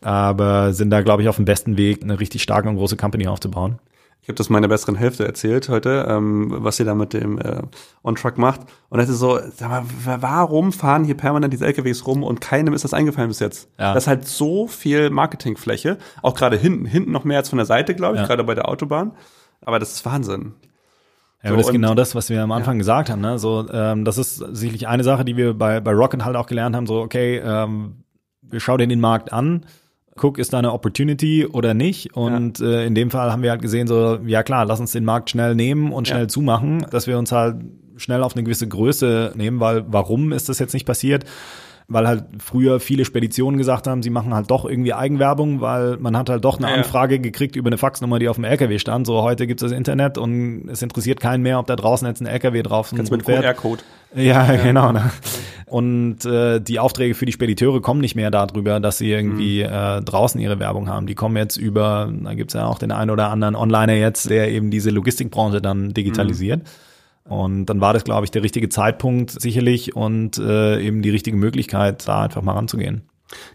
[0.02, 3.28] Aber sind da, glaube ich, auf dem besten Weg, eine richtig starke und große Company
[3.28, 3.78] aufzubauen.
[4.26, 7.62] Ich habe das meiner besseren Hälfte erzählt heute, ähm, was ihr da mit dem äh,
[8.04, 8.62] On-Truck macht.
[8.90, 12.74] Und das ist so, sag mal, warum fahren hier permanent diese LKWs rum und keinem
[12.74, 13.70] ist das eingefallen bis jetzt?
[13.78, 13.94] Ja.
[13.94, 17.68] Das ist halt so viel Marketingfläche, auch gerade hinten, hinten noch mehr als von der
[17.68, 18.26] Seite, glaube ich, ja.
[18.26, 19.12] gerade bei der Autobahn.
[19.62, 20.54] Aber das ist Wahnsinn.
[21.44, 22.80] Ja, aber so, das ist genau das, was wir am Anfang ja.
[22.80, 23.22] gesagt haben.
[23.22, 23.38] Ne?
[23.38, 26.76] So, ähm, das ist sicherlich eine Sache, die wir bei, bei Rocket halt auch gelernt
[26.76, 26.88] haben.
[26.88, 27.98] So, okay, ähm,
[28.42, 29.68] wir schauen den Markt an
[30.18, 32.16] guck, ist da eine Opportunity oder nicht?
[32.16, 32.68] Und ja.
[32.68, 35.30] äh, in dem Fall haben wir halt gesehen, so, ja klar, lass uns den Markt
[35.30, 36.28] schnell nehmen und schnell ja.
[36.28, 37.58] zumachen, dass wir uns halt
[37.98, 41.26] schnell auf eine gewisse Größe nehmen, weil warum ist das jetzt nicht passiert?
[41.88, 46.18] Weil halt früher viele Speditionen gesagt haben, sie machen halt doch irgendwie Eigenwerbung, weil man
[46.18, 46.76] hat halt doch eine ja.
[46.76, 49.06] Anfrage gekriegt über eine Faxnummer, die auf dem LKW stand.
[49.06, 52.22] So heute gibt es das Internet und es interessiert keinen mehr, ob da draußen jetzt
[52.22, 52.98] ein LKW drauf ist.
[52.98, 53.84] Kannst mit QR-Code.
[54.16, 54.92] Ja, ja, genau.
[54.92, 55.12] Ne?
[55.66, 59.70] Und äh, die Aufträge für die Spediteure kommen nicht mehr darüber, dass sie irgendwie mhm.
[59.72, 61.06] äh, draußen ihre Werbung haben.
[61.06, 64.50] Die kommen jetzt über, da gibt's ja auch den einen oder anderen Onliner jetzt, der
[64.50, 66.64] eben diese Logistikbranche dann digitalisiert.
[66.64, 66.70] Mhm.
[67.28, 71.38] Und dann war das, glaube ich, der richtige Zeitpunkt sicherlich und äh, eben die richtige
[71.38, 73.02] Möglichkeit, da einfach mal ranzugehen.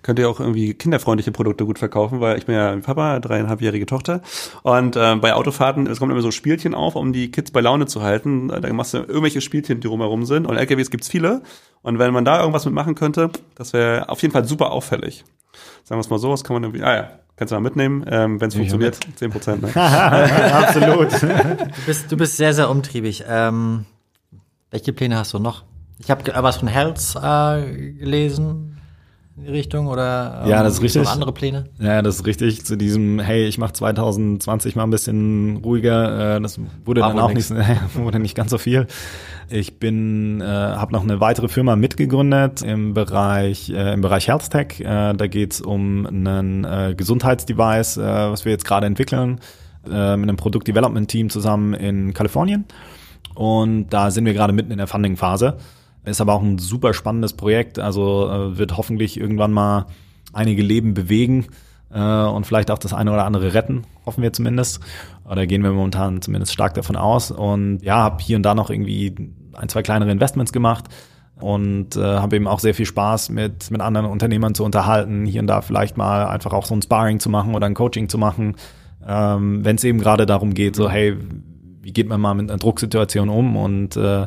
[0.02, 4.20] Könnt ihr auch irgendwie kinderfreundliche Produkte gut verkaufen, weil ich bin ja Papa, dreieinhalbjährige Tochter
[4.62, 7.86] und äh, bei Autofahrten, es kommen immer so Spielchen auf, um die Kids bei Laune
[7.86, 8.48] zu halten.
[8.48, 11.42] Da machst du irgendwelche Spielchen, die rumherum sind und LKWs gibt's viele
[11.82, 15.24] und wenn man da irgendwas mitmachen könnte, das wäre auf jeden Fall super auffällig.
[15.84, 18.05] Sagen wir es mal so, was kann man irgendwie, ah ja, Kannst du mal mitnehmen,
[18.07, 19.01] ähm, wenn es funktioniert.
[19.14, 19.62] Zehn Prozent.
[19.62, 19.74] Ne?
[19.74, 21.11] Absolut.
[21.11, 23.24] Du bist, du bist sehr, sehr umtriebig.
[23.26, 23.86] Ähm,
[24.70, 25.64] welche Pläne hast du noch?
[25.97, 28.80] Ich habe was von Health äh, gelesen.
[29.47, 31.09] Richtung oder ähm, ja, das ist richtig.
[31.09, 31.66] andere Pläne?
[31.78, 32.64] Ja, das ist richtig.
[32.64, 37.18] Zu diesem, hey, ich mache 2020 mal ein bisschen ruhiger, äh, das wurde War dann
[37.20, 37.51] auch nix.
[37.51, 38.86] nicht, wurde nicht ganz so viel.
[39.49, 44.51] Ich bin, äh, habe noch eine weitere Firma mitgegründet im Bereich äh, im Bereich Health
[44.51, 44.80] Tech.
[44.80, 49.41] Äh, da geht's um einen äh, Gesundheitsdevice, äh, was wir jetzt gerade entwickeln
[49.86, 52.64] äh, mit einem Produkt Development Team zusammen in Kalifornien.
[53.34, 55.57] Und da sind wir gerade mitten in der Funding Phase.
[56.05, 59.86] Ist aber auch ein super spannendes Projekt, also äh, wird hoffentlich irgendwann mal
[60.32, 61.46] einige Leben bewegen
[61.92, 64.80] äh, und vielleicht auch das eine oder andere retten, hoffen wir zumindest.
[65.24, 67.30] Oder gehen wir momentan zumindest stark davon aus.
[67.30, 69.14] Und ja, habe hier und da noch irgendwie
[69.55, 70.86] ein, zwei kleinere Investments gemacht
[71.40, 75.40] und äh, habe eben auch sehr viel Spaß mit, mit anderen Unternehmern zu unterhalten, hier
[75.40, 78.18] und da vielleicht mal einfach auch so ein Sparring zu machen oder ein Coaching zu
[78.18, 78.57] machen,
[79.07, 81.16] ähm, wenn es eben gerade darum geht, so hey,
[81.82, 84.26] wie geht man mal mit einer Drucksituation um und äh,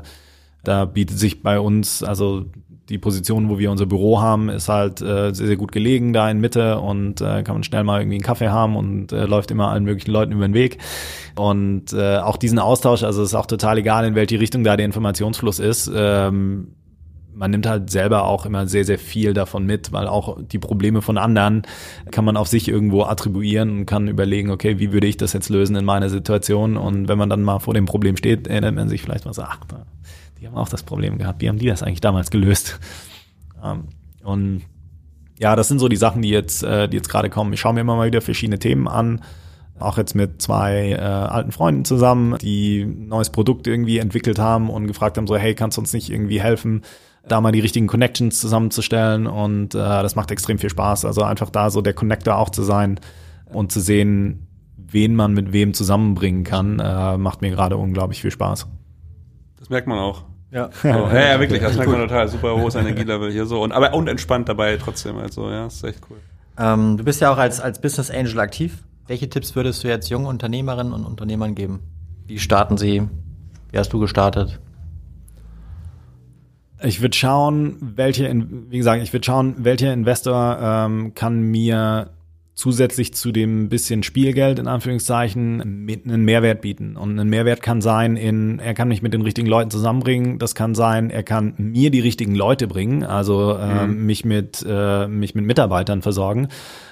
[0.64, 2.46] da bietet sich bei uns, also
[2.90, 6.30] die Position, wo wir unser Büro haben, ist halt äh, sehr, sehr gut gelegen da
[6.30, 9.52] in Mitte und äh, kann man schnell mal irgendwie einen Kaffee haben und äh, läuft
[9.52, 10.80] immer allen möglichen Leuten über den Weg.
[11.36, 14.86] Und äh, auch diesen Austausch, also ist auch total egal, in welche Richtung da der
[14.86, 15.90] Informationsfluss ist.
[15.96, 16.76] Ähm,
[17.36, 21.02] man nimmt halt selber auch immer sehr, sehr viel davon mit, weil auch die Probleme
[21.02, 21.64] von anderen
[22.12, 25.50] kann man auf sich irgendwo attribuieren und kann überlegen, okay, wie würde ich das jetzt
[25.50, 26.78] lösen in meiner Situation?
[26.78, 29.60] Und wenn man dann mal vor dem Problem steht, erinnert man sich vielleicht so, ach,
[30.44, 31.42] die haben auch das Problem gehabt.
[31.42, 32.78] Wie haben die das eigentlich damals gelöst?
[33.64, 33.86] Ähm,
[34.26, 34.64] und
[35.40, 37.54] ja, das sind so die Sachen, die jetzt, äh, die jetzt gerade kommen.
[37.54, 39.22] Ich schaue mir immer mal wieder verschiedene Themen an.
[39.80, 44.70] Auch jetzt mit zwei äh, alten Freunden zusammen, die ein neues Produkt irgendwie entwickelt haben
[44.70, 46.82] und gefragt haben, so, hey, kannst du uns nicht irgendwie helfen,
[47.26, 51.06] da mal die richtigen Connections zusammenzustellen und äh, das macht extrem viel Spaß.
[51.06, 53.00] Also einfach da so der Connector auch zu sein
[53.46, 58.32] und zu sehen, wen man mit wem zusammenbringen kann, äh, macht mir gerade unglaublich viel
[58.32, 58.68] Spaß.
[59.58, 60.26] Das merkt man auch.
[60.54, 60.70] Ja.
[60.72, 62.28] So, ja, ja, wirklich, das merkt man total.
[62.28, 63.62] Super hohes Energielevel hier so.
[63.62, 65.18] Und, aber und entspannt dabei trotzdem.
[65.18, 66.18] Also, ja, ist echt cool.
[66.58, 68.84] Ähm, du bist ja auch als, als Business Angel aktiv.
[69.08, 71.80] Welche Tipps würdest du jetzt jungen Unternehmerinnen und Unternehmern geben?
[72.28, 73.10] Wie starten sie?
[73.72, 74.60] Wie hast du gestartet?
[76.82, 78.30] Ich würde schauen, welche,
[78.70, 82.10] wie gesagt, ich würde schauen, welcher Investor ähm, kann mir
[82.56, 86.96] zusätzlich zu dem bisschen Spielgeld in Anführungszeichen einen Mehrwert bieten.
[86.96, 90.38] Und ein Mehrwert kann sein, in, er kann mich mit den richtigen Leuten zusammenbringen.
[90.38, 94.06] Das kann sein, er kann mir die richtigen Leute bringen, also äh, mhm.
[94.06, 96.48] mich mit äh, mich mit Mitarbeitern versorgen.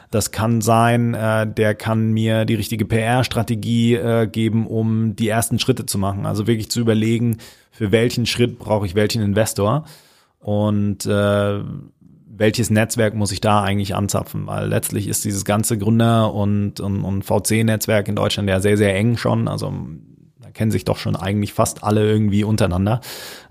[0.09, 5.59] Das kann sein, äh, der kann mir die richtige PR-Strategie äh, geben, um die ersten
[5.59, 6.25] Schritte zu machen.
[6.25, 7.37] Also wirklich zu überlegen,
[7.71, 9.85] für welchen Schritt brauche ich welchen Investor
[10.39, 11.59] und äh,
[12.41, 14.47] welches Netzwerk muss ich da eigentlich anzapfen?
[14.47, 18.95] Weil letztlich ist dieses ganze Gründer- und, und, und VC-Netzwerk in Deutschland ja sehr, sehr
[18.95, 19.47] eng schon.
[19.47, 19.71] Also
[20.53, 23.01] kennen sich doch schon eigentlich fast alle irgendwie untereinander.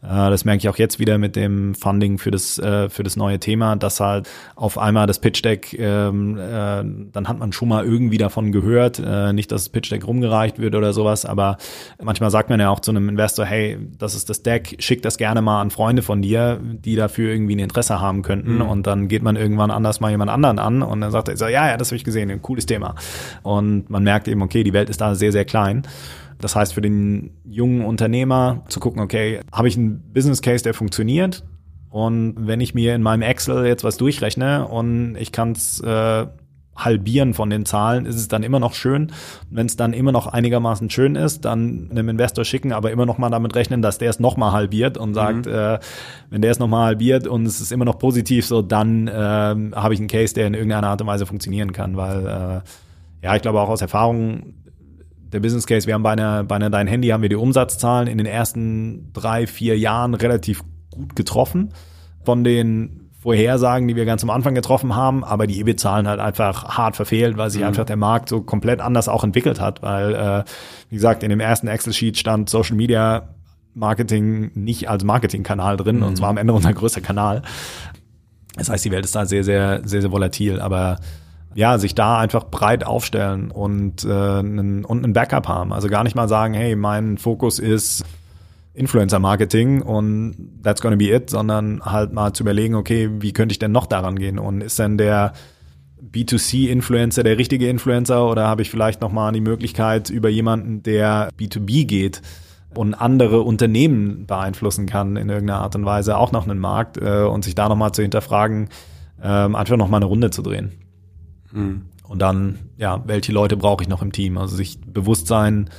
[0.03, 3.17] Äh, das merke ich auch jetzt wieder mit dem Funding für das, äh, für das
[3.17, 6.41] neue Thema, dass halt auf einmal das Pitch Deck, ähm, äh,
[7.13, 10.59] dann hat man schon mal irgendwie davon gehört, äh, nicht, dass das Pitch Deck rumgereicht
[10.59, 11.59] wird oder sowas, aber
[12.03, 15.17] manchmal sagt man ja auch zu einem Investor, hey, das ist das Deck, schick das
[15.19, 18.63] gerne mal an Freunde von dir, die dafür irgendwie ein Interesse haben könnten mhm.
[18.63, 21.47] und dann geht man irgendwann anders mal jemand anderen an und dann sagt er so,
[21.47, 22.95] ja, ja, das habe ich gesehen, ein cooles Thema.
[23.43, 25.83] Und man merkt eben, okay, die Welt ist da sehr, sehr klein.
[26.41, 30.75] Das heißt, für den jungen Unternehmer zu gucken, okay, habe ich einen Business Case, der
[30.75, 31.45] funktioniert?
[31.91, 36.27] Und wenn ich mir in meinem Excel jetzt was durchrechne und ich kann es äh,
[36.77, 39.13] halbieren von den Zahlen, ist es dann immer noch schön.
[39.51, 43.19] Wenn es dann immer noch einigermaßen schön ist, dann einem Investor schicken, aber immer noch
[43.19, 45.53] mal damit rechnen, dass der es noch mal halbiert und sagt, mhm.
[45.53, 45.79] äh,
[46.31, 49.13] wenn der es noch mal halbiert und es ist immer noch positiv, so dann äh,
[49.13, 52.61] habe ich einen Case, der in irgendeiner Art und Weise funktionieren kann, weil äh,
[53.23, 54.55] ja, ich glaube auch aus Erfahrung,
[55.33, 58.09] der Business Case, wir haben bei einer, bei einer Dein Handy haben wir die Umsatzzahlen
[58.09, 61.73] in den ersten drei, vier Jahren relativ gut getroffen
[62.25, 66.77] von den Vorhersagen, die wir ganz am Anfang getroffen haben, aber die EBIT-Zahlen halt einfach
[66.77, 67.69] hart verfehlt, weil sich mhm.
[67.69, 70.45] einfach der Markt so komplett anders auch entwickelt hat, weil, äh,
[70.89, 73.35] wie gesagt, in dem ersten Excel-Sheet stand Social Media
[73.75, 76.03] Marketing nicht als Marketingkanal drin mhm.
[76.05, 77.43] und zwar am Ende unser größter Kanal.
[78.57, 80.97] Das heißt, die Welt ist da sehr, sehr, sehr, sehr volatil, aber
[81.55, 85.73] ja, sich da einfach breit aufstellen und, äh, einen, und einen Backup haben.
[85.73, 88.05] Also gar nicht mal sagen, hey, mein Fokus ist
[88.75, 93.59] Influencer-Marketing und that's gonna be it, sondern halt mal zu überlegen, okay, wie könnte ich
[93.59, 94.39] denn noch daran gehen?
[94.39, 95.33] Und ist denn der
[96.01, 101.87] B2C-Influencer der richtige Influencer oder habe ich vielleicht nochmal die Möglichkeit über jemanden, der B2B
[101.87, 102.23] geht
[102.75, 107.23] und andere Unternehmen beeinflussen kann in irgendeiner Art und Weise, auch noch einen Markt äh,
[107.23, 108.69] und sich da nochmal zu hinterfragen,
[109.21, 110.73] äh, einfach nochmal eine Runde zu drehen.
[111.53, 111.83] Mhm.
[112.09, 114.37] Und dann, ja, welche Leute brauche ich noch im Team?
[114.37, 115.71] Also sich bewusst sein,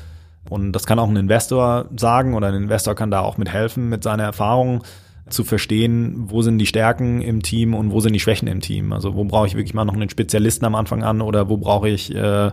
[0.50, 3.90] und das kann auch ein Investor sagen oder ein Investor kann da auch mit helfen
[3.90, 4.84] mit seiner Erfahrung.
[5.30, 8.92] zu verstehen, wo sind die Stärken im Team und wo sind die Schwächen im Team.
[8.92, 11.88] Also wo brauche ich wirklich mal noch einen Spezialisten am Anfang an oder wo brauche
[11.88, 12.52] ich äh,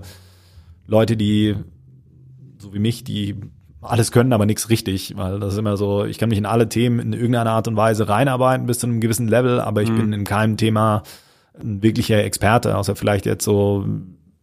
[0.87, 1.57] Leute, die
[2.59, 3.37] so wie mich, die
[3.81, 6.69] alles können, aber nichts richtig, weil das ist immer so, ich kann mich in alle
[6.69, 9.97] Themen in irgendeiner Art und Weise reinarbeiten bis zu einem gewissen Level, aber ich mhm.
[9.97, 11.03] bin in keinem Thema
[11.61, 13.87] ein wirklicher Experte, außer vielleicht jetzt so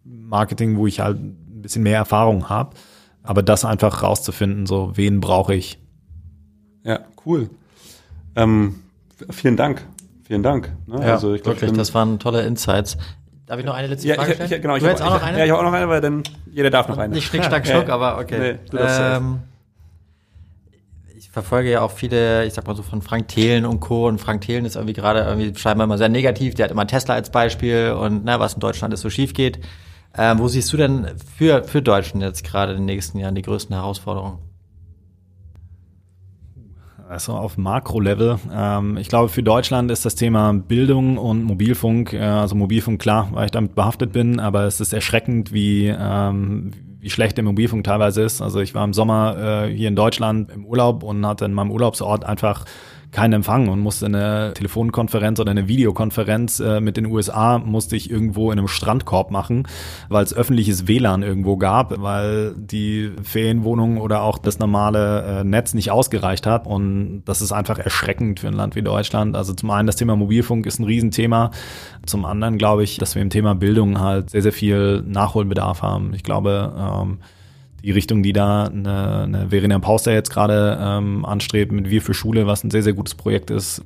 [0.04, 2.76] Marketing, wo ich halt ein bisschen mehr Erfahrung habe.
[3.24, 5.80] Aber das einfach rauszufinden, so wen brauche ich.
[6.84, 7.50] Ja, cool.
[8.36, 8.76] Ähm,
[9.32, 9.86] vielen Dank.
[10.28, 10.72] Vielen Dank.
[10.88, 11.02] Ne?
[11.02, 12.98] Ja, also ich glaub, wirklich, ich das waren tolle Insights.
[13.46, 14.46] Darf ich noch eine letzte Frage stellen?
[14.50, 15.38] Ich, ich, genau, du ich habe auch noch eine?
[15.38, 17.14] Ja, ich habe auch noch eine, weil dann jeder darf noch eine.
[17.14, 18.58] Nicht Schnick, Schnack, Schnuck, aber okay.
[18.72, 19.55] Nee, ähm, ich
[21.36, 24.08] verfolge ja auch viele, ich sag mal so von Frank Thelen und Co.
[24.08, 26.56] Und Frank Thelen ist irgendwie gerade irgendwie scheinbar immer sehr negativ.
[26.56, 29.60] Der hat immer Tesla als Beispiel und ne, was in Deutschland ist so schief geht.
[30.18, 31.08] Ähm, wo siehst du denn
[31.38, 34.38] für, für Deutschland jetzt gerade in den nächsten Jahren die größten Herausforderungen?
[37.10, 38.40] Also auf Makro-Level.
[38.54, 43.28] Ähm, ich glaube, für Deutschland ist das Thema Bildung und Mobilfunk, äh, also Mobilfunk klar,
[43.34, 46.72] weil ich damit behaftet bin, aber es ist erschreckend, wie, ähm,
[47.06, 48.42] wie schlecht der Mobilfunk teilweise ist.
[48.42, 51.70] Also ich war im Sommer äh, hier in Deutschland im Urlaub und hatte in meinem
[51.70, 52.66] Urlaubsort einfach
[53.16, 58.12] keinen Empfang und musste eine Telefonkonferenz oder eine Videokonferenz äh, mit den USA musste ich
[58.12, 59.70] irgendwo in einem Strandkorb machen,
[60.10, 65.74] weil es öffentliches WLAN irgendwo gab, weil die Ferienwohnung oder auch das normale äh, Netz
[65.74, 69.38] nicht ausgereicht hat und das ist einfach erschreckend für ein Land wie Deutschland.
[69.38, 71.52] Also zum einen das Thema Mobilfunk ist ein Riesenthema,
[72.06, 76.14] zum anderen glaube ich, dass wir im Thema Bildung halt sehr, sehr viel Nachholbedarf haben.
[76.14, 77.20] Ich glaube, ähm,
[77.86, 82.16] die Richtung, die da eine, eine Verena Pauster jetzt gerade ähm, anstrebt mit Wir für
[82.16, 83.86] Schule, was ein sehr, sehr gutes Projekt ist,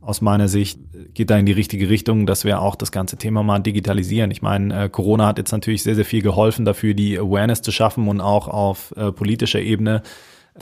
[0.00, 0.78] aus meiner Sicht
[1.14, 4.30] geht da in die richtige Richtung, dass wir auch das ganze Thema mal digitalisieren.
[4.30, 7.72] Ich meine, äh, Corona hat jetzt natürlich sehr, sehr viel geholfen, dafür die Awareness zu
[7.72, 10.02] schaffen und auch auf äh, politischer Ebene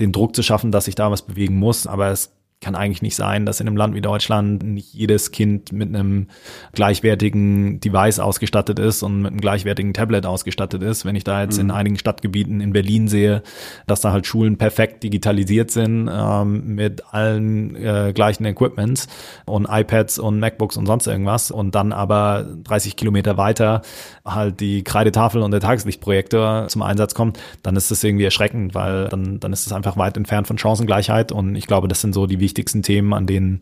[0.01, 1.87] den Druck zu schaffen, dass sich da was bewegen muss.
[1.87, 5.71] Aber es kann eigentlich nicht sein, dass in einem Land wie Deutschland nicht jedes Kind
[5.71, 6.27] mit einem
[6.73, 11.05] gleichwertigen Device ausgestattet ist und mit einem gleichwertigen Tablet ausgestattet ist.
[11.05, 11.67] Wenn ich da jetzt mhm.
[11.67, 13.43] in einigen Stadtgebieten in Berlin sehe,
[13.87, 19.07] dass da halt Schulen perfekt digitalisiert sind ähm, mit allen äh, gleichen Equipments
[19.45, 23.83] und iPads und MacBooks und sonst irgendwas und dann aber 30 Kilometer weiter
[24.25, 29.09] halt die Kreidetafel und der Tageslichtprojektor zum Einsatz kommt, dann ist das irgendwie erschreckend, weil
[29.09, 32.27] dann, dann ist es einfach weit entfernt von Chancengleichheit und ich glaube, das sind so
[32.27, 33.61] die wichtigsten Themen, an denen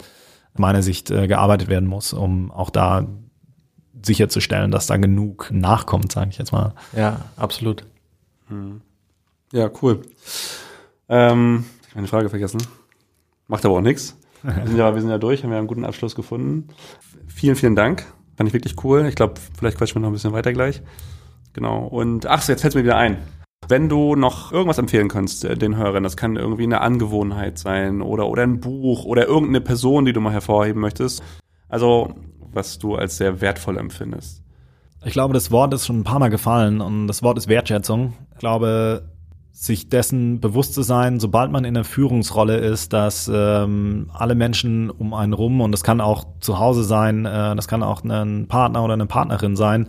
[0.55, 3.07] meiner Sicht äh, gearbeitet werden muss, um auch da
[4.05, 6.75] sicherzustellen, dass da genug nachkommt, sage ich jetzt mal.
[6.95, 7.85] Ja, absolut.
[8.49, 8.81] Hm.
[9.53, 10.03] Ja, cool.
[11.09, 12.63] Ähm, ich habe meine Frage vergessen.
[13.49, 14.17] Macht aber auch nichts.
[14.43, 16.69] Wir sind ja, wir sind ja durch, haben ja einen guten Abschluss gefunden.
[17.27, 18.07] Vielen, vielen Dank.
[18.37, 19.07] Fand ich wirklich cool.
[19.07, 20.83] Ich glaube, vielleicht quatschen wir noch ein bisschen weiter gleich.
[21.53, 21.87] Genau.
[21.87, 23.19] Und ach so, jetzt fällt es mir wieder ein.
[23.69, 28.01] Wenn du noch irgendwas empfehlen kannst äh, den Hörern, das kann irgendwie eine Angewohnheit sein
[28.03, 31.23] oder, oder ein Buch oder irgendeine Person, die du mal hervorheben möchtest.
[31.69, 32.15] Also,
[32.53, 34.43] was du als sehr wertvoll empfindest.
[35.05, 38.15] Ich glaube, das Wort ist schon ein paar Mal gefallen und das Wort ist Wertschätzung.
[38.33, 39.11] Ich glaube,
[39.53, 44.91] sich dessen bewusst zu sein, sobald man in der Führungsrolle ist, dass ähm, alle Menschen
[44.91, 48.49] um einen rum, und das kann auch zu Hause sein, äh, das kann auch ein
[48.49, 49.89] Partner oder eine Partnerin sein,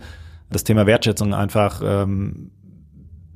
[0.50, 2.50] das Thema Wertschätzung einfach ähm,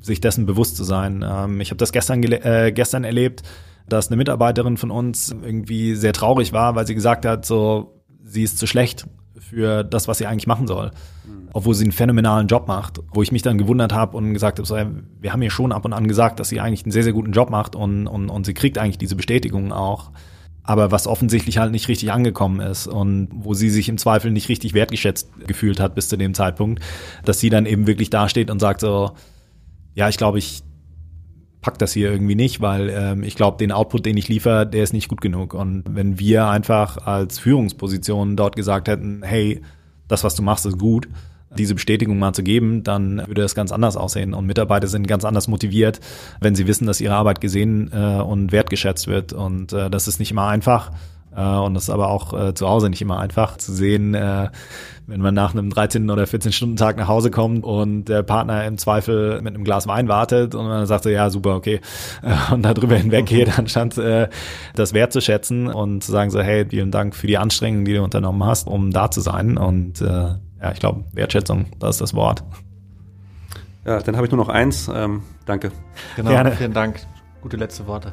[0.03, 1.25] sich dessen bewusst zu sein.
[1.27, 3.43] Ähm, ich habe das gestern, äh, gestern erlebt,
[3.89, 8.43] dass eine Mitarbeiterin von uns irgendwie sehr traurig war, weil sie gesagt hat, so, sie
[8.43, 9.07] ist zu schlecht
[9.39, 10.93] für das, was sie eigentlich machen soll.
[11.27, 11.49] Mhm.
[11.53, 13.01] Obwohl sie einen phänomenalen Job macht.
[13.13, 14.77] Wo ich mich dann gewundert habe und gesagt habe, so,
[15.21, 17.33] wir haben ihr schon ab und an gesagt, dass sie eigentlich einen sehr, sehr guten
[17.33, 20.11] Job macht und, und, und sie kriegt eigentlich diese Bestätigung auch.
[20.65, 24.49] Aber was offensichtlich halt nicht richtig angekommen ist und wo sie sich im Zweifel nicht
[24.49, 26.81] richtig wertgeschätzt gefühlt hat bis zu dem Zeitpunkt,
[27.25, 29.11] dass sie dann eben wirklich dasteht und sagt so,
[29.95, 30.63] ja, ich glaube, ich
[31.61, 34.83] pack das hier irgendwie nicht, weil ähm, ich glaube, den Output, den ich liefere, der
[34.83, 35.55] ist nicht gut genug.
[35.55, 39.63] Und wenn wir einfach als Führungsposition dort gesagt hätten, hey,
[40.09, 41.09] das, was du machst, ist gut,
[41.57, 44.35] diese Bestätigung mal zu geben, dann würde das ganz anders aussehen.
[44.35, 46.01] Und Mitarbeiter sind ganz anders motiviert,
[46.41, 49.33] wenn sie wissen, dass ihre Arbeit gesehen äh, und wertgeschätzt wird.
[49.33, 50.91] Und äh, das ist nicht immer einfach.
[51.37, 54.49] Äh, und das ist aber auch äh, zu Hause nicht immer einfach zu sehen, äh,
[55.13, 58.65] wenn man nach einem 13 oder 14 Stunden Tag nach Hause kommt und der Partner
[58.65, 61.81] im Zweifel mit einem Glas Wein wartet und man sagt so, ja, super, okay,
[62.51, 64.29] und darüber hinweg geht, anstatt äh,
[64.75, 68.45] das wertzuschätzen und zu sagen so, hey, vielen Dank für die Anstrengungen, die du unternommen
[68.45, 69.59] hast, um da zu sein.
[69.59, 72.43] Und äh, ja, ich glaube, Wertschätzung, das ist das Wort.
[73.85, 74.91] Ja, dann habe ich nur noch eins.
[74.93, 75.73] Ähm, danke.
[76.17, 76.53] Genau, Gerne.
[76.53, 77.01] vielen Dank.
[77.43, 78.13] Gute letzte Worte.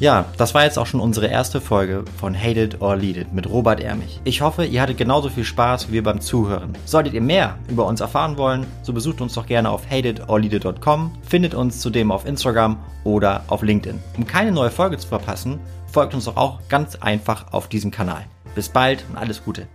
[0.00, 3.32] Ja, das war jetzt auch schon unsere erste Folge von Hate It or Lead It
[3.32, 4.20] mit Robert Ermich.
[4.22, 6.76] Ich hoffe, ihr hattet genauso viel Spaß wie wir beim Zuhören.
[6.84, 11.54] Solltet ihr mehr über uns erfahren wollen, so besucht uns doch gerne auf hateItorleadit.com, findet
[11.54, 13.98] uns zudem auf Instagram oder auf LinkedIn.
[14.16, 15.58] Um keine neue Folge zu verpassen,
[15.90, 18.24] folgt uns doch auch ganz einfach auf diesem Kanal.
[18.54, 19.66] Bis bald und alles Gute.